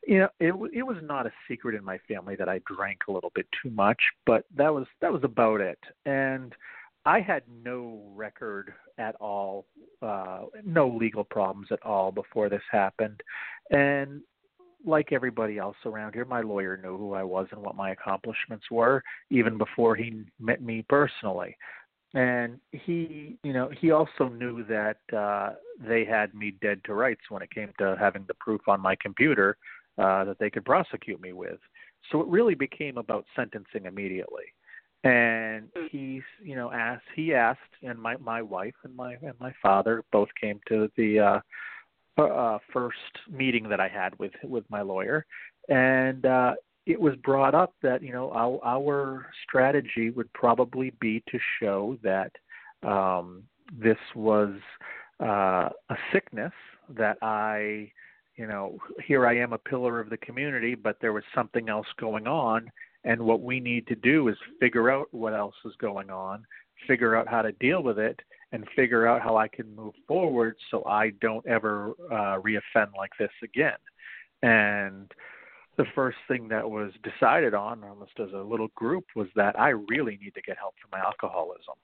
you 0.07 0.19
know, 0.19 0.29
it 0.41 0.53
it 0.75 0.83
was 0.83 0.99
not 1.03 1.27
a 1.27 1.33
secret 1.49 1.75
in 1.75 1.85
my 1.85 1.99
family 2.07 2.37
that 2.37 2.49
I 2.49 2.61
drank 2.67 3.03
a 3.09 3.13
little 3.13 3.33
bit 3.35 3.47
too 3.63 3.71
much, 3.71 4.01
but 4.27 4.45
that 4.57 4.73
was 4.73 4.87
that 5.01 5.13
was 5.13 5.25
about 5.25 5.61
it. 5.61 5.79
And 6.05 6.55
I 7.07 7.21
had 7.21 7.43
no 7.63 8.03
record 8.15 8.73
at 8.99 9.15
all, 9.17 9.67
uh, 10.03 10.43
no 10.65 10.89
legal 10.89 11.25
problems 11.25 11.69
at 11.71 11.83
all 11.83 12.13
before 12.13 12.49
this 12.49 12.63
happened. 12.71 13.23
And 13.71 14.23
like 14.85 15.13
everybody 15.13 15.59
else 15.59 15.77
around 15.85 16.15
here, 16.15 16.25
my 16.25 16.41
lawyer 16.41 16.77
knew 16.77 16.97
who 16.97 17.15
I 17.15 17.23
was 17.23 17.47
and 17.53 17.63
what 17.63 17.77
my 17.77 17.91
accomplishments 17.91 18.67
were 18.71 19.03
even 19.31 19.59
before 19.59 19.97
he 19.97 20.25
met 20.39 20.63
me 20.63 20.85
personally. 20.89 21.57
And 22.15 22.61
he, 22.71 23.37
you 23.43 23.53
know, 23.53 23.71
he 23.81 23.91
also 23.91 24.29
knew 24.29 24.65
that 24.65 24.99
uh, 25.17 25.55
they 25.81 26.05
had 26.05 26.33
me 26.33 26.55
dead 26.63 26.81
to 26.85 26.95
rights 26.95 27.23
when 27.29 27.43
it 27.43 27.51
came 27.51 27.73
to 27.79 27.97
having 27.99 28.25
the 28.29 28.35
proof 28.35 28.61
on 28.69 28.81
my 28.81 28.95
computer 29.01 29.57
uh, 29.99 30.25
that 30.25 30.39
they 30.39 30.51
could 30.51 30.65
prosecute 30.65 31.21
me 31.21 31.33
with. 31.33 31.59
So 32.11 32.21
it 32.21 32.29
really 32.29 32.55
became 32.55 32.99
about 32.99 33.25
sentencing 33.35 33.87
immediately. 33.87 34.45
And 35.03 35.69
he, 35.91 36.23
you 36.43 36.57
know, 36.57 36.73
asked. 36.73 37.05
He 37.15 37.35
asked, 37.35 37.61
and 37.83 37.99
my 37.99 38.17
my 38.17 38.41
wife 38.41 38.75
and 38.85 38.97
my 38.97 39.17
and 39.23 39.35
my 39.39 39.53
father 39.61 40.03
both 40.13 40.31
came 40.41 40.61
to 40.69 40.91
the 40.97 41.19
uh, 41.19 41.41
uh, 42.19 42.59
first 42.73 42.97
meeting 43.31 43.69
that 43.69 43.81
I 43.81 43.89
had 43.89 44.19
with 44.19 44.33
with 44.43 44.65
my 44.71 44.83
lawyer, 44.83 45.27
and 45.69 46.25
uh, 46.25 46.55
it 46.87 47.01
was 47.01 47.15
brought 47.17 47.55
up 47.55 47.75
that 47.83 48.03
you 48.03 48.13
know 48.13 48.31
our, 48.33 48.61
our 48.65 49.27
strategy 49.47 50.11
would 50.11 50.33
probably 50.33 50.93
be 51.01 51.23
to 51.31 51.39
show 51.61 51.99
that 52.03 52.31
um, 52.87 53.43
this 53.73 53.99
was 54.15 54.55
uh, 55.21 55.69
a 55.89 55.97
sickness 56.13 56.53
that 56.97 57.17
I, 57.23 57.91
you 58.37 58.47
know, 58.47 58.79
here 59.07 59.27
I 59.27 59.39
am 59.39 59.53
a 59.53 59.59
pillar 59.59 60.01
of 60.01 60.11
the 60.11 60.17
community, 60.19 60.75
but 60.75 60.99
there 61.01 61.13
was 61.13 61.25
something 61.35 61.69
else 61.69 61.87
going 61.99 62.27
on, 62.27 62.71
and 63.05 63.21
what 63.21 63.43
we 63.43 63.61
need 63.61 63.87
to 63.87 63.95
do 63.95 64.29
is 64.29 64.37
figure 64.61 64.91
out 64.91 65.09
what 65.13 65.35
else 65.35 65.55
is 65.65 65.75
going 65.79 66.11
on, 66.11 66.45
figure 66.87 67.17
out 67.17 67.29
how 67.29 67.43
to 67.43 67.53
deal 67.53 67.83
with 67.83 67.99
it, 67.99 68.21
and 68.55 68.65
figure 68.77 69.05
out 69.05 69.21
how 69.21 69.37
I 69.37 69.49
can 69.49 69.75
move 69.75 69.95
forward 70.07 70.55
so 70.71 70.85
I 70.85 71.11
don't 71.21 71.45
ever 71.45 71.91
uh, 72.09 72.39
reoffend 72.41 72.91
like 72.97 73.11
this 73.19 73.33
again. 73.43 73.73
And 74.43 75.11
the 75.77 75.87
first 75.93 76.19
thing 76.29 76.47
that 76.49 76.71
was 76.71 76.93
decided 77.03 77.53
on, 77.53 77.83
almost 77.83 78.13
as 78.21 78.33
a 78.33 78.39
little 78.39 78.69
group, 78.77 79.07
was 79.17 79.27
that 79.35 79.59
I 79.59 79.71
really 79.71 80.19
need 80.23 80.35
to 80.35 80.43
get 80.43 80.57
help 80.57 80.75
for 80.81 80.97
my 80.97 81.03
alcoholism. 81.03 81.75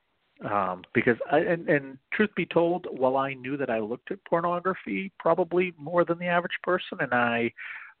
Um, 0.49 0.83
because, 0.93 1.17
I, 1.29 1.39
and, 1.39 1.67
and 1.67 1.97
truth 2.13 2.29
be 2.37 2.45
told, 2.45 2.87
while 2.89 3.17
I 3.17 3.33
knew 3.33 3.57
that 3.57 3.69
I 3.69 3.79
looked 3.79 4.09
at 4.09 4.23
pornography 4.23 5.11
probably 5.19 5.73
more 5.77 6.05
than 6.05 6.19
the 6.19 6.27
average 6.27 6.57
person, 6.63 6.99
and 7.01 7.13
I 7.13 7.51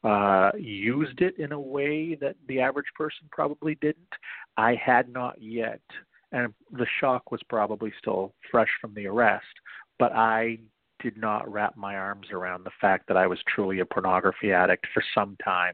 uh, 0.05 0.51
used 0.57 1.21
it 1.21 1.37
in 1.37 1.51
a 1.51 1.59
way 1.59 2.15
that 2.15 2.37
the 2.47 2.61
average 2.61 2.91
person 2.95 3.27
probably 3.31 3.75
didn't, 3.81 4.13
I 4.55 4.75
had 4.75 5.09
not 5.09 5.35
yet 5.41 5.81
and 6.31 6.53
the 6.71 6.87
shock 6.99 7.31
was 7.31 7.41
probably 7.49 7.91
still 7.99 8.33
fresh 8.49 8.69
from 8.79 8.93
the 8.93 9.07
arrest, 9.07 9.45
but 9.99 10.11
I 10.13 10.59
did 11.01 11.17
not 11.17 11.51
wrap 11.51 11.75
my 11.75 11.95
arms 11.95 12.27
around 12.31 12.63
the 12.63 12.71
fact 12.79 13.07
that 13.07 13.17
I 13.17 13.27
was 13.27 13.39
truly 13.53 13.79
a 13.79 13.85
pornography 13.85 14.51
addict 14.51 14.85
for 14.93 15.03
some 15.15 15.35
time 15.43 15.73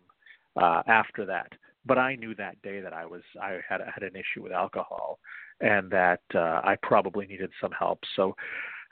uh, 0.56 0.84
after 0.88 1.26
that. 1.26 1.52
But 1.86 1.98
I 1.98 2.16
knew 2.16 2.36
that 2.36 2.62
day 2.62 2.82
that 2.82 2.94
I 2.94 3.06
was 3.06 3.22
I 3.42 3.60
had 3.68 3.82
had 3.82 4.04
an 4.04 4.16
issue 4.16 4.44
with 4.44 4.52
alcohol, 4.52 5.20
and 5.62 5.90
that 5.92 6.22
uh, 6.36 6.62
I 6.64 6.76
probably 6.82 7.28
needed 7.28 7.52
some 7.62 7.72
help. 7.72 8.00
So 8.16 8.36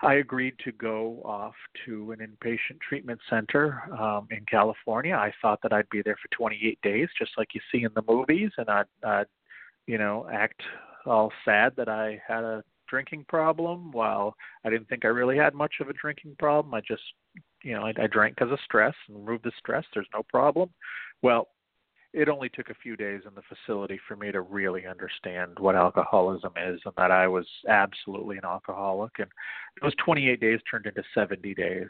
I 0.02 0.16
agreed 0.16 0.56
to 0.64 0.72
go 0.72 1.22
off 1.24 1.56
to 1.86 2.12
an 2.12 2.20
inpatient 2.20 2.80
treatment 2.88 3.20
center 3.30 3.82
um, 4.00 4.28
in 4.30 4.46
California. 4.50 5.16
I 5.16 5.34
thought 5.42 5.60
that 5.64 5.74
I'd 5.74 5.90
be 5.90 6.02
there 6.04 6.18
for 6.22 6.30
28 6.36 6.80
days, 6.82 7.08
just 7.18 7.32
like 7.38 7.50
you 7.54 7.62
see 7.72 7.84
in 7.84 7.92
the 7.96 8.04
movies, 8.08 8.52
and 8.58 8.70
I'd, 8.70 8.86
I'd 9.04 9.28
you 9.88 9.98
know, 9.98 10.28
act 10.32 10.62
all 11.06 11.32
sad 11.44 11.74
that 11.78 11.90
I 11.90 12.22
had 12.28 12.44
a 12.44 12.64
drinking 12.88 13.26
problem. 13.28 13.92
While 13.92 14.36
I 14.64 14.70
didn't 14.70 14.88
think 14.88 15.06
I 15.06 15.10
really 15.10 15.38
had 15.38 15.54
much 15.54 15.76
of 15.82 15.90
a 15.90 15.94
drinking 15.94 16.36
problem, 16.40 16.74
I 16.74 16.82
just, 16.82 17.04
you 17.64 17.74
know, 17.74 17.86
I, 17.86 17.94
I 18.02 18.08
drank 18.08 18.36
because 18.36 18.52
of 18.52 18.60
stress 18.64 18.94
and 19.08 19.26
removed 19.26 19.44
the 19.44 19.52
stress. 19.58 19.86
There's 19.94 20.08
no 20.14 20.24
problem. 20.24 20.70
Well, 21.22 21.48
it 22.14 22.30
only 22.30 22.50
took 22.50 22.70
a 22.70 22.76
few 22.76 22.96
days 22.96 23.22
in 23.28 23.36
the 23.36 23.42
facility 23.42 24.00
for 24.08 24.16
me 24.16 24.32
to 24.32 24.40
really 24.40 24.86
understand 24.86 25.58
what 25.60 25.76
alcoholism 25.76 26.54
is 26.66 26.80
and 26.86 26.94
that 26.96 27.12
I 27.12 27.28
was 27.28 27.46
absolutely 27.68 28.38
an 28.38 28.46
alcoholic. 28.46 29.12
And 29.20 29.28
those 29.82 29.94
28 30.04 30.40
days 30.40 30.60
turned 30.70 30.86
into 30.86 31.04
70 31.14 31.54
days. 31.56 31.90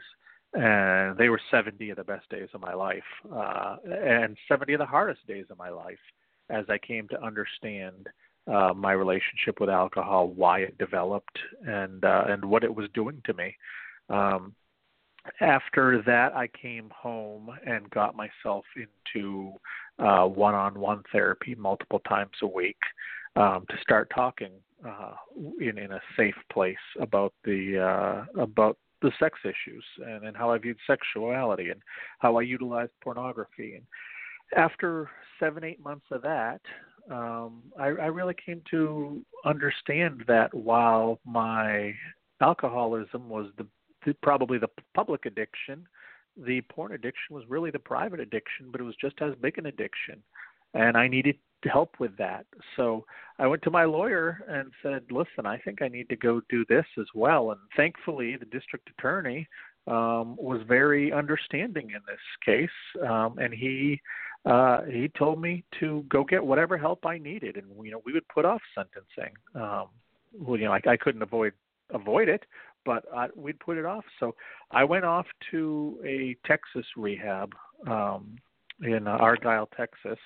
And 0.54 1.16
they 1.18 1.28
were 1.28 1.40
70 1.50 1.90
of 1.90 1.96
the 1.96 2.04
best 2.04 2.28
days 2.30 2.48
of 2.54 2.60
my 2.60 2.72
life, 2.72 3.02
uh, 3.30 3.76
and 3.84 4.36
70 4.48 4.72
of 4.72 4.78
the 4.78 4.86
hardest 4.86 5.26
days 5.26 5.44
of 5.50 5.58
my 5.58 5.68
life 5.68 5.98
as 6.48 6.64
I 6.68 6.78
came 6.78 7.08
to 7.08 7.22
understand 7.22 8.08
uh, 8.46 8.72
my 8.74 8.92
relationship 8.92 9.60
with 9.60 9.70
alcohol, 9.70 10.28
why 10.28 10.60
it 10.60 10.78
developed, 10.78 11.38
and 11.66 12.04
uh, 12.04 12.24
and 12.28 12.44
what 12.44 12.64
it 12.64 12.74
was 12.74 12.88
doing 12.94 13.20
to 13.24 13.34
me. 13.34 13.56
Um, 14.08 14.54
after 15.40 16.02
that, 16.06 16.36
I 16.36 16.46
came 16.48 16.90
home 16.90 17.50
and 17.66 17.90
got 17.90 18.14
myself 18.14 18.64
into 18.76 19.52
uh, 19.98 20.24
one-on-one 20.26 21.02
therapy 21.10 21.54
multiple 21.56 22.00
times 22.08 22.30
a 22.42 22.46
week 22.46 22.78
um, 23.34 23.64
to 23.68 23.76
start 23.82 24.10
talking 24.14 24.52
uh, 24.86 25.14
in 25.60 25.78
in 25.78 25.92
a 25.92 26.00
safe 26.16 26.36
place 26.52 26.76
about 27.00 27.32
the 27.44 27.78
uh, 27.78 28.40
about 28.40 28.78
the 29.02 29.12
sex 29.18 29.38
issues 29.44 29.84
and, 30.04 30.24
and 30.24 30.36
how 30.36 30.50
I 30.50 30.58
viewed 30.58 30.78
sexuality 30.86 31.70
and 31.70 31.80
how 32.18 32.36
I 32.36 32.42
utilized 32.42 32.92
pornography. 33.02 33.74
And 33.74 33.84
after 34.56 35.10
seven 35.38 35.64
eight 35.64 35.82
months 35.82 36.06
of 36.10 36.22
that, 36.22 36.60
um, 37.10 37.62
I, 37.78 37.86
I 37.86 38.06
really 38.06 38.34
came 38.34 38.62
to 38.70 39.24
understand 39.44 40.24
that 40.26 40.52
while 40.52 41.20
my 41.24 41.94
alcoholism 42.40 43.28
was 43.28 43.50
the, 43.58 43.66
the 44.04 44.14
probably 44.22 44.58
the 44.58 44.70
public 44.94 45.26
addiction, 45.26 45.86
the 46.36 46.60
porn 46.62 46.92
addiction 46.92 47.34
was 47.34 47.44
really 47.48 47.70
the 47.70 47.78
private 47.78 48.20
addiction, 48.20 48.66
but 48.70 48.80
it 48.80 48.84
was 48.84 48.96
just 49.00 49.16
as 49.22 49.34
big 49.40 49.58
an 49.58 49.66
addiction. 49.66 50.22
And 50.74 50.96
I 50.96 51.08
needed 51.08 51.36
help 51.64 51.96
with 51.98 52.16
that. 52.18 52.46
So 52.76 53.04
I 53.38 53.46
went 53.46 53.62
to 53.62 53.70
my 53.70 53.84
lawyer 53.84 54.44
and 54.48 54.70
said, 54.82 55.10
"Listen, 55.10 55.46
I 55.46 55.58
think 55.58 55.82
I 55.82 55.88
need 55.88 56.08
to 56.08 56.16
go 56.16 56.40
do 56.48 56.64
this 56.68 56.86
as 56.98 57.06
well." 57.14 57.50
And 57.50 57.60
thankfully, 57.76 58.36
the 58.36 58.46
district 58.46 58.90
attorney 58.90 59.48
um, 59.86 60.36
was 60.36 60.62
very 60.66 61.12
understanding 61.12 61.90
in 61.90 62.00
this 62.06 62.20
case, 62.44 63.08
um, 63.08 63.38
and 63.38 63.52
he 63.52 64.00
uh, 64.46 64.82
he 64.82 65.08
told 65.08 65.40
me 65.40 65.64
to 65.80 66.04
go 66.08 66.22
get 66.22 66.44
whatever 66.44 66.78
help 66.78 67.04
I 67.04 67.18
needed, 67.18 67.56
and 67.56 67.66
you 67.84 67.90
know 67.90 68.00
we 68.06 68.12
would 68.12 68.26
put 68.28 68.44
off 68.44 68.62
sentencing. 68.74 69.34
Um, 69.54 69.88
well, 70.38 70.58
you 70.58 70.66
know, 70.66 70.72
I, 70.72 70.80
I 70.88 70.96
couldn't 70.96 71.22
avoid 71.22 71.52
avoid 71.92 72.28
it, 72.28 72.44
but 72.84 73.04
I, 73.14 73.26
we'd 73.34 73.58
put 73.58 73.76
it 73.76 73.84
off. 73.84 74.04
So 74.20 74.36
I 74.70 74.84
went 74.84 75.04
off 75.04 75.26
to 75.50 75.98
a 76.04 76.36
Texas 76.46 76.86
rehab 76.96 77.54
um, 77.88 78.36
in 78.82 79.08
uh, 79.08 79.12
Argyle, 79.12 79.68
Texas, 79.76 80.18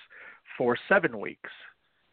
for 0.55 0.77
seven 0.87 1.19
weeks, 1.19 1.49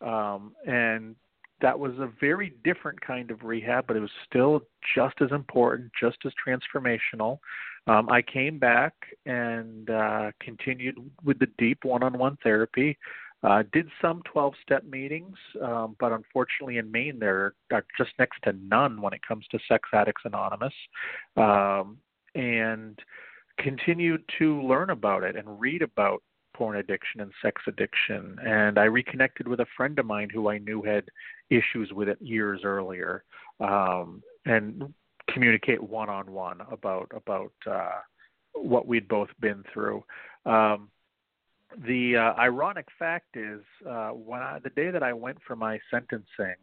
um, 0.01 0.53
and 0.67 1.15
that 1.61 1.79
was 1.79 1.93
a 1.99 2.11
very 2.21 2.55
different 2.65 3.01
kind 3.01 3.31
of 3.31 3.43
rehab, 3.43 3.87
but 3.87 3.97
it 3.97 4.01
was 4.01 4.11
still 4.29 4.63
just 4.95 5.15
as 5.21 5.31
important, 5.33 5.91
just 6.01 6.19
as 6.25 6.33
transformational. 6.47 7.39
Um, 7.87 8.09
I 8.11 8.23
came 8.23 8.59
back 8.59 8.95
and 9.27 9.89
uh, 9.91 10.31
continued 10.41 10.97
with 11.25 11.39
the 11.39 11.49
deep 11.59 11.85
one-on-one 11.85 12.39
therapy. 12.43 12.99
Uh, 13.43 13.63
did 13.73 13.89
some 14.03 14.21
12-step 14.35 14.85
meetings, 14.85 15.37
um, 15.63 15.95
but 16.01 16.13
unfortunately 16.13 16.79
in 16.79 16.91
Maine 16.91 17.21
there 17.21 17.55
are 17.73 17.85
just 17.97 18.11
next 18.19 18.39
to 18.43 18.53
none 18.53 19.01
when 19.01 19.13
it 19.13 19.21
comes 19.27 19.47
to 19.53 19.59
Sex 19.69 19.89
Addicts 19.93 20.23
Anonymous, 20.25 20.75
um, 21.37 21.99
and 22.35 22.99
continued 23.59 24.23
to 24.39 24.61
learn 24.63 24.91
about 24.91 25.23
it 25.23 25.37
and 25.37 25.61
read 25.61 25.83
about 25.83 26.23
porn 26.59 26.77
addiction 26.77 27.21
and 27.21 27.33
sex 27.41 27.63
addiction. 27.69 28.37
And 28.45 28.79
I 28.79 28.85
reconnected 28.85 29.47
with 29.47 29.61
a 29.61 29.67
friend 29.77 29.97
of 29.99 30.07
mine 30.07 30.29
who 30.29 30.51
I 30.51 30.59
knew 30.59 30.83
had 30.83 31.05
issues 31.49 31.93
with 31.93 32.09
it 32.09 32.21
years 32.21 32.61
earlier, 32.65 33.23
um, 33.61 34.23
and 34.45 34.93
communicate 35.33 35.83
one 35.83 36.11
on 36.11 36.33
one 36.33 36.61
about 36.71 37.11
about 37.15 37.53
uh, 37.71 38.01
what 38.55 38.89
we'd 38.89 39.09
both 39.09 39.29
been 39.41 39.63
through. 39.73 40.03
Um, 40.45 40.91
the 41.87 42.17
uh, 42.17 42.41
ironic 42.41 42.87
fact 42.99 43.37
is, 43.37 43.61
uh, 43.89 44.09
when 44.09 44.41
I, 44.41 44.59
the 44.59 44.71
day 44.71 44.91
that 44.91 45.03
I 45.03 45.13
went 45.13 45.39
for 45.47 45.55
my 45.55 45.79
sentencing, 45.91 46.57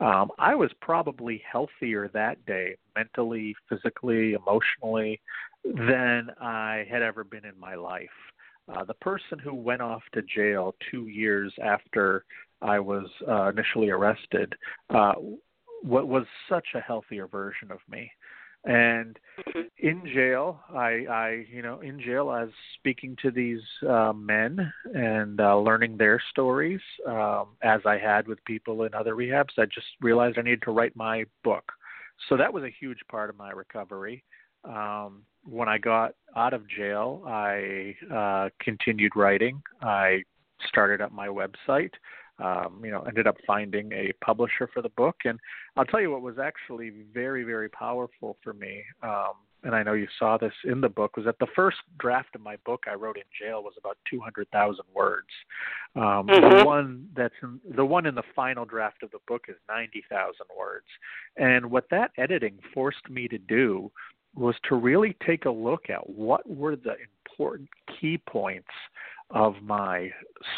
um, 0.00 0.30
I 0.38 0.54
was 0.54 0.70
probably 0.80 1.42
healthier 1.50 2.08
that 2.12 2.44
day, 2.46 2.76
mentally, 2.94 3.56
physically, 3.68 4.34
emotionally, 4.34 5.20
than 5.64 6.30
I 6.40 6.86
had 6.90 7.02
ever 7.02 7.24
been 7.24 7.44
in 7.44 7.58
my 7.58 7.74
life. 7.74 8.08
Uh, 8.68 8.84
the 8.84 8.94
person 8.94 9.38
who 9.38 9.54
went 9.54 9.82
off 9.82 10.02
to 10.12 10.22
jail 10.22 10.74
two 10.90 11.06
years 11.08 11.52
after 11.62 12.24
I 12.62 12.78
was 12.78 13.06
uh, 13.26 13.48
initially 13.48 13.90
arrested 13.90 14.54
uh, 14.90 15.14
what 15.82 16.08
was 16.08 16.24
such 16.48 16.66
a 16.74 16.80
healthier 16.80 17.26
version 17.26 17.70
of 17.70 17.78
me. 17.90 18.10
And 18.64 19.18
mm-hmm. 19.48 19.60
in 19.78 20.02
jail, 20.12 20.60
I, 20.68 21.06
I, 21.10 21.46
you 21.50 21.62
know, 21.62 21.80
in 21.80 21.98
jail, 21.98 22.28
I 22.28 22.42
was 22.42 22.52
speaking 22.74 23.16
to 23.22 23.30
these 23.30 23.62
uh, 23.88 24.12
men 24.12 24.70
and 24.94 25.40
uh, 25.40 25.58
learning 25.58 25.96
their 25.96 26.22
stories, 26.30 26.80
um, 27.06 27.56
as 27.62 27.80
I 27.86 27.96
had 27.96 28.28
with 28.28 28.44
people 28.44 28.82
in 28.82 28.92
other 28.92 29.14
rehabs. 29.14 29.58
I 29.58 29.64
just 29.64 29.86
realized 30.02 30.38
I 30.38 30.42
needed 30.42 30.62
to 30.62 30.72
write 30.72 30.94
my 30.94 31.24
book, 31.42 31.72
so 32.28 32.36
that 32.36 32.52
was 32.52 32.64
a 32.64 32.74
huge 32.78 32.98
part 33.10 33.30
of 33.30 33.38
my 33.38 33.50
recovery. 33.50 34.22
Um, 34.64 35.22
when 35.44 35.68
I 35.68 35.78
got 35.78 36.14
out 36.36 36.52
of 36.52 36.68
jail, 36.68 37.22
I 37.26 37.94
uh, 38.12 38.48
continued 38.60 39.12
writing. 39.16 39.62
I 39.82 40.22
started 40.68 41.00
up 41.00 41.12
my 41.12 41.28
website. 41.28 41.92
Um, 42.38 42.80
you 42.82 42.90
know, 42.90 43.02
ended 43.02 43.26
up 43.26 43.36
finding 43.46 43.92
a 43.92 44.12
publisher 44.24 44.68
for 44.72 44.80
the 44.80 44.88
book, 44.90 45.16
and 45.26 45.38
I'll 45.76 45.84
tell 45.84 46.00
you 46.00 46.10
what 46.10 46.22
was 46.22 46.38
actually 46.38 46.90
very, 47.12 47.44
very 47.44 47.68
powerful 47.68 48.38
for 48.42 48.54
me. 48.54 48.82
Um, 49.02 49.32
and 49.62 49.74
I 49.74 49.82
know 49.82 49.92
you 49.92 50.06
saw 50.18 50.38
this 50.38 50.52
in 50.64 50.80
the 50.80 50.88
book, 50.88 51.16
was 51.16 51.26
that 51.26 51.38
the 51.38 51.46
first 51.54 51.76
draft 51.98 52.34
of 52.34 52.40
my 52.40 52.56
book 52.64 52.84
I 52.90 52.94
wrote 52.94 53.16
in 53.16 53.24
jail 53.38 53.62
was 53.62 53.74
about 53.78 53.98
200,000 54.08 54.84
words. 54.94 55.28
Um, 55.96 56.02
mm-hmm. 56.02 56.58
The 56.58 56.64
one 56.64 57.08
that's 57.14 57.34
in, 57.42 57.60
the 57.76 57.84
one 57.84 58.06
in 58.06 58.14
the 58.14 58.22
final 58.34 58.64
draft 58.64 59.02
of 59.02 59.10
the 59.10 59.18
book 59.28 59.46
is 59.48 59.56
90,000 59.68 60.34
words. 60.58 60.86
And 61.36 61.70
what 61.70 61.84
that 61.90 62.12
editing 62.16 62.58
forced 62.72 63.08
me 63.10 63.28
to 63.28 63.38
do 63.38 63.92
was 64.34 64.54
to 64.68 64.76
really 64.76 65.16
take 65.26 65.44
a 65.44 65.50
look 65.50 65.90
at 65.90 66.08
what 66.08 66.48
were 66.48 66.76
the 66.76 66.94
important 67.24 67.68
key 68.00 68.18
points 68.28 68.68
of 69.30 69.54
my 69.62 70.10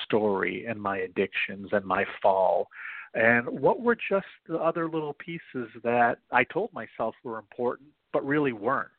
story 0.05 0.67
and 0.67 0.81
my 0.81 0.99
addictions 0.99 1.69
and 1.73 1.85
my 1.85 2.05
fall. 2.23 2.69
And 3.15 3.47
what 3.47 3.81
were 3.81 3.97
just 3.97 4.27
the 4.49 4.57
other 4.57 4.89
little 4.89 5.15
pieces 5.15 5.69
that 5.85 6.19
I 6.31 6.45
told 6.45 6.73
myself 6.73 7.15
were 7.23 7.39
important 7.39 7.89
but 8.13 8.25
really 8.27 8.53
weren't. 8.53 8.91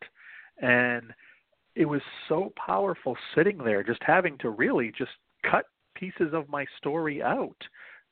And 0.61 1.13
it 1.75 1.85
was 1.85 2.01
so 2.29 2.53
powerful 2.55 3.17
sitting 3.35 3.57
there 3.57 3.83
just 3.83 4.01
having 4.03 4.37
to 4.39 4.49
really 4.49 4.91
just 4.95 5.11
cut 5.49 5.65
pieces 5.95 6.33
of 6.33 6.49
my 6.49 6.65
story 6.77 7.21
out. 7.23 7.57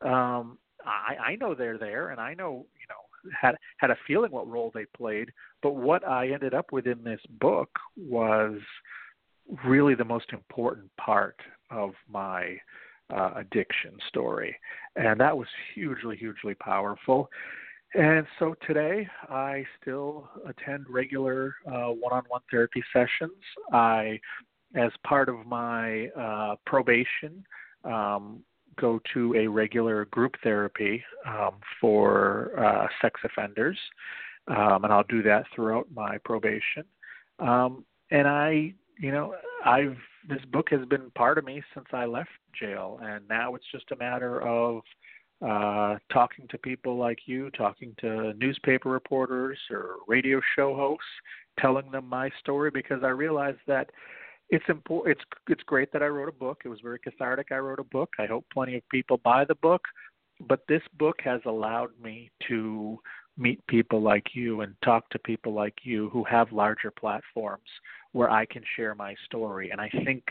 Um 0.02 0.58
I, 0.84 1.16
I 1.34 1.36
know 1.36 1.54
they're 1.54 1.78
there 1.78 2.10
and 2.10 2.20
I 2.20 2.34
know 2.34 2.66
you 2.80 2.88
know 2.90 3.04
had 3.40 3.56
had 3.78 3.92
a 3.92 3.98
feeling 4.08 4.32
what 4.32 4.48
role 4.48 4.72
they 4.74 4.86
played, 4.96 5.32
but 5.62 5.76
what 5.76 6.08
I 6.08 6.30
ended 6.30 6.54
up 6.54 6.72
with 6.72 6.88
in 6.88 7.04
this 7.04 7.22
book 7.40 7.70
was 7.98 8.60
really 9.66 9.96
the 9.96 10.06
most 10.06 10.32
important 10.34 10.90
part 10.98 11.38
of 11.70 11.92
my 12.10 12.58
uh, 13.14 13.32
addiction 13.36 13.92
story, 14.08 14.56
and 14.96 15.20
that 15.20 15.36
was 15.38 15.48
hugely, 15.74 16.16
hugely 16.16 16.56
powerful. 16.56 17.30
And 17.94 18.26
so 18.40 18.56
today, 18.66 19.06
I 19.30 19.66
still 19.82 20.30
attend 20.48 20.86
regular 20.90 21.56
uh, 21.68 21.90
one-on-one 21.90 22.42
therapy 22.50 22.82
sessions. 22.94 23.44
I, 23.74 24.18
as 24.76 24.92
part 25.06 25.28
of 25.28 25.46
my 25.46 26.08
uh, 26.18 26.56
probation, 26.66 27.44
um, 27.84 28.44
go 28.80 29.00
to 29.14 29.36
a 29.36 29.48
regular 29.48 30.06
group 30.06 30.36
therapy 30.44 31.04
um, 31.26 31.56
for 31.80 32.52
uh, 32.58 32.88
sex 33.02 33.20
offenders, 33.24 33.78
um, 34.48 34.84
and 34.84 34.94
I'll 34.94 35.04
do 35.04 35.22
that 35.24 35.46
throughout 35.54 35.88
my 35.94 36.18
probation. 36.20 36.84
Um, 37.40 37.86
and 38.12 38.28
I, 38.28 38.74
you 39.00 39.12
know, 39.12 39.36
I've 39.66 39.98
this 40.30 40.42
book 40.52 40.68
has 40.70 40.86
been 40.86 41.10
part 41.16 41.38
of 41.38 41.46
me 41.46 41.64
since 41.74 41.88
I 41.94 42.06
left 42.06 42.30
jail, 42.60 43.00
and 43.02 43.28
now 43.28 43.56
it's 43.56 43.66
just 43.72 43.92
a 43.92 43.96
matter 43.96 44.42
of 44.42 44.82
uh, 45.42 45.98
talking 46.14 46.48
to 46.50 46.58
people 46.60 46.98
like 46.98 47.20
you, 47.26 47.50
talking 47.52 47.96
to 48.00 48.34
newspaper 48.34 48.90
reporters 48.90 49.58
or 49.72 49.96
radio 50.08 50.40
show 50.56 50.76
hosts, 50.76 51.04
telling 51.60 51.90
them 51.90 52.08
my 52.08 52.30
story 52.40 52.70
because 52.70 53.04
I 53.04 53.10
realize 53.10 53.56
that 53.68 53.90
it's 54.52 54.66
important. 54.68 55.18
It's 55.18 55.26
it's 55.48 55.64
great 55.64 55.92
that 55.94 56.04
I 56.04 56.08
wrote 56.08 56.30
a 56.30 56.34
book. 56.34 56.62
It 56.66 56.68
was 56.68 56.82
very 56.82 57.00
cathartic. 57.00 57.48
I 57.52 57.58
wrote 57.58 57.80
a 57.80 57.86
book. 57.86 58.10
I 58.20 58.26
hope 58.26 58.46
plenty 58.54 58.76
of 58.76 58.88
people 58.90 59.18
buy 59.24 59.46
the 59.46 59.56
book. 59.56 59.82
But 60.48 60.62
this 60.68 60.82
book 60.98 61.18
has 61.24 61.40
allowed 61.46 61.92
me 62.02 62.32
to 62.48 63.00
meet 63.38 63.66
people 63.68 64.02
like 64.02 64.28
you 64.34 64.62
and 64.62 64.76
talk 64.84 65.10
to 65.10 65.20
people 65.20 65.54
like 65.54 65.76
you 65.84 66.10
who 66.10 66.24
have 66.26 66.52
larger 66.52 66.92
platforms 66.92 67.68
where 68.12 68.30
I 68.30 68.46
can 68.46 68.64
share 68.76 68.94
my 68.94 69.16
story. 69.26 69.72
And 69.72 69.80
I 69.80 69.90
think 70.04 70.24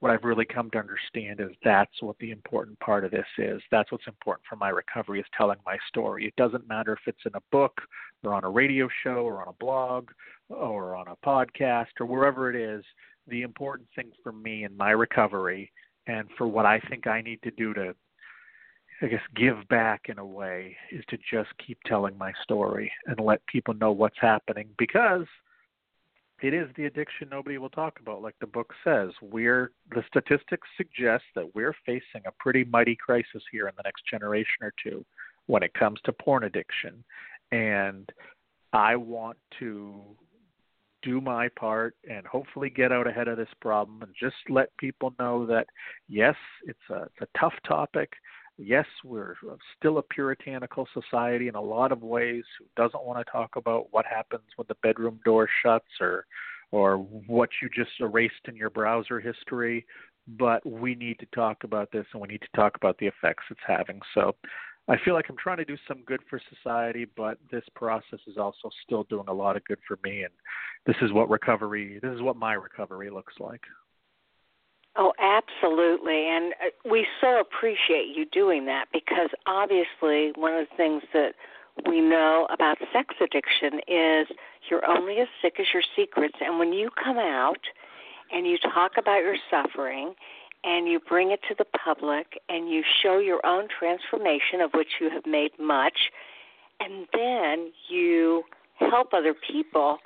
what 0.00 0.10
I've 0.10 0.24
really 0.24 0.46
come 0.46 0.70
to 0.70 0.78
understand 0.78 1.40
is 1.40 1.54
that's 1.62 2.00
what 2.00 2.16
the 2.18 2.30
important 2.30 2.78
part 2.80 3.04
of 3.04 3.10
this 3.10 3.26
is. 3.38 3.60
That's 3.70 3.92
what's 3.92 4.06
important 4.06 4.44
for 4.48 4.56
my 4.56 4.70
recovery 4.70 5.20
is 5.20 5.26
telling 5.36 5.58
my 5.66 5.76
story. 5.88 6.26
It 6.26 6.36
doesn't 6.36 6.68
matter 6.68 6.92
if 6.94 7.00
it's 7.06 7.26
in 7.26 7.34
a 7.34 7.42
book 7.52 7.78
or 8.24 8.32
on 8.32 8.44
a 8.44 8.50
radio 8.50 8.88
show 9.02 9.24
or 9.24 9.42
on 9.42 9.48
a 9.48 9.64
blog 9.64 10.08
or 10.48 10.96
on 10.96 11.08
a 11.08 11.26
podcast 11.26 11.86
or 12.00 12.06
wherever 12.06 12.48
it 12.48 12.56
is 12.56 12.84
the 13.28 13.42
important 13.42 13.88
thing 13.94 14.10
for 14.22 14.32
me 14.32 14.64
in 14.64 14.76
my 14.76 14.90
recovery 14.90 15.72
and 16.06 16.28
for 16.36 16.46
what 16.46 16.66
I 16.66 16.80
think 16.88 17.06
I 17.06 17.20
need 17.20 17.42
to 17.42 17.50
do 17.50 17.74
to 17.74 17.94
I 19.02 19.08
guess 19.08 19.20
give 19.34 19.56
back 19.68 20.06
in 20.08 20.18
a 20.18 20.24
way 20.24 20.74
is 20.90 21.04
to 21.10 21.18
just 21.30 21.50
keep 21.64 21.78
telling 21.84 22.16
my 22.16 22.32
story 22.42 22.90
and 23.06 23.20
let 23.20 23.46
people 23.46 23.74
know 23.74 23.92
what's 23.92 24.16
happening 24.18 24.68
because 24.78 25.26
it 26.42 26.54
is 26.54 26.68
the 26.76 26.86
addiction 26.86 27.28
nobody 27.30 27.58
will 27.58 27.70
talk 27.70 27.98
about. 28.00 28.22
Like 28.22 28.36
the 28.40 28.46
book 28.46 28.72
says 28.84 29.10
we're 29.20 29.72
the 29.90 30.02
statistics 30.08 30.68
suggest 30.76 31.24
that 31.34 31.54
we're 31.54 31.74
facing 31.84 32.22
a 32.26 32.32
pretty 32.38 32.64
mighty 32.64 32.96
crisis 32.96 33.42
here 33.52 33.68
in 33.68 33.74
the 33.76 33.82
next 33.84 34.02
generation 34.10 34.62
or 34.62 34.72
two 34.82 35.04
when 35.46 35.62
it 35.62 35.74
comes 35.74 36.00
to 36.04 36.12
porn 36.12 36.44
addiction. 36.44 37.04
And 37.52 38.10
i 38.72 38.96
want 38.96 39.38
to 39.58 40.02
do 41.06 41.20
my 41.20 41.48
part 41.56 41.94
and 42.10 42.26
hopefully 42.26 42.68
get 42.68 42.90
out 42.90 43.06
ahead 43.06 43.28
of 43.28 43.38
this 43.38 43.54
problem 43.60 44.02
and 44.02 44.12
just 44.18 44.34
let 44.48 44.76
people 44.76 45.14
know 45.20 45.46
that 45.46 45.66
yes, 46.08 46.34
it's 46.66 46.78
a, 46.90 47.02
it's 47.04 47.22
a 47.22 47.38
tough 47.38 47.54
topic. 47.66 48.12
Yes, 48.58 48.86
we're 49.04 49.36
still 49.78 49.98
a 49.98 50.02
puritanical 50.02 50.88
society 50.92 51.46
in 51.48 51.54
a 51.54 51.60
lot 51.60 51.92
of 51.92 52.02
ways 52.02 52.44
who 52.58 52.64
doesn't 52.82 53.04
want 53.04 53.24
to 53.24 53.30
talk 53.30 53.50
about 53.54 53.86
what 53.92 54.04
happens 54.04 54.42
when 54.56 54.66
the 54.68 54.76
bedroom 54.82 55.20
door 55.24 55.48
shuts 55.62 56.00
or 56.00 56.26
or 56.72 56.96
what 56.96 57.48
you 57.62 57.68
just 57.68 57.92
erased 58.00 58.48
in 58.48 58.56
your 58.56 58.70
browser 58.70 59.20
history. 59.20 59.86
but 60.38 60.66
we 60.66 60.96
need 60.96 61.16
to 61.20 61.26
talk 61.32 61.62
about 61.62 61.88
this 61.92 62.04
and 62.12 62.20
we 62.20 62.26
need 62.26 62.42
to 62.42 62.56
talk 62.56 62.74
about 62.74 62.98
the 62.98 63.06
effects 63.06 63.44
it's 63.48 63.60
having. 63.64 64.00
So 64.12 64.34
I 64.88 64.96
feel 65.04 65.14
like 65.14 65.26
I'm 65.28 65.36
trying 65.36 65.56
to 65.56 65.64
do 65.64 65.76
some 65.88 66.02
good 66.06 66.20
for 66.30 66.40
society, 66.54 67.06
but 67.16 67.38
this 67.50 67.64
process 67.74 68.20
is 68.26 68.36
also 68.36 68.70
still 68.84 69.04
doing 69.04 69.26
a 69.28 69.32
lot 69.32 69.56
of 69.56 69.64
good 69.64 69.78
for 69.86 69.98
me. 70.04 70.22
And 70.22 70.32
this 70.86 70.96
is 71.02 71.12
what 71.12 71.28
recovery, 71.28 71.98
this 72.00 72.12
is 72.12 72.22
what 72.22 72.36
my 72.36 72.54
recovery 72.54 73.10
looks 73.10 73.34
like. 73.40 73.62
Oh, 74.96 75.12
absolutely. 75.18 76.28
And 76.28 76.54
uh, 76.54 76.90
we 76.90 77.06
so 77.20 77.40
appreciate 77.40 78.16
you 78.16 78.24
doing 78.32 78.64
that 78.66 78.86
because 78.92 79.28
obviously, 79.46 80.32
one 80.36 80.54
of 80.54 80.66
the 80.70 80.76
things 80.76 81.02
that 81.12 81.34
we 81.86 82.00
know 82.00 82.46
about 82.50 82.78
sex 82.92 83.14
addiction 83.20 83.80
is 83.86 84.26
you're 84.70 84.86
only 84.88 85.18
as 85.18 85.28
sick 85.42 85.56
as 85.60 85.66
your 85.74 85.82
secrets. 85.94 86.36
And 86.40 86.58
when 86.58 86.72
you 86.72 86.88
come 87.02 87.18
out 87.18 87.60
and 88.32 88.46
you 88.46 88.56
talk 88.58 88.92
about 88.96 89.18
your 89.18 89.36
suffering 89.50 90.14
and 90.66 90.88
you 90.88 90.98
bring 90.98 91.30
it 91.30 91.40
to 91.48 91.54
the 91.56 91.64
public 91.64 92.40
and 92.48 92.68
you 92.68 92.82
show 93.02 93.18
your 93.18 93.44
own 93.46 93.68
transformation 93.78 94.60
of 94.60 94.72
which 94.74 94.88
you 95.00 95.08
have 95.08 95.24
made 95.24 95.52
much, 95.58 96.10
and 96.80 97.06
then 97.12 97.72
you 97.88 98.42
help 98.74 99.14
other 99.14 99.32
people, 99.32 99.98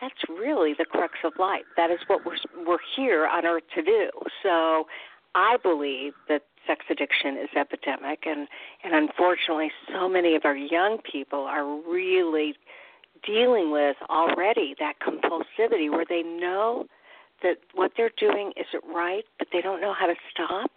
that's 0.00 0.28
really 0.28 0.74
the 0.76 0.84
crux 0.84 1.14
of 1.24 1.32
life. 1.38 1.64
That 1.76 1.90
is 1.90 1.98
what 2.06 2.24
we're 2.24 2.36
we're 2.66 2.78
here 2.94 3.26
on 3.26 3.46
earth 3.46 3.64
to 3.74 3.82
do. 3.82 4.10
So 4.42 4.86
I 5.34 5.56
believe 5.62 6.12
that 6.28 6.42
sex 6.66 6.84
addiction 6.90 7.36
is 7.36 7.48
epidemic 7.56 8.20
and 8.26 8.46
and 8.84 8.94
unfortunately 8.94 9.70
so 9.92 10.08
many 10.08 10.34
of 10.36 10.44
our 10.44 10.56
young 10.56 10.98
people 11.10 11.40
are 11.40 11.66
really 11.90 12.54
dealing 13.26 13.70
with 13.70 13.96
already 14.10 14.74
that 14.78 14.94
compulsivity 15.00 15.90
where 15.90 16.04
they 16.08 16.22
know 16.22 16.86
that 17.42 17.56
what 17.74 17.92
they're 17.96 18.12
doing 18.18 18.52
isn't 18.56 18.84
right 18.94 19.24
but 19.38 19.48
they 19.52 19.60
don't 19.60 19.80
know 19.80 19.94
how 19.98 20.06
to 20.06 20.14
stop. 20.30 20.70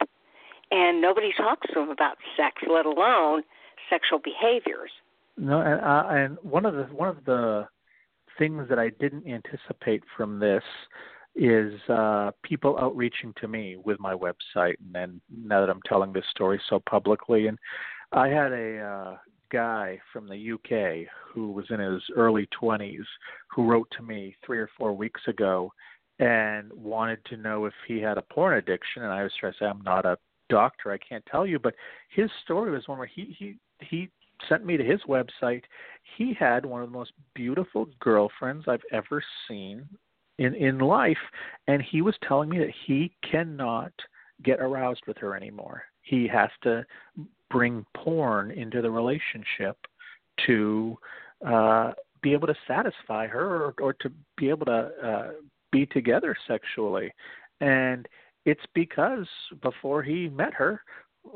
And 0.69 1.01
nobody 1.01 1.31
talks 1.37 1.67
to 1.67 1.79
them 1.79 1.89
about 1.89 2.17
sex 2.35 2.55
let 2.69 2.85
alone 2.85 3.43
sexual 3.89 4.19
behaviors. 4.19 4.91
No 5.37 5.61
and, 5.61 5.79
uh, 5.81 6.03
and 6.09 6.37
one 6.41 6.65
of 6.65 6.75
the 6.75 6.83
one 6.93 7.09
of 7.09 7.23
the 7.25 7.67
things 8.37 8.67
that 8.69 8.79
I 8.79 8.89
didn't 8.99 9.25
anticipate 9.27 10.03
from 10.15 10.39
this 10.39 10.63
is 11.35 11.73
uh, 11.87 12.31
people 12.43 12.77
outreaching 12.79 13.33
to 13.39 13.47
me 13.47 13.77
with 13.83 13.99
my 13.99 14.13
website, 14.13 14.75
and 14.83 14.93
then 14.93 15.21
now 15.29 15.61
that 15.61 15.69
I'm 15.69 15.81
telling 15.85 16.11
this 16.11 16.25
story 16.31 16.59
so 16.67 16.81
publicly, 16.89 17.47
and 17.47 17.57
I 18.11 18.27
had 18.27 18.51
a 18.51 18.79
uh, 18.79 19.17
guy 19.51 19.99
from 20.11 20.27
the 20.27 20.53
UK 20.53 21.07
who 21.33 21.51
was 21.51 21.65
in 21.69 21.79
his 21.79 22.01
early 22.15 22.47
20s 22.59 23.05
who 23.51 23.69
wrote 23.69 23.87
to 23.97 24.03
me 24.03 24.35
three 24.45 24.57
or 24.59 24.69
four 24.77 24.93
weeks 24.93 25.21
ago 25.27 25.71
and 26.19 26.71
wanted 26.73 27.23
to 27.25 27.37
know 27.37 27.65
if 27.65 27.73
he 27.87 27.99
had 27.99 28.17
a 28.17 28.21
porn 28.21 28.57
addiction, 28.57 29.03
and 29.03 29.11
I 29.11 29.23
was 29.23 29.31
trying 29.39 29.53
to 29.53 29.59
say 29.59 29.65
I'm 29.65 29.81
not 29.81 30.05
a 30.05 30.17
doctor, 30.49 30.91
I 30.91 30.97
can't 30.97 31.25
tell 31.25 31.45
you, 31.45 31.59
but 31.59 31.75
his 32.09 32.29
story 32.43 32.71
was 32.71 32.87
one 32.87 32.97
where 32.97 33.07
he 33.07 33.35
he 33.37 33.57
he 33.79 34.09
sent 34.49 34.65
me 34.65 34.77
to 34.77 34.83
his 34.83 35.01
website. 35.07 35.63
He 36.17 36.33
had 36.33 36.65
one 36.65 36.81
of 36.81 36.89
the 36.89 36.97
most 36.97 37.11
beautiful 37.33 37.87
girlfriends 37.99 38.65
I've 38.67 38.81
ever 38.91 39.23
seen 39.47 39.87
in 40.37 40.53
in 40.55 40.79
life 40.79 41.17
and 41.67 41.81
he 41.81 42.01
was 42.01 42.15
telling 42.27 42.49
me 42.49 42.59
that 42.59 42.73
he 42.85 43.11
cannot 43.29 43.91
get 44.43 44.59
aroused 44.59 45.01
with 45.07 45.17
her 45.17 45.35
anymore 45.35 45.83
he 46.01 46.27
has 46.27 46.49
to 46.63 46.85
bring 47.49 47.85
porn 47.95 48.51
into 48.51 48.81
the 48.81 48.89
relationship 48.89 49.77
to 50.45 50.97
uh 51.45 51.91
be 52.21 52.33
able 52.33 52.47
to 52.47 52.55
satisfy 52.67 53.27
her 53.27 53.65
or, 53.65 53.73
or 53.81 53.93
to 53.93 54.11
be 54.37 54.49
able 54.49 54.65
to 54.65 54.91
uh 55.03 55.31
be 55.77 55.85
together 55.85 56.35
sexually. 56.47 57.11
And 57.61 58.07
it's 58.45 58.65
because 58.73 59.27
before 59.61 60.01
he 60.01 60.29
met 60.29 60.53
her 60.53 60.81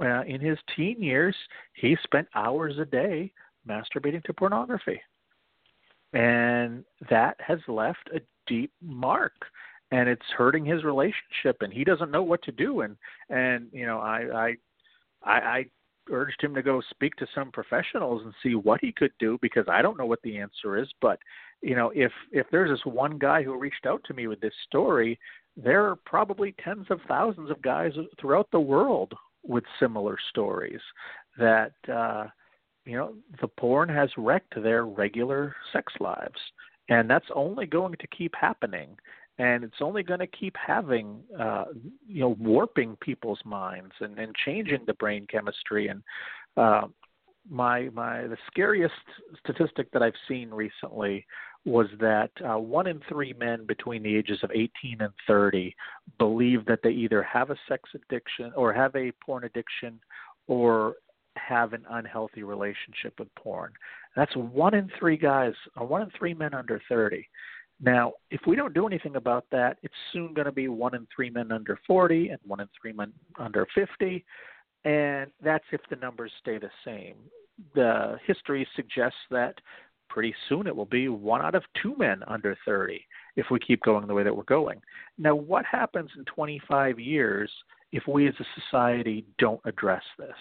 uh, 0.01 0.23
in 0.23 0.39
his 0.39 0.57
teen 0.75 1.01
years 1.01 1.35
he 1.73 1.97
spent 2.03 2.27
hours 2.33 2.75
a 2.79 2.85
day 2.85 3.31
masturbating 3.67 4.23
to 4.23 4.33
pornography. 4.33 4.99
And 6.13 6.83
that 7.09 7.35
has 7.39 7.59
left 7.67 8.09
a 8.15 8.21
deep 8.47 8.71
mark 8.81 9.33
and 9.91 10.07
it's 10.07 10.25
hurting 10.37 10.65
his 10.65 10.83
relationship 10.83 11.57
and 11.61 11.71
he 11.71 11.83
doesn't 11.83 12.11
know 12.11 12.23
what 12.23 12.41
to 12.43 12.51
do. 12.51 12.81
And 12.81 12.95
and 13.29 13.67
you 13.71 13.85
know 13.85 13.99
i 13.99 14.19
i 14.45 14.49
i, 15.23 15.37
I 15.57 15.65
urged 16.09 16.41
him 16.41 16.55
to 16.55 16.63
go 16.63 16.81
speak 16.89 17.15
to 17.17 17.27
some 17.35 17.51
professionals 17.51 18.21
and 18.23 18.33
see 18.41 18.55
what 18.55 18.81
he 18.81 18.91
could 18.91 19.11
do 19.19 19.37
because 19.41 19.65
I 19.69 19.81
don't 19.81 19.97
know 19.97 20.05
what 20.05 20.21
the 20.23 20.37
answer 20.37 20.77
is. 20.77 20.87
But 21.01 21.19
you 21.61 21.75
know 21.75 21.91
if 21.95 22.11
if 22.31 22.47
there's 22.51 22.71
this 22.71 22.85
one 22.85 23.17
guy 23.17 23.43
who 23.43 23.57
reached 23.57 23.85
out 23.85 24.03
to 24.05 24.13
me 24.13 24.27
with 24.27 24.41
this 24.41 24.53
story 24.67 25.19
there 25.57 25.85
are 25.85 25.97
probably 26.05 26.55
tens 26.63 26.87
of 26.89 26.99
thousands 27.07 27.51
of 27.51 27.61
guys 27.61 27.91
throughout 28.19 28.49
the 28.51 28.59
world 28.59 29.13
with 29.43 29.63
similar 29.79 30.17
stories 30.29 30.79
that 31.37 31.73
uh 31.91 32.25
you 32.85 32.97
know 32.97 33.13
the 33.41 33.47
porn 33.47 33.89
has 33.89 34.09
wrecked 34.17 34.61
their 34.61 34.85
regular 34.85 35.55
sex 35.71 35.93
lives. 35.99 36.39
And 36.89 37.09
that's 37.09 37.27
only 37.33 37.67
going 37.67 37.93
to 37.93 38.07
keep 38.07 38.33
happening 38.35 38.97
and 39.37 39.63
it's 39.63 39.81
only 39.81 40.03
going 40.03 40.19
to 40.19 40.27
keep 40.27 40.55
having 40.55 41.19
uh 41.39 41.65
you 42.07 42.21
know 42.21 42.35
warping 42.39 42.97
people's 43.01 43.39
minds 43.45 43.93
and 43.99 44.17
and 44.19 44.35
changing 44.45 44.79
the 44.87 44.93
brain 44.95 45.25
chemistry 45.31 45.87
and 45.87 46.01
uh 46.57 46.87
my 47.49 47.89
my 47.93 48.23
the 48.27 48.37
scariest 48.47 48.93
statistic 49.39 49.91
that 49.91 50.03
i've 50.03 50.13
seen 50.27 50.49
recently 50.49 51.25
was 51.63 51.87
that 51.99 52.31
uh, 52.43 52.57
one 52.57 52.87
in 52.87 52.99
three 53.07 53.33
men 53.33 53.65
between 53.67 54.01
the 54.01 54.15
ages 54.15 54.39
of 54.41 54.49
18 54.51 54.69
and 54.99 55.13
30 55.27 55.75
believe 56.17 56.65
that 56.65 56.79
they 56.83 56.89
either 56.89 57.21
have 57.21 57.51
a 57.51 57.55
sex 57.67 57.87
addiction 57.93 58.51
or 58.55 58.73
have 58.73 58.95
a 58.95 59.11
porn 59.23 59.43
addiction 59.43 59.99
or 60.47 60.95
have 61.37 61.73
an 61.73 61.85
unhealthy 61.91 62.43
relationship 62.43 63.13
with 63.19 63.33
porn. 63.35 63.71
That's 64.15 64.35
one 64.35 64.73
in 64.73 64.89
three 64.99 65.17
guys, 65.17 65.53
or 65.77 65.85
one 65.85 66.01
in 66.01 66.11
three 66.17 66.33
men 66.33 66.53
under 66.53 66.81
30. 66.89 67.27
Now, 67.83 68.13
if 68.29 68.41
we 68.45 68.55
don't 68.55 68.73
do 68.73 68.85
anything 68.85 69.15
about 69.15 69.45
that, 69.51 69.77
it's 69.81 69.93
soon 70.13 70.33
going 70.33 70.45
to 70.45 70.51
be 70.51 70.67
one 70.67 70.93
in 70.93 71.07
three 71.13 71.31
men 71.31 71.51
under 71.51 71.79
40 71.87 72.29
and 72.29 72.39
one 72.45 72.59
in 72.59 72.67
three 72.79 72.93
men 72.93 73.11
under 73.39 73.65
50, 73.73 74.23
and 74.85 75.31
that's 75.43 75.65
if 75.71 75.81
the 75.89 75.95
numbers 75.95 76.31
stay 76.39 76.59
the 76.59 76.69
same. 76.85 77.15
The 77.73 78.17
history 78.25 78.67
suggests 78.75 79.17
that 79.31 79.55
pretty 80.09 80.35
soon 80.47 80.67
it 80.67 80.75
will 80.75 80.85
be 80.85 81.07
one 81.07 81.41
out 81.41 81.55
of 81.55 81.63
two 81.81 81.95
men 81.97 82.21
under 82.27 82.55
30 82.65 83.03
if 83.35 83.47
we 83.49 83.59
keep 83.59 83.81
going 83.81 84.07
the 84.07 84.13
way 84.13 84.23
that 84.23 84.35
we're 84.35 84.43
going. 84.43 84.79
Now, 85.17 85.33
what 85.33 85.65
happens 85.65 86.11
in 86.17 86.25
25 86.25 86.99
years 86.99 87.49
if 87.91 88.03
we 88.07 88.27
as 88.27 88.35
a 88.39 88.61
society 88.61 89.25
don't 89.39 89.61
address 89.65 90.03
this? 90.19 90.35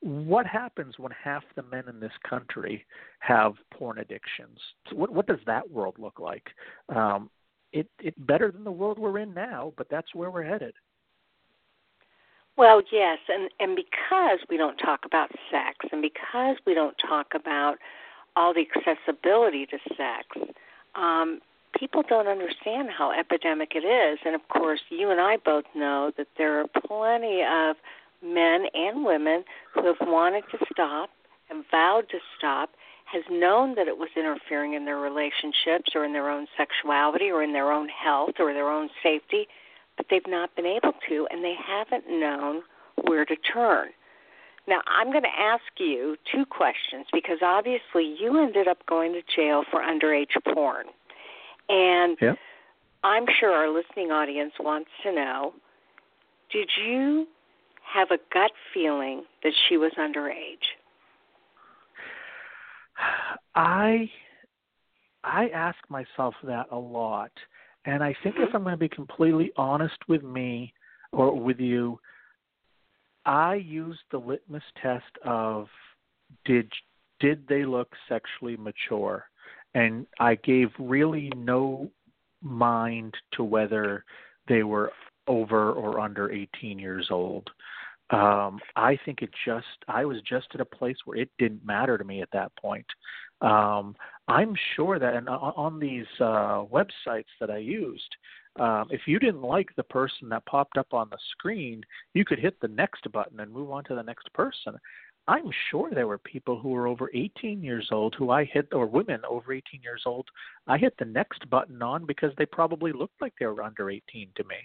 What 0.00 0.46
happens 0.46 0.94
when 0.98 1.12
half 1.12 1.42
the 1.56 1.62
men 1.62 1.84
in 1.88 2.00
this 2.00 2.12
country 2.28 2.86
have 3.18 3.52
porn 3.72 3.98
addictions? 3.98 4.58
What 4.92 5.12
what 5.12 5.26
does 5.26 5.40
that 5.46 5.70
world 5.70 5.96
look 5.98 6.18
like? 6.18 6.46
Um, 6.88 7.30
it 7.72 7.86
it's 8.00 8.18
better 8.18 8.50
than 8.50 8.64
the 8.64 8.72
world 8.72 8.98
we're 8.98 9.18
in 9.18 9.34
now, 9.34 9.72
but 9.76 9.88
that's 9.90 10.14
where 10.14 10.30
we're 10.30 10.44
headed. 10.44 10.74
Well, 12.56 12.82
yes, 12.90 13.18
and 13.28 13.50
and 13.60 13.76
because 13.76 14.38
we 14.48 14.56
don't 14.56 14.76
talk 14.76 15.00
about 15.04 15.30
sex, 15.50 15.76
and 15.92 16.02
because 16.02 16.56
we 16.66 16.74
don't 16.74 16.96
talk 17.06 17.28
about 17.34 17.76
all 18.36 18.54
the 18.54 18.66
accessibility 18.76 19.66
to 19.66 19.78
sex, 19.96 20.52
um, 20.94 21.40
people 21.78 22.02
don't 22.08 22.26
understand 22.26 22.88
how 22.90 23.12
epidemic 23.12 23.72
it 23.74 23.84
is. 23.84 24.18
And 24.24 24.34
of 24.34 24.46
course, 24.48 24.80
you 24.88 25.10
and 25.10 25.20
I 25.20 25.36
both 25.36 25.64
know 25.74 26.12
that 26.16 26.28
there 26.38 26.60
are 26.60 26.66
plenty 26.86 27.42
of 27.42 27.76
men 28.22 28.66
and 28.74 29.04
women 29.04 29.44
who 29.74 29.86
have 29.86 29.96
wanted 30.00 30.44
to 30.50 30.58
stop 30.72 31.10
and 31.48 31.64
vowed 31.70 32.08
to 32.10 32.18
stop 32.38 32.70
has 33.12 33.22
known 33.30 33.74
that 33.74 33.88
it 33.88 33.98
was 33.98 34.08
interfering 34.16 34.74
in 34.74 34.84
their 34.84 34.98
relationships 34.98 35.90
or 35.94 36.04
in 36.04 36.12
their 36.12 36.30
own 36.30 36.46
sexuality 36.56 37.30
or 37.30 37.42
in 37.42 37.52
their 37.52 37.72
own 37.72 37.88
health 37.88 38.34
or 38.38 38.54
their 38.54 38.70
own 38.70 38.88
safety, 39.02 39.48
but 39.96 40.06
they've 40.10 40.26
not 40.28 40.54
been 40.54 40.66
able 40.66 40.92
to 41.08 41.26
and 41.30 41.42
they 41.42 41.54
haven't 41.54 42.04
known 42.08 42.62
where 43.06 43.24
to 43.24 43.36
turn. 43.36 43.88
Now, 44.68 44.80
I'm 44.86 45.10
going 45.10 45.24
to 45.24 45.40
ask 45.40 45.64
you 45.78 46.16
two 46.32 46.44
questions 46.44 47.06
because 47.12 47.38
obviously 47.42 48.14
you 48.20 48.40
ended 48.40 48.68
up 48.68 48.84
going 48.86 49.12
to 49.14 49.22
jail 49.34 49.64
for 49.68 49.80
underage 49.80 50.36
porn. 50.54 50.86
And 51.68 52.16
yeah. 52.20 52.34
I'm 53.02 53.24
sure 53.40 53.52
our 53.52 53.68
listening 53.68 54.12
audience 54.12 54.52
wants 54.60 54.90
to 55.02 55.12
know 55.12 55.54
did 56.52 56.68
you 56.84 57.26
have 57.92 58.10
a 58.10 58.18
gut 58.32 58.52
feeling 58.72 59.24
that 59.42 59.52
she 59.68 59.76
was 59.76 59.92
underage? 59.98 60.56
I 63.54 64.10
I 65.24 65.48
ask 65.48 65.78
myself 65.88 66.34
that 66.44 66.66
a 66.70 66.78
lot. 66.78 67.32
And 67.84 68.02
I 68.02 68.14
think 68.22 68.36
if 68.36 68.48
mm-hmm. 68.48 68.56
I'm 68.56 68.62
going 68.62 68.72
to 68.72 68.78
be 68.78 68.88
completely 68.88 69.52
honest 69.56 69.96
with 70.08 70.22
me 70.22 70.72
or 71.12 71.38
with 71.38 71.58
you, 71.58 71.98
I 73.26 73.54
used 73.54 74.00
the 74.10 74.18
litmus 74.18 74.62
test 74.82 75.10
of 75.24 75.68
did 76.44 76.70
did 77.20 77.46
they 77.48 77.64
look 77.64 77.92
sexually 78.08 78.56
mature? 78.56 79.26
And 79.74 80.06
I 80.18 80.36
gave 80.36 80.68
really 80.78 81.30
no 81.36 81.90
mind 82.42 83.14
to 83.32 83.44
whether 83.44 84.04
they 84.48 84.62
were 84.62 84.90
over 85.28 85.72
or 85.72 86.00
under 86.00 86.32
18 86.32 86.78
years 86.78 87.08
old. 87.10 87.48
Um, 88.10 88.58
I 88.74 88.98
think 89.04 89.22
it 89.22 89.30
just 89.44 89.66
I 89.86 90.04
was 90.04 90.20
just 90.22 90.48
at 90.54 90.60
a 90.60 90.64
place 90.64 90.96
where 91.04 91.18
it 91.18 91.30
didn't 91.38 91.64
matter 91.64 91.96
to 91.96 92.04
me 92.04 92.22
at 92.22 92.30
that 92.32 92.50
point. 92.56 92.86
Um, 93.40 93.94
I'm 94.28 94.54
sure 94.74 94.98
that 94.98 95.14
and 95.14 95.28
on 95.28 95.78
these 95.78 96.06
uh, 96.18 96.64
websites 96.72 97.30
that 97.40 97.50
I 97.50 97.58
used, 97.58 98.16
um, 98.58 98.88
if 98.90 99.02
you 99.06 99.18
didn't 99.18 99.42
like 99.42 99.68
the 99.76 99.84
person 99.84 100.28
that 100.30 100.44
popped 100.46 100.76
up 100.76 100.92
on 100.92 101.08
the 101.10 101.18
screen, 101.32 101.82
you 102.14 102.24
could 102.24 102.38
hit 102.38 102.60
the 102.60 102.68
next 102.68 103.10
button 103.12 103.40
and 103.40 103.52
move 103.52 103.70
on 103.70 103.84
to 103.84 103.94
the 103.94 104.02
next 104.02 104.32
person. 104.32 104.74
I'm 105.28 105.50
sure 105.70 105.90
there 105.92 106.08
were 106.08 106.18
people 106.18 106.58
who 106.58 106.70
were 106.70 106.88
over 106.88 107.10
18 107.14 107.62
years 107.62 107.88
old 107.92 108.16
who 108.18 108.30
I 108.30 108.44
hit, 108.44 108.68
or 108.72 108.86
women 108.86 109.20
over 109.28 109.52
18 109.52 109.80
years 109.82 110.02
old, 110.04 110.26
I 110.66 110.76
hit 110.76 110.94
the 110.98 111.04
next 111.04 111.48
button 111.48 111.80
on 111.82 112.04
because 112.06 112.32
they 112.36 112.46
probably 112.46 112.92
looked 112.92 113.20
like 113.20 113.34
they 113.38 113.46
were 113.46 113.62
under 113.62 113.90
18 113.90 114.28
to 114.34 114.44
me. 114.44 114.56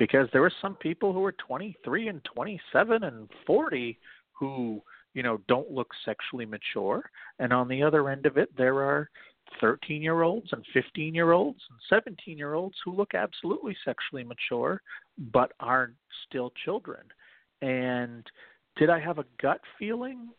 Because 0.00 0.28
there 0.32 0.40
were 0.40 0.52
some 0.62 0.76
people 0.76 1.12
who 1.12 1.20
were 1.20 1.32
23 1.32 2.08
and 2.08 2.24
27 2.24 3.04
and 3.04 3.28
40 3.46 3.98
who, 4.32 4.80
you 5.12 5.22
know, 5.22 5.38
don't 5.46 5.70
look 5.70 5.88
sexually 6.06 6.46
mature. 6.46 7.02
And 7.38 7.52
on 7.52 7.68
the 7.68 7.82
other 7.82 8.08
end 8.08 8.24
of 8.24 8.38
it, 8.38 8.48
there 8.56 8.76
are 8.76 9.10
13 9.60 10.00
year 10.00 10.22
olds 10.22 10.48
and 10.52 10.64
15 10.72 11.14
year 11.14 11.32
olds 11.32 11.60
and 11.68 11.78
17 11.90 12.38
year 12.38 12.54
olds 12.54 12.76
who 12.82 12.92
look 12.92 13.12
absolutely 13.14 13.76
sexually 13.84 14.24
mature 14.24 14.80
but 15.32 15.52
are 15.60 15.92
still 16.26 16.50
children. 16.64 17.02
And 17.60 18.24
did 18.76 18.88
I 18.88 19.00
have 19.00 19.18
a 19.18 19.26
gut 19.42 19.60
feeling? 19.78 20.30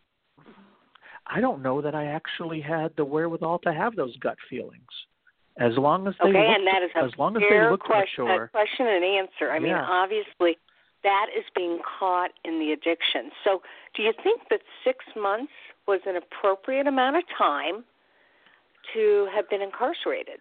I 1.28 1.40
don't 1.40 1.62
know 1.62 1.84
that 1.84 1.94
I 1.94 2.06
actually 2.06 2.62
had 2.62 2.94
the 2.98 3.06
wherewithal 3.06 3.60
to 3.60 3.74
have 3.74 3.96
those 3.96 4.18
gut 4.18 4.38
feelings. 4.50 4.90
As 5.58 5.78
long 5.78 6.08
as 6.08 6.14
they 6.24 6.30
okay, 6.30 6.48
looked, 6.48 6.60
and 6.60 6.68
that 6.68 6.82
is 6.84 6.92
a 6.96 7.04
as 7.04 7.12
long 7.18 7.36
as 7.36 7.44
they 7.48 7.70
looked 7.70 7.84
question, 7.84 8.26
mature. 8.26 8.48
question 8.48 8.88
and 8.88 9.04
answer. 9.04 9.52
I 9.52 9.60
mean, 9.60 9.72
Yeah. 9.72 9.86
obviously, 9.86 10.58
that 11.04 11.28
is 11.36 11.44
being 11.56 11.80
caught 12.00 12.32
in 12.46 12.60
the 12.60 12.72
addiction. 12.72 13.32
So, 13.44 13.62
do 13.94 14.04
you 14.04 14.14
think 14.24 14.48
that 14.50 14.62
six 14.84 15.04
months 15.16 15.52
was 15.88 16.00
an 16.06 16.16
appropriate 16.16 16.88
amount 16.88 17.18
of 17.18 17.24
time 17.38 17.84
to 18.94 19.28
have 19.34 19.50
been 19.50 19.62
incarcerated? 19.62 20.40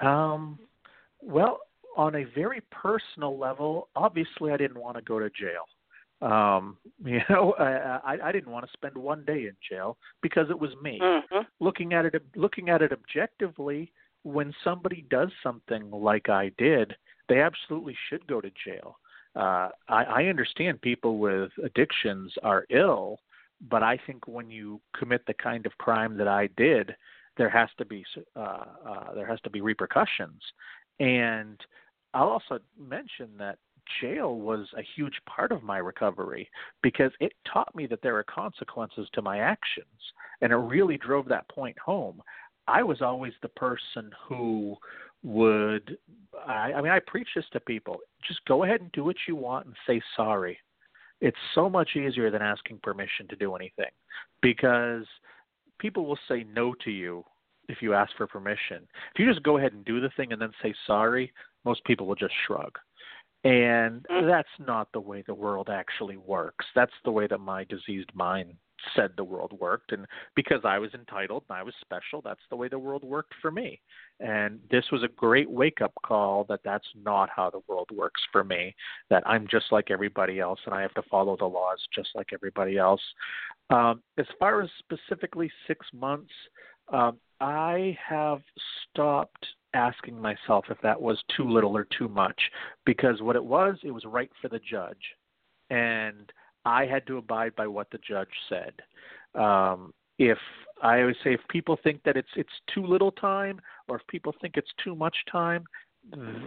Um, 0.00 0.58
well, 1.22 1.60
on 1.96 2.14
a 2.16 2.24
very 2.24 2.60
personal 2.70 3.38
level, 3.38 3.88
obviously, 3.96 4.52
I 4.52 4.56
didn't 4.56 4.78
want 4.78 4.96
to 4.96 5.02
go 5.02 5.18
to 5.18 5.30
jail. 5.30 5.66
Um, 6.20 6.76
you 7.04 7.20
know, 7.28 7.54
I, 7.58 8.14
I 8.14 8.18
I 8.28 8.32
didn't 8.32 8.52
want 8.52 8.66
to 8.66 8.72
spend 8.72 8.96
one 8.96 9.24
day 9.24 9.46
in 9.46 9.56
jail 9.68 9.96
because 10.22 10.50
it 10.50 10.58
was 10.58 10.70
me. 10.82 10.98
Mm-hmm. 11.00 11.42
Looking 11.60 11.92
at 11.94 12.06
it, 12.06 12.22
looking 12.34 12.68
at 12.70 12.82
it 12.82 12.92
objectively, 12.92 13.92
when 14.22 14.54
somebody 14.64 15.04
does 15.10 15.30
something 15.42 15.90
like 15.90 16.28
I 16.28 16.50
did, 16.58 16.94
they 17.28 17.40
absolutely 17.40 17.96
should 18.08 18.26
go 18.26 18.40
to 18.40 18.50
jail. 18.64 18.98
Uh, 19.36 19.68
I, 19.88 20.04
I 20.04 20.24
understand 20.24 20.80
people 20.80 21.18
with 21.18 21.50
addictions 21.62 22.32
are 22.42 22.66
ill, 22.70 23.18
but 23.70 23.82
I 23.82 23.98
think 24.06 24.26
when 24.26 24.50
you 24.50 24.80
commit 24.98 25.24
the 25.26 25.34
kind 25.34 25.66
of 25.66 25.78
crime 25.78 26.16
that 26.16 26.28
I 26.28 26.48
did, 26.56 26.94
there 27.36 27.48
has 27.48 27.68
to 27.78 27.84
be 27.84 28.04
uh, 28.36 28.40
uh, 28.40 29.14
there 29.14 29.26
has 29.26 29.40
to 29.42 29.50
be 29.50 29.60
repercussions. 29.60 30.42
And 30.98 31.60
I'll 32.14 32.28
also 32.28 32.58
mention 32.78 33.28
that 33.38 33.58
jail 34.00 34.38
was 34.38 34.66
a 34.76 34.82
huge 34.96 35.20
part 35.26 35.52
of 35.52 35.62
my 35.62 35.78
recovery 35.78 36.48
because 36.82 37.12
it 37.20 37.32
taught 37.50 37.74
me 37.74 37.86
that 37.86 38.02
there 38.02 38.16
are 38.16 38.24
consequences 38.24 39.08
to 39.12 39.22
my 39.22 39.38
actions, 39.38 39.86
and 40.40 40.52
it 40.52 40.56
really 40.56 40.96
drove 40.96 41.28
that 41.28 41.48
point 41.48 41.78
home. 41.78 42.22
I 42.66 42.82
was 42.82 43.00
always 43.00 43.32
the 43.40 43.48
person 43.48 44.10
who 44.28 44.76
would 45.24 45.98
I, 46.46 46.72
I 46.74 46.82
mean 46.82 46.92
I 46.92 47.00
preach 47.00 47.28
this 47.34 47.44
to 47.52 47.60
people 47.60 47.96
just 48.26 48.44
go 48.44 48.62
ahead 48.62 48.80
and 48.80 48.92
do 48.92 49.04
what 49.04 49.16
you 49.26 49.34
want 49.34 49.66
and 49.66 49.74
say 49.86 50.00
sorry. 50.16 50.58
It's 51.20 51.36
so 51.54 51.68
much 51.68 51.96
easier 51.96 52.30
than 52.30 52.42
asking 52.42 52.78
permission 52.82 53.26
to 53.28 53.36
do 53.36 53.56
anything 53.56 53.90
because 54.40 55.04
people 55.80 56.06
will 56.06 56.18
say 56.28 56.44
no 56.54 56.74
to 56.84 56.90
you 56.90 57.24
if 57.68 57.82
you 57.82 57.94
ask 57.94 58.12
for 58.16 58.28
permission. 58.28 58.86
If 59.14 59.18
you 59.18 59.26
just 59.26 59.42
go 59.42 59.58
ahead 59.58 59.72
and 59.72 59.84
do 59.84 60.00
the 60.00 60.10
thing 60.16 60.32
and 60.32 60.40
then 60.40 60.52
say 60.62 60.72
sorry 60.86 61.32
most 61.64 61.84
people 61.84 62.06
will 62.06 62.14
just 62.14 62.34
shrug 62.46 62.78
and 63.44 64.04
that's 64.08 64.48
not 64.58 64.88
the 64.92 65.00
way 65.00 65.22
the 65.26 65.34
world 65.34 65.68
actually 65.70 66.16
works. 66.16 66.66
That's 66.74 66.92
the 67.04 67.12
way 67.12 67.26
that 67.28 67.38
my 67.38 67.64
diseased 67.64 68.10
mind 68.14 68.54
said 68.94 69.10
the 69.16 69.24
world 69.24 69.52
worked. 69.58 69.92
And 69.92 70.06
because 70.34 70.60
I 70.64 70.78
was 70.78 70.92
entitled 70.94 71.44
and 71.48 71.58
I 71.58 71.62
was 71.62 71.74
special 71.80 72.20
that's 72.22 72.40
the 72.50 72.56
way 72.56 72.68
the 72.68 72.78
world 72.78 73.04
worked 73.04 73.34
for 73.40 73.50
me. 73.50 73.80
And 74.20 74.60
this 74.70 74.84
was 74.90 75.02
a 75.02 75.08
great 75.08 75.50
wake 75.50 75.80
up 75.80 75.92
call 76.04 76.44
that 76.48 76.60
that's 76.64 76.86
not 77.04 77.28
how 77.34 77.50
the 77.50 77.62
world 77.68 77.90
works 77.92 78.20
for 78.32 78.44
me 78.44 78.74
that 79.10 79.22
I'm 79.26 79.46
just 79.50 79.66
like 79.70 79.90
everybody 79.90 80.40
else 80.40 80.60
and 80.66 80.74
I 80.74 80.82
have 80.82 80.94
to 80.94 81.02
follow 81.10 81.36
the 81.36 81.46
laws 81.46 81.78
just 81.94 82.10
like 82.14 82.28
everybody 82.32 82.78
else. 82.78 83.02
Um, 83.70 84.02
as 84.16 84.26
far 84.38 84.62
as 84.62 84.70
specifically 84.78 85.50
6 85.66 85.86
months 85.92 86.32
um, 86.92 87.18
I 87.40 87.96
have 88.08 88.40
stopped 88.90 89.46
asking 89.78 90.20
myself 90.20 90.64
if 90.68 90.78
that 90.82 91.00
was 91.00 91.22
too 91.36 91.48
little 91.48 91.76
or 91.76 91.86
too 91.96 92.08
much 92.08 92.40
because 92.84 93.22
what 93.22 93.36
it 93.36 93.44
was 93.44 93.76
it 93.82 93.90
was 93.90 94.04
right 94.04 94.30
for 94.42 94.48
the 94.48 94.60
judge 94.60 94.96
and 95.70 96.32
I 96.64 96.86
had 96.86 97.06
to 97.06 97.18
abide 97.18 97.54
by 97.56 97.66
what 97.66 97.90
the 97.90 97.98
judge 97.98 98.28
said. 98.48 98.72
Um, 99.40 99.94
if 100.18 100.38
I 100.82 101.00
always 101.00 101.16
say 101.24 101.32
if 101.32 101.40
people 101.48 101.78
think 101.82 102.02
that 102.04 102.16
it's 102.16 102.28
it's 102.36 102.52
too 102.74 102.84
little 102.84 103.12
time 103.12 103.60
or 103.88 103.96
if 103.96 104.06
people 104.08 104.34
think 104.40 104.56
it's 104.56 104.72
too 104.82 104.94
much 104.94 105.16
time, 105.30 105.64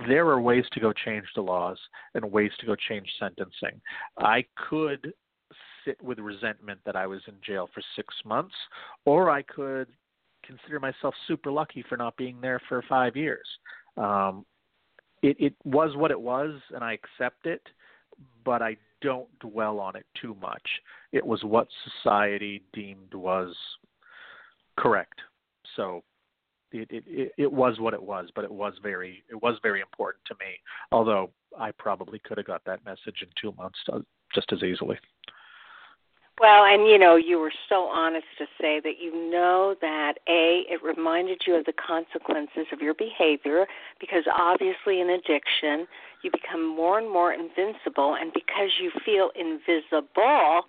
there 0.08 0.28
are 0.28 0.42
ways 0.42 0.66
to 0.74 0.80
go 0.80 0.92
change 0.92 1.26
the 1.36 1.42
laws 1.42 1.78
and 2.14 2.32
ways 2.32 2.52
to 2.60 2.66
go 2.66 2.76
change 2.76 3.08
sentencing. 3.20 3.82
I 4.18 4.44
could 4.70 5.14
sit 5.86 6.02
with 6.02 6.20
resentment 6.20 6.80
that 6.86 6.96
I 6.96 7.08
was 7.08 7.22
in 7.28 7.36
jail 7.46 7.70
for 7.74 7.82
six 7.96 8.14
months, 8.26 8.56
or 9.06 9.30
I 9.30 9.42
could 9.42 9.88
consider 10.46 10.80
myself 10.80 11.14
super 11.28 11.52
lucky 11.52 11.84
for 11.88 11.98
not 11.98 12.16
being 12.18 12.40
there 12.42 12.62
for 12.68 12.84
five 12.88 13.16
years. 13.16 13.48
Um, 13.98 14.46
it, 15.22 15.36
it 15.40 15.54
was 15.64 15.96
what 15.96 16.12
it 16.12 16.20
was, 16.20 16.60
and 16.74 16.84
I 16.84 16.94
accept 16.94 17.46
it, 17.46 17.62
but 18.44 18.62
I 18.62 18.78
don't 19.02 19.28
dwell 19.40 19.80
on 19.80 19.96
it 19.96 20.06
too 20.20 20.36
much. 20.42 20.68
It 21.12 21.26
was 21.26 21.44
what 21.44 21.68
society 22.02 22.64
deemed 22.74 23.14
was 23.14 23.56
correct. 24.78 25.20
So 25.76 26.04
it, 26.72 26.88
it 26.92 27.32
it 27.38 27.52
was 27.52 27.80
what 27.80 27.94
it 27.94 28.02
was, 28.02 28.30
but 28.36 28.44
it 28.44 28.52
was 28.52 28.74
very 28.82 29.24
it 29.30 29.42
was 29.42 29.58
very 29.62 29.82
important 29.82 30.24
to 30.26 30.36
me. 30.36 30.60
Although 30.92 31.32
I 31.60 31.72
probably 31.72 32.20
could 32.20 32.38
have 32.38 32.48
got 32.48 32.64
that 32.66 32.86
message 32.86 33.22
in 33.22 33.28
two 33.40 33.54
months 33.58 33.80
uh, 33.92 34.00
just 34.34 34.52
as 34.54 34.64
easily. 34.64 34.98
Well, 36.40 36.66
and 36.66 36.88
you 36.88 36.98
know, 36.98 37.16
you 37.18 37.38
were 37.38 37.52
so 37.70 37.84
honest 37.86 38.26
to 38.40 38.46
say 38.60 38.80
that 38.84 38.96
you 39.00 39.30
know 39.30 39.76
that 39.82 40.16
A, 40.28 40.64
it 40.70 40.82
reminded 40.82 41.42
you 41.46 41.56
of 41.56 41.66
the 41.66 41.74
consequences 41.74 42.66
of 42.72 42.80
your 42.82 42.96
behavior 42.96 43.68
because 44.00 44.24
obviously 44.36 45.02
in 45.02 45.10
addiction, 45.10 45.88
you 46.24 46.32
become 46.32 46.66
more 46.66 46.98
and 46.98 47.12
more 47.12 47.32
invincible, 47.34 48.16
and 48.20 48.32
because 48.34 48.70
you 48.82 48.92
feel 49.06 49.30
invisible, 49.36 50.62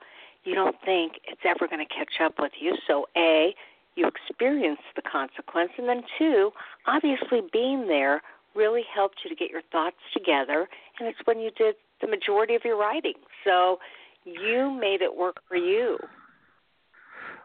you 0.45 0.55
don't 0.55 0.77
think 0.85 1.15
it's 1.25 1.41
ever 1.45 1.69
going 1.69 1.87
to 1.87 1.95
catch 1.95 2.21
up 2.23 2.35
with 2.39 2.53
you. 2.61 2.77
So, 2.87 3.07
A, 3.17 3.55
you 3.95 4.07
experience 4.07 4.81
the 4.97 5.03
consequence, 5.03 5.71
and 5.79 5.89
then 5.89 6.03
two, 6.19 6.51
obviously 6.87 7.41
being 7.53 7.87
there 7.87 8.21
really 8.55 8.83
helped 8.95 9.21
you 9.25 9.31
to 9.31 9.37
get 9.37 9.51
your 9.51 9.63
thoughts 9.71 9.97
together, 10.13 10.69
and 10.99 11.09
it's 11.09 11.19
when 11.25 11.39
you 11.39 11.51
did 11.57 11.77
the 12.01 12.09
majority 12.09 12.55
of 12.55 12.63
your 12.65 12.77
writing. 12.79 13.15
So, 13.45 13.79
you 14.25 14.79
made 14.81 15.03
it 15.03 15.15
work 15.15 15.37
for 15.49 15.57
you. 15.57 15.99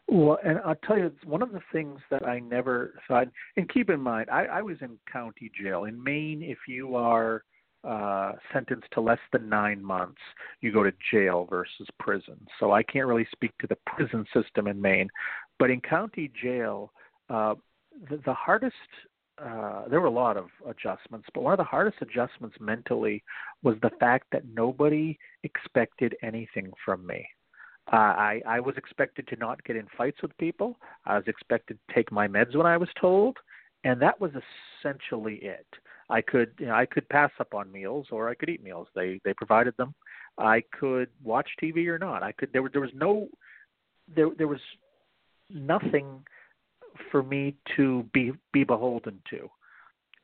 Well, 0.10 0.40
and 0.44 0.60
I'll 0.66 0.76
tell 0.76 0.98
you, 0.98 1.12
one 1.26 1.42
of 1.42 1.52
the 1.52 1.60
things 1.74 2.00
that 2.10 2.26
I 2.26 2.40
never 2.40 2.94
thought, 3.08 3.28
and 3.58 3.68
keep 3.68 3.90
in 3.90 4.00
mind, 4.00 4.30
I, 4.30 4.46
I 4.46 4.62
was 4.62 4.78
in 4.82 4.98
county 5.12 5.52
jail. 5.62 5.84
In 5.84 6.02
Maine, 6.02 6.42
if 6.42 6.60
you 6.68 6.96
are 6.96 7.44
uh, 7.84 8.34
sentenced 8.54 8.88
to 8.94 9.02
less 9.02 9.20
than 9.34 9.50
nine 9.50 9.84
months, 9.84 10.22
you 10.62 10.72
go 10.72 10.84
to 10.84 10.94
jail 11.12 11.46
versus 11.50 11.88
prison. 12.00 12.38
So 12.60 12.72
I 12.72 12.84
can't 12.84 13.06
really 13.06 13.28
speak 13.34 13.52
to 13.60 13.68
the 13.68 13.78
prison 13.86 14.26
system 14.34 14.68
in 14.68 14.82
Maine. 14.82 15.10
But 15.60 15.72
in 15.72 15.82
county 15.82 16.32
jail, 16.42 16.94
uh, 17.30 17.56
the, 18.10 18.22
the 18.26 18.34
hardest 18.34 18.76
uh, 19.44 19.88
there 19.88 20.02
were 20.02 20.08
a 20.08 20.12
lot 20.12 20.38
of 20.38 20.48
adjustments, 20.68 21.28
but 21.34 21.44
one 21.44 21.54
of 21.54 21.58
the 21.58 21.64
hardest 21.64 21.98
adjustments 22.02 22.56
mentally 22.60 23.24
was 23.64 23.76
the 23.82 23.92
fact 24.00 24.28
that 24.32 24.44
nobody 24.54 25.18
expected 25.44 26.16
anything 26.24 26.72
from 26.84 27.06
me. 27.06 27.28
Uh, 27.92 27.96
I, 27.96 28.42
I 28.46 28.60
was 28.60 28.76
expected 28.78 29.28
to 29.30 29.36
not 29.38 29.64
get 29.64 29.76
in 29.76 29.88
fights 29.98 30.22
with 30.22 30.38
people. 30.38 30.78
I 31.06 31.16
was 31.16 31.24
expected 31.28 31.78
to 31.78 31.96
take 31.96 32.12
my 32.12 32.28
meds 32.28 32.56
when 32.56 32.66
I 32.66 32.78
was 32.78 32.90
told, 33.00 33.38
and 33.84 34.02
that 34.02 34.20
was 34.20 34.32
essentially 34.84 35.36
it. 35.36 35.68
I 36.10 36.22
could 36.22 36.52
you 36.60 36.68
know, 36.68 36.74
I 36.74 36.86
could 36.86 37.08
pass 37.10 37.32
up 37.40 37.54
on 37.54 37.72
meals 37.72 38.08
or 38.12 38.30
I 38.30 38.36
could 38.36 38.50
eat 38.50 38.64
meals. 38.64 38.88
They 38.96 39.20
they 39.24 39.34
provided 39.34 39.76
them. 39.78 39.94
I 40.38 40.64
could 40.78 41.10
watch 41.24 41.50
TV 41.62 41.88
or 41.88 42.00
not. 42.00 42.24
I 42.24 42.32
could 42.32 42.52
there 42.54 42.68
there 42.72 42.82
was 42.82 42.92
no 42.94 43.28
there 44.14 44.30
there 44.38 44.48
was 44.48 44.62
nothing 45.50 46.24
for 47.12 47.24
me 47.24 47.56
to 47.76 48.04
be 48.14 48.32
be 48.54 48.64
beholden 48.64 49.22
to. 49.30 49.50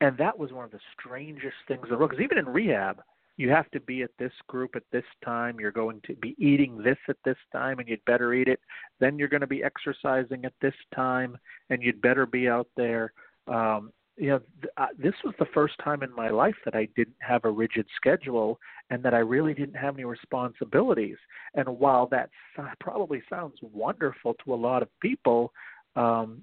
and 0.00 0.16
that 0.18 0.38
was 0.38 0.52
one 0.52 0.64
of 0.64 0.70
the 0.70 0.80
strangest 0.98 1.54
things 1.68 1.82
in 1.84 1.90
the 1.90 1.96
world. 1.96 2.10
Because 2.10 2.24
even 2.24 2.38
in 2.38 2.46
rehab, 2.46 3.00
you 3.36 3.50
have 3.50 3.70
to 3.72 3.80
be 3.80 4.02
at 4.02 4.10
this 4.18 4.32
group 4.48 4.76
at 4.76 4.82
this 4.92 5.04
time. 5.24 5.58
You're 5.58 5.72
going 5.72 6.00
to 6.06 6.14
be 6.16 6.34
eating 6.38 6.78
this 6.78 6.98
at 7.08 7.16
this 7.24 7.36
time, 7.52 7.78
and 7.78 7.88
you'd 7.88 8.04
better 8.04 8.32
eat 8.34 8.48
it. 8.48 8.60
Then 9.00 9.18
you're 9.18 9.28
going 9.28 9.40
to 9.40 9.46
be 9.46 9.64
exercising 9.64 10.44
at 10.44 10.52
this 10.60 10.74
time, 10.94 11.36
and 11.70 11.82
you'd 11.82 12.00
better 12.00 12.26
be 12.26 12.48
out 12.48 12.68
there. 12.76 13.12
Um, 13.48 13.92
you 14.16 14.28
know, 14.28 14.40
th- 14.62 14.72
uh, 14.76 14.86
this 14.96 15.14
was 15.24 15.34
the 15.40 15.46
first 15.52 15.74
time 15.82 16.04
in 16.04 16.14
my 16.14 16.28
life 16.28 16.54
that 16.64 16.76
I 16.76 16.86
didn't 16.94 17.16
have 17.18 17.44
a 17.44 17.50
rigid 17.50 17.86
schedule 17.96 18.60
and 18.90 19.02
that 19.02 19.14
I 19.14 19.18
really 19.18 19.54
didn't 19.54 19.74
have 19.74 19.94
any 19.94 20.04
responsibilities. 20.04 21.16
And 21.54 21.66
while 21.66 22.06
that 22.08 22.30
probably 22.78 23.22
sounds 23.28 23.56
wonderful 23.60 24.34
to 24.44 24.54
a 24.54 24.54
lot 24.54 24.82
of 24.82 24.88
people, 25.00 25.52
um, 25.96 26.42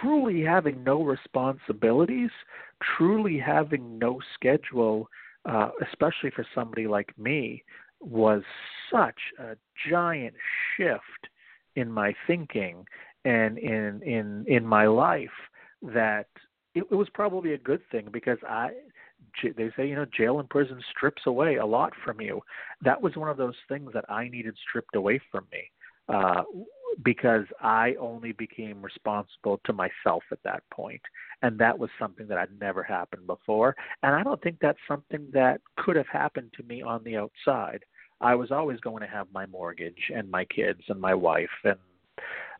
truly 0.00 0.42
having 0.42 0.82
no 0.84 1.02
responsibilities, 1.02 2.30
truly 2.96 3.38
having 3.38 3.98
no 3.98 4.18
schedule, 4.34 5.08
uh, 5.44 5.70
especially 5.88 6.30
for 6.34 6.46
somebody 6.54 6.86
like 6.86 7.16
me, 7.18 7.62
was 8.00 8.42
such 8.92 9.18
a 9.38 9.56
giant 9.88 10.34
shift 10.76 11.28
in 11.76 11.90
my 11.90 12.14
thinking 12.26 12.84
and 13.24 13.58
in 13.58 14.02
in 14.02 14.44
in 14.48 14.66
my 14.66 14.86
life 14.86 15.28
that 15.82 16.26
it, 16.74 16.84
it 16.90 16.94
was 16.94 17.08
probably 17.12 17.52
a 17.52 17.58
good 17.58 17.82
thing 17.92 18.08
because 18.10 18.38
I 18.48 18.70
they 19.42 19.70
say 19.76 19.86
you 19.86 19.94
know 19.94 20.06
jail 20.16 20.40
and 20.40 20.48
prison 20.48 20.80
strips 20.90 21.22
away 21.26 21.56
a 21.56 21.66
lot 21.66 21.92
from 22.04 22.20
you. 22.20 22.40
That 22.82 23.00
was 23.00 23.16
one 23.16 23.28
of 23.28 23.36
those 23.36 23.54
things 23.68 23.90
that 23.92 24.10
I 24.10 24.28
needed 24.28 24.56
stripped 24.68 24.96
away 24.96 25.20
from 25.30 25.46
me 25.52 25.70
uh, 26.10 26.42
because 27.04 27.44
I 27.60 27.94
only 28.00 28.32
became 28.32 28.82
responsible 28.82 29.60
to 29.64 29.72
myself 29.72 30.22
at 30.32 30.42
that 30.44 30.62
point, 30.70 31.00
and 31.42 31.58
that 31.58 31.78
was 31.78 31.90
something 31.98 32.26
that 32.28 32.38
had 32.38 32.60
never 32.60 32.82
happened 32.82 33.26
before. 33.26 33.76
And 34.02 34.14
I 34.14 34.22
don't 34.22 34.42
think 34.42 34.58
that's 34.60 34.78
something 34.88 35.26
that 35.32 35.60
could 35.76 35.96
have 35.96 36.08
happened 36.08 36.52
to 36.56 36.62
me 36.64 36.82
on 36.82 37.02
the 37.04 37.16
outside. 37.16 37.84
I 38.20 38.34
was 38.34 38.50
always 38.50 38.80
going 38.80 39.00
to 39.02 39.08
have 39.08 39.28
my 39.32 39.46
mortgage 39.46 40.10
and 40.14 40.30
my 40.30 40.44
kids 40.44 40.82
and 40.88 41.00
my 41.00 41.14
wife 41.14 41.48
and 41.64 41.78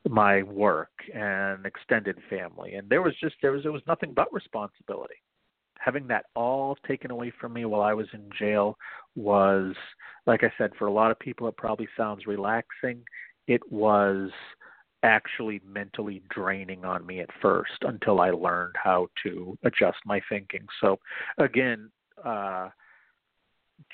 my 0.09 0.43
work 0.43 0.91
and 1.15 1.67
extended 1.67 2.17
family 2.31 2.75
and 2.75 2.89
there 2.89 3.03
was 3.03 3.15
just 3.21 3.35
there 3.43 3.53
was 3.53 3.63
there 3.63 3.73
was 3.73 3.83
nothing 3.87 4.15
but 4.15 4.33
responsibility 4.33 5.17
having 5.79 6.07
that 6.07 6.27
all 6.35 6.77
taken 6.87 7.11
away 7.11 7.33
from 7.39 7.53
me 7.53 7.65
while 7.67 7.83
I 7.83 7.93
was 7.93 8.07
in 8.15 8.31
jail 8.39 8.79
was 9.15 9.75
like 10.27 10.43
I 10.43 10.53
said 10.57 10.71
for 10.79 10.87
a 10.87 10.93
lot 10.93 11.11
of 11.11 11.19
people 11.19 11.49
it 11.49 11.57
probably 11.59 11.89
sounds 11.99 12.27
relaxing 12.27 13.03
it 13.51 13.61
was 13.71 14.31
actually 15.03 15.61
mentally 15.67 16.23
draining 16.31 16.85
on 16.85 17.07
me 17.07 17.21
at 17.21 17.29
first 17.41 17.73
until 17.83 18.21
I 18.21 18.31
learned 18.31 18.75
how 18.83 19.09
to 19.23 19.57
adjust 19.65 19.99
my 20.05 20.21
thinking 20.29 20.67
so 20.81 20.99
again 21.39 21.91
uh 22.23 22.69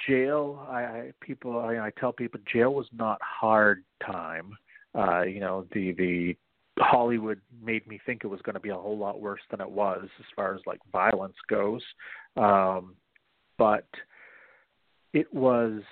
jail 0.08 0.66
I, 0.68 0.82
I 0.82 1.12
people 1.20 1.60
I, 1.60 1.78
I 1.78 1.90
tell 1.98 2.12
people 2.12 2.40
jail 2.52 2.74
was 2.74 2.88
not 2.92 3.20
hard 3.22 3.84
time 4.04 4.56
uh, 4.96 5.22
you 5.22 5.40
know, 5.40 5.66
the 5.72 5.92
the 5.92 6.36
Hollywood 6.78 7.40
made 7.62 7.86
me 7.86 8.00
think 8.04 8.24
it 8.24 8.28
was 8.28 8.40
going 8.42 8.54
to 8.54 8.60
be 8.60 8.70
a 8.70 8.74
whole 8.74 8.96
lot 8.96 9.20
worse 9.20 9.40
than 9.50 9.60
it 9.60 9.70
was 9.70 10.08
as 10.18 10.26
far 10.34 10.54
as 10.54 10.60
like 10.66 10.80
violence 10.90 11.36
goes. 11.48 11.82
Um, 12.36 12.94
but 13.58 13.86
it 15.12 15.32
was 15.32 15.82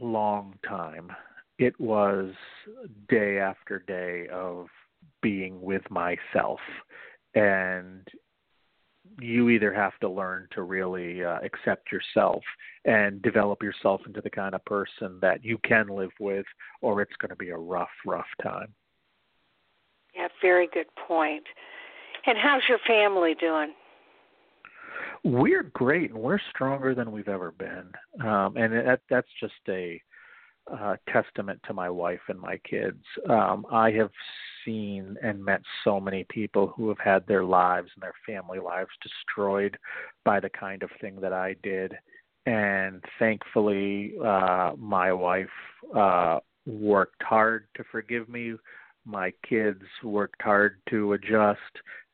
long 0.00 0.54
time. 0.66 1.10
It 1.58 1.78
was 1.78 2.32
day 3.08 3.38
after 3.38 3.80
day 3.80 4.26
of 4.32 4.66
being 5.20 5.60
with 5.60 5.82
myself 5.90 6.60
and 7.34 8.06
you 9.20 9.48
either 9.48 9.72
have 9.72 9.98
to 10.00 10.08
learn 10.08 10.48
to 10.52 10.62
really 10.62 11.24
uh, 11.24 11.38
accept 11.42 11.90
yourself 11.90 12.42
and 12.84 13.20
develop 13.22 13.62
yourself 13.62 14.00
into 14.06 14.20
the 14.20 14.30
kind 14.30 14.54
of 14.54 14.64
person 14.64 15.18
that 15.20 15.44
you 15.44 15.58
can 15.58 15.88
live 15.88 16.12
with, 16.20 16.46
or 16.80 17.02
it's 17.02 17.16
going 17.20 17.30
to 17.30 17.36
be 17.36 17.50
a 17.50 17.56
rough, 17.56 17.88
rough 18.06 18.26
time. 18.42 18.72
Yeah, 20.14 20.28
very 20.40 20.68
good 20.72 20.86
point. 21.06 21.44
And 22.26 22.38
how's 22.38 22.62
your 22.68 22.78
family 22.86 23.34
doing? 23.40 23.72
We're 25.24 25.64
great, 25.64 26.10
and 26.10 26.20
we're 26.20 26.40
stronger 26.50 26.94
than 26.94 27.12
we've 27.12 27.28
ever 27.28 27.52
been. 27.52 27.90
Um, 28.26 28.56
and 28.56 28.72
that, 28.72 29.00
that's 29.08 29.28
just 29.40 29.54
a 29.68 30.00
testament 31.12 31.60
to 31.66 31.74
my 31.74 31.90
wife 31.90 32.20
and 32.28 32.40
my 32.40 32.58
kids. 32.58 33.02
Um, 33.28 33.66
I 33.70 33.90
have 33.92 34.10
seen 34.64 35.16
and 35.22 35.44
met 35.44 35.60
so 35.84 36.00
many 36.00 36.24
people 36.28 36.72
who 36.76 36.88
have 36.88 36.98
had 36.98 37.26
their 37.26 37.44
lives 37.44 37.90
and 37.94 38.02
their 38.02 38.14
family 38.26 38.58
lives 38.58 38.90
destroyed 39.02 39.76
by 40.24 40.40
the 40.40 40.50
kind 40.50 40.82
of 40.82 40.90
thing 41.00 41.20
that 41.20 41.32
I 41.32 41.56
did. 41.62 41.94
And 42.46 43.02
thankfully, 43.18 44.14
uh, 44.24 44.72
my 44.76 45.12
wife 45.12 45.46
uh, 45.94 46.40
worked 46.66 47.22
hard 47.22 47.66
to 47.76 47.84
forgive 47.90 48.28
me. 48.28 48.54
My 49.04 49.32
kids 49.48 49.82
worked 50.02 50.40
hard 50.42 50.80
to 50.90 51.12
adjust 51.14 51.60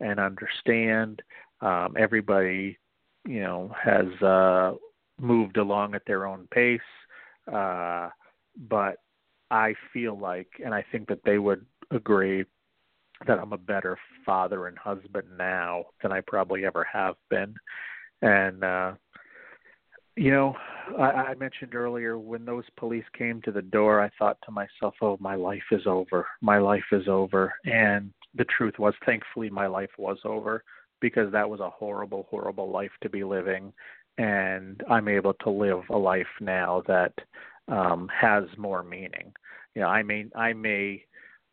and 0.01 0.18
understand. 0.18 1.22
Um, 1.61 1.96
everybody, 1.99 2.78
you 3.26 3.40
know, 3.40 3.74
has 3.82 4.07
uh, 4.22 4.72
moved 5.20 5.57
along 5.57 5.94
at 5.94 6.03
their 6.07 6.26
own 6.26 6.49
pace. 6.51 6.80
Uh, 7.51 8.09
but 8.59 8.97
I 9.51 9.75
feel 9.93 10.19
like, 10.19 10.49
and 10.65 10.75
I 10.75 10.85
think 10.91 11.09
that 11.09 11.25
they 11.25 11.39
would 11.39 11.65
agree 11.91 12.45
that 13.27 13.39
I'm 13.39 13.53
a 13.53 13.59
better 13.59 13.99
father 14.25 14.67
and 14.67 14.79
husband 14.79 15.27
now 15.37 15.87
than 16.03 16.13
I 16.13 16.21
probably 16.27 16.65
ever 16.65 16.87
have 16.93 17.17
been. 17.31 17.55
And 18.23 18.63
uh 18.65 18.93
you 20.19 20.33
know, 20.33 20.57
I, 20.99 21.03
I 21.05 21.35
mentioned 21.35 21.77
earlier 21.77 22.19
when 22.19 22.45
those 22.45 22.65
police 22.77 23.05
came 23.17 23.41
to 23.43 23.53
the 23.53 23.63
door, 23.63 24.03
I 24.03 24.11
thought 24.19 24.37
to 24.45 24.51
myself, 24.51 24.95
"Oh, 25.01 25.17
my 25.21 25.37
life 25.37 25.63
is 25.71 25.87
over. 25.87 26.27
My 26.41 26.59
life 26.59 26.85
is 26.91 27.07
over." 27.07 27.55
And 27.65 28.13
the 28.35 28.47
truth 28.47 28.75
was, 28.81 28.95
thankfully, 29.07 29.49
my 29.49 29.69
life 29.69 29.93
was 29.97 30.19
over 30.25 30.65
because 31.01 31.31
that 31.31 31.49
was 31.49 31.61
a 31.61 31.71
horrible, 31.71 32.27
horrible 32.31 32.69
life 32.69 32.91
to 33.03 33.09
be 33.09 33.23
living, 33.23 33.73
and 34.19 34.83
I'm 34.91 35.07
able 35.07 35.35
to 35.35 35.51
live 35.51 35.83
a 35.89 35.97
life 35.97 36.27
now 36.41 36.83
that 36.89 37.13
um, 37.69 38.09
has 38.09 38.45
more 38.57 38.83
meaning. 38.83 39.33
You 39.75 39.83
know, 39.83 39.89
I 39.89 40.03
may 40.03 40.27
I 40.35 40.53
may 40.53 41.05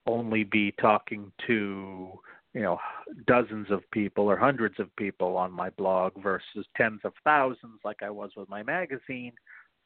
only 0.08 0.44
be 0.44 0.74
talking 0.80 1.32
to 1.48 2.20
you 2.54 2.62
know 2.62 2.80
dozens 3.28 3.70
of 3.70 3.90
people 3.92 4.26
or 4.26 4.38
hundreds 4.38 4.80
of 4.80 4.96
people 4.96 5.36
on 5.38 5.52
my 5.52 5.70
blog 5.72 6.14
versus 6.24 6.66
tens 6.76 7.02
of 7.04 7.14
thousands 7.24 7.80
like 7.84 8.02
I 8.02 8.10
was 8.10 8.32
with 8.36 8.50
my 8.50 8.64
magazine 8.64 9.34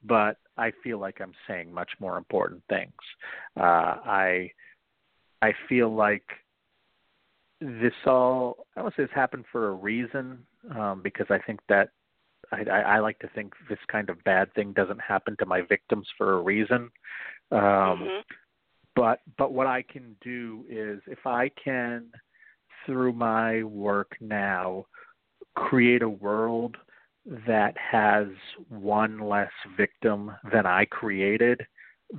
but 0.04 0.38
I 0.56 0.72
feel 0.84 1.00
like 1.00 1.20
I'm 1.20 1.34
saying 1.48 1.74
much 1.74 1.90
more 2.00 2.18
important 2.18 2.62
things 2.70 2.94
uh 3.58 3.98
I 4.06 4.52
I 5.42 5.54
feel 5.68 5.94
like 5.94 6.26
this 7.60 7.94
all 8.06 8.68
I 8.78 8.82
don't 8.82 8.96
say 8.96 9.04
this 9.04 9.12
happened 9.16 9.46
for 9.52 9.70
a 9.70 9.74
reason 9.74 10.40
um 10.78 11.02
because 11.02 11.28
I 11.30 11.40
think 11.40 11.60
that 11.70 11.90
I, 12.52 12.64
I, 12.70 12.80
I 12.80 13.00
like 13.00 13.20
to 13.20 13.30
think 13.36 13.54
this 13.70 13.80
kind 13.92 14.10
of 14.10 14.24
bad 14.24 14.54
thing 14.54 14.74
doesn't 14.74 15.02
happen 15.02 15.36
to 15.40 15.46
my 15.46 15.62
victims 15.62 16.08
for 16.18 16.34
a 16.34 16.42
reason 16.42 16.90
um 17.52 17.60
mm-hmm 17.60 18.22
but 19.00 19.22
but 19.38 19.54
what 19.54 19.66
I 19.66 19.82
can 19.82 20.18
do 20.22 20.66
is 20.70 21.00
if 21.08 21.26
I 21.26 21.50
can 21.64 22.08
through 22.86 23.14
my 23.14 23.64
work 23.64 24.18
now 24.20 24.88
create 25.56 26.02
a 26.02 26.10
world 26.10 26.76
that 27.48 27.76
has 27.78 28.28
one 28.68 29.20
less 29.20 29.52
victim 29.78 30.32
than 30.52 30.66
I 30.66 30.84
created, 30.84 31.66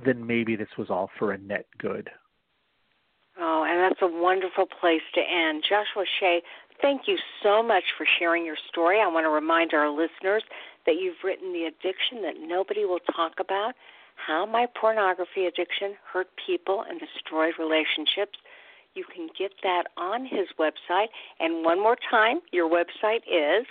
then 0.05 0.25
maybe 0.25 0.55
this 0.55 0.69
was 0.75 0.89
all 0.89 1.11
for 1.19 1.33
a 1.33 1.37
net 1.37 1.67
good. 1.77 2.09
Oh, 3.39 3.63
and 3.67 3.79
that's 3.79 4.01
a 4.01 4.21
wonderful 4.21 4.65
place 4.79 5.01
to 5.13 5.21
end. 5.21 5.63
Joshua 5.69 6.05
Shea, 6.19 6.41
thank 6.81 7.07
you 7.07 7.17
so 7.43 7.63
much 7.63 7.83
for 7.97 8.05
sharing 8.19 8.45
your 8.45 8.57
story. 8.69 8.99
I 8.99 9.07
want 9.07 9.25
to 9.25 9.29
remind 9.29 9.73
our 9.73 9.89
listeners 9.89 10.43
that 10.85 10.95
you've 10.95 11.23
written 11.23 11.53
The 11.53 11.65
Addiction 11.65 12.21
That 12.23 12.35
Nobody 12.39 12.85
Will 12.85 12.99
Talk 13.15 13.33
About 13.39 13.73
how 14.15 14.45
My 14.45 14.67
Pornography 14.79 15.47
Addiction 15.47 15.95
Hurt 16.11 16.27
People 16.45 16.83
and 16.87 16.99
Destroyed 16.99 17.53
Relationships. 17.57 18.37
You 18.93 19.05
can 19.13 19.29
get 19.37 19.51
that 19.63 19.85
on 19.97 20.25
his 20.25 20.47
website. 20.59 21.07
And 21.39 21.63
one 21.63 21.81
more 21.81 21.95
time, 22.09 22.41
your 22.51 22.69
website 22.69 23.21
is? 23.27 23.65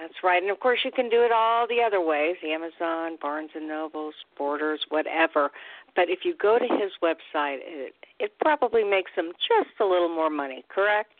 That's 0.00 0.14
right. 0.22 0.40
And 0.40 0.50
of 0.50 0.60
course, 0.60 0.80
you 0.84 0.92
can 0.92 1.08
do 1.08 1.22
it 1.22 1.32
all 1.32 1.66
the 1.66 1.82
other 1.82 2.00
ways 2.00 2.36
Amazon, 2.44 3.18
Barnes 3.20 3.50
and 3.54 3.66
Nobles, 3.66 4.14
Borders, 4.36 4.80
whatever. 4.90 5.50
But 5.96 6.08
if 6.08 6.20
you 6.24 6.36
go 6.40 6.58
to 6.58 6.64
his 6.64 6.92
website, 7.02 7.58
it, 7.62 7.94
it 8.20 8.32
probably 8.40 8.84
makes 8.84 9.10
him 9.16 9.32
just 9.32 9.80
a 9.80 9.84
little 9.84 10.08
more 10.08 10.30
money, 10.30 10.64
correct? 10.68 11.12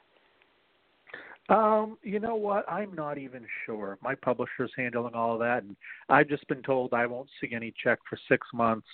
Um, 1.48 1.96
you 2.02 2.20
know 2.20 2.36
what? 2.36 2.70
I'm 2.70 2.94
not 2.94 3.18
even 3.18 3.46
sure. 3.64 3.98
My 4.02 4.14
publisher's 4.14 4.70
handling 4.76 5.14
all 5.14 5.32
of 5.32 5.40
that, 5.40 5.62
and 5.62 5.74
I've 6.08 6.28
just 6.28 6.46
been 6.46 6.62
told 6.62 6.92
I 6.92 7.06
won't 7.06 7.28
see 7.40 7.48
any 7.52 7.72
check 7.82 7.98
for 8.08 8.18
six 8.28 8.46
months. 8.52 8.86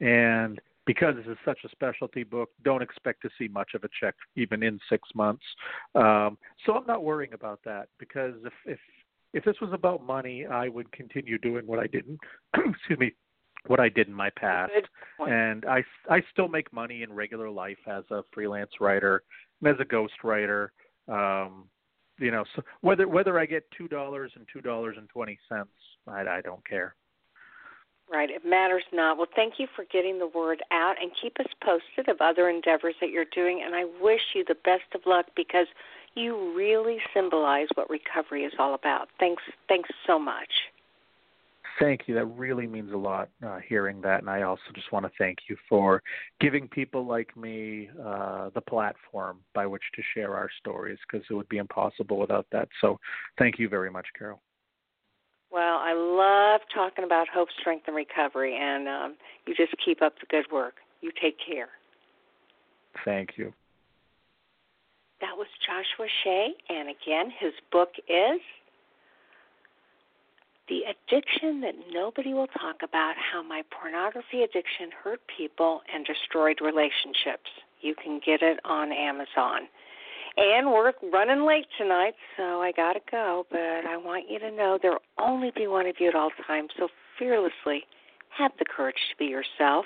And 0.00 0.60
because 0.84 1.14
this 1.16 1.26
is 1.26 1.38
such 1.44 1.58
a 1.64 1.68
specialty 1.70 2.22
book, 2.22 2.50
don't 2.64 2.82
expect 2.82 3.22
to 3.22 3.30
see 3.38 3.48
much 3.48 3.70
of 3.74 3.82
a 3.84 3.88
check 3.98 4.14
even 4.36 4.62
in 4.62 4.78
six 4.90 5.08
months. 5.14 5.44
Um, 5.94 6.36
so 6.66 6.74
I'm 6.74 6.86
not 6.86 7.02
worrying 7.02 7.32
about 7.32 7.60
that 7.64 7.88
because 7.98 8.34
if 8.44 8.52
if 8.66 8.78
if 9.32 9.44
this 9.44 9.56
was 9.60 9.70
about 9.72 10.04
money, 10.04 10.46
I 10.46 10.68
would 10.68 10.90
continue 10.92 11.38
doing 11.38 11.66
what 11.66 11.78
I 11.78 11.86
did. 11.86 12.06
Not 12.08 12.18
excuse 12.74 12.98
me, 12.98 13.12
what 13.66 13.80
I 13.80 13.88
did 13.88 14.08
in 14.08 14.14
my 14.14 14.30
past, 14.30 14.72
and 15.20 15.64
I 15.64 15.82
I 16.10 16.22
still 16.32 16.48
make 16.48 16.72
money 16.72 17.02
in 17.02 17.12
regular 17.12 17.50
life 17.50 17.78
as 17.86 18.04
a 18.10 18.22
freelance 18.32 18.72
writer 18.80 19.22
and 19.60 19.72
as 19.72 19.80
a 19.80 19.84
ghost 19.84 20.14
writer. 20.24 20.72
Um, 21.08 21.68
you 22.18 22.30
know, 22.30 22.44
so 22.54 22.62
whether 22.80 23.08
whether 23.08 23.38
I 23.38 23.46
get 23.46 23.64
two 23.76 23.88
dollars 23.88 24.32
and 24.34 24.46
two 24.52 24.60
dollars 24.60 24.96
and 24.98 25.08
twenty 25.08 25.38
cents, 25.48 25.70
I, 26.06 26.22
I 26.22 26.40
don't 26.40 26.66
care. 26.66 26.94
Right, 28.12 28.28
it 28.28 28.44
matters 28.44 28.82
not. 28.92 29.16
Well, 29.16 29.28
thank 29.34 29.54
you 29.58 29.66
for 29.74 29.86
getting 29.90 30.18
the 30.18 30.26
word 30.26 30.62
out 30.70 30.96
and 31.00 31.10
keep 31.20 31.40
us 31.40 31.46
posted 31.64 32.10
of 32.10 32.20
other 32.20 32.50
endeavors 32.50 32.94
that 33.00 33.08
you're 33.08 33.24
doing. 33.34 33.62
And 33.64 33.74
I 33.74 33.84
wish 34.02 34.20
you 34.34 34.44
the 34.46 34.56
best 34.66 34.84
of 34.94 35.00
luck 35.06 35.26
because 35.34 35.66
you 36.14 36.54
really 36.56 36.98
symbolize 37.14 37.68
what 37.74 37.88
recovery 37.90 38.44
is 38.44 38.52
all 38.58 38.74
about. 38.74 39.08
Thanks, 39.18 39.42
thanks 39.68 39.90
so 40.06 40.18
much. 40.18 40.50
Thank 41.80 42.02
you. 42.06 42.14
That 42.14 42.26
really 42.26 42.66
means 42.66 42.92
a 42.92 42.96
lot 42.96 43.30
uh, 43.44 43.58
hearing 43.66 44.00
that. 44.02 44.20
And 44.20 44.28
I 44.28 44.42
also 44.42 44.62
just 44.74 44.92
want 44.92 45.06
to 45.06 45.12
thank 45.18 45.38
you 45.48 45.56
for 45.68 46.02
giving 46.40 46.68
people 46.68 47.06
like 47.06 47.34
me 47.36 47.88
uh, 48.04 48.50
the 48.54 48.60
platform 48.60 49.38
by 49.54 49.66
which 49.66 49.82
to 49.94 50.02
share 50.14 50.36
our 50.36 50.50
stories 50.60 50.98
because 51.10 51.26
it 51.30 51.34
would 51.34 51.48
be 51.48 51.56
impossible 51.56 52.18
without 52.18 52.46
that. 52.52 52.68
So 52.80 52.98
thank 53.38 53.58
you 53.58 53.68
very 53.68 53.90
much, 53.90 54.06
Carol. 54.18 54.40
Well, 55.50 55.78
I 55.78 55.92
love 55.92 56.62
talking 56.74 57.04
about 57.04 57.28
hope, 57.28 57.48
strength, 57.60 57.84
and 57.86 57.94
recovery, 57.94 58.56
and 58.58 58.88
um, 58.88 59.16
you 59.46 59.54
just 59.54 59.74
keep 59.84 60.00
up 60.00 60.14
the 60.18 60.26
good 60.30 60.46
work. 60.50 60.76
You 61.02 61.10
take 61.20 61.36
care. 61.46 61.68
Thank 63.04 63.30
you. 63.36 63.52
That 65.22 65.38
was 65.38 65.46
Joshua 65.64 66.10
Shea, 66.24 66.48
and 66.68 66.88
again, 66.88 67.30
his 67.38 67.52
book 67.70 67.90
is 68.08 68.40
The 70.68 70.80
Addiction 70.90 71.60
That 71.60 71.74
Nobody 71.92 72.34
Will 72.34 72.48
Talk 72.48 72.82
About 72.82 73.14
How 73.16 73.40
My 73.40 73.62
Pornography 73.70 74.42
Addiction 74.42 74.90
Hurt 74.90 75.20
People 75.38 75.82
and 75.94 76.04
Destroyed 76.04 76.58
Relationships. 76.60 77.48
You 77.82 77.94
can 77.94 78.20
get 78.26 78.42
it 78.42 78.58
on 78.64 78.90
Amazon. 78.90 79.68
And 80.36 80.66
we're 80.72 80.92
running 81.12 81.46
late 81.46 81.66
tonight, 81.78 82.14
so 82.36 82.60
I 82.60 82.72
got 82.72 82.94
to 82.94 83.00
go. 83.08 83.46
But 83.48 83.86
I 83.86 83.96
want 83.96 84.24
you 84.28 84.40
to 84.40 84.50
know 84.50 84.76
there 84.82 84.90
will 84.90 85.24
only 85.24 85.52
be 85.54 85.68
one 85.68 85.86
of 85.86 85.94
you 86.00 86.08
at 86.08 86.16
all 86.16 86.30
times. 86.48 86.70
So 86.76 86.88
fearlessly 87.16 87.84
have 88.36 88.50
the 88.58 88.64
courage 88.64 88.96
to 89.12 89.16
be 89.18 89.26
yourself. 89.26 89.84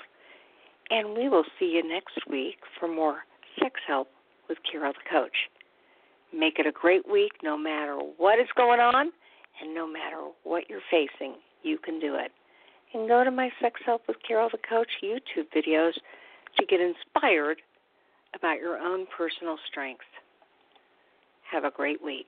And 0.89 1.15
we 1.15 1.29
will 1.29 1.45
see 1.59 1.73
you 1.75 1.87
next 1.87 2.27
week 2.27 2.57
for 2.79 2.87
more 2.87 3.19
sex 3.59 3.79
help 3.85 4.07
with 4.49 4.57
Carol 4.69 4.93
the 4.93 5.09
Coach. 5.09 5.35
Make 6.33 6.59
it 6.59 6.67
a 6.67 6.71
great 6.71 7.09
week 7.09 7.31
no 7.43 7.57
matter 7.57 7.97
what 8.17 8.39
is 8.39 8.47
going 8.55 8.79
on 8.79 9.11
and 9.61 9.73
no 9.73 9.87
matter 9.87 10.17
what 10.43 10.69
you're 10.69 10.81
facing. 10.91 11.35
You 11.63 11.77
can 11.77 11.99
do 11.99 12.15
it. 12.15 12.31
And 12.93 13.07
go 13.07 13.23
to 13.23 13.31
my 13.31 13.49
Sex 13.61 13.79
Help 13.85 14.03
with 14.07 14.17
Carol 14.25 14.49
the 14.51 14.59
Coach 14.69 14.89
YouTube 15.03 15.47
videos 15.55 15.93
to 16.57 16.65
get 16.65 16.79
inspired 16.79 17.61
about 18.35 18.59
your 18.59 18.77
own 18.77 19.05
personal 19.15 19.57
strength. 19.69 20.05
Have 21.51 21.63
a 21.63 21.71
great 21.71 22.03
week. 22.03 22.27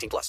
18 0.00 0.08
plus. 0.08 0.28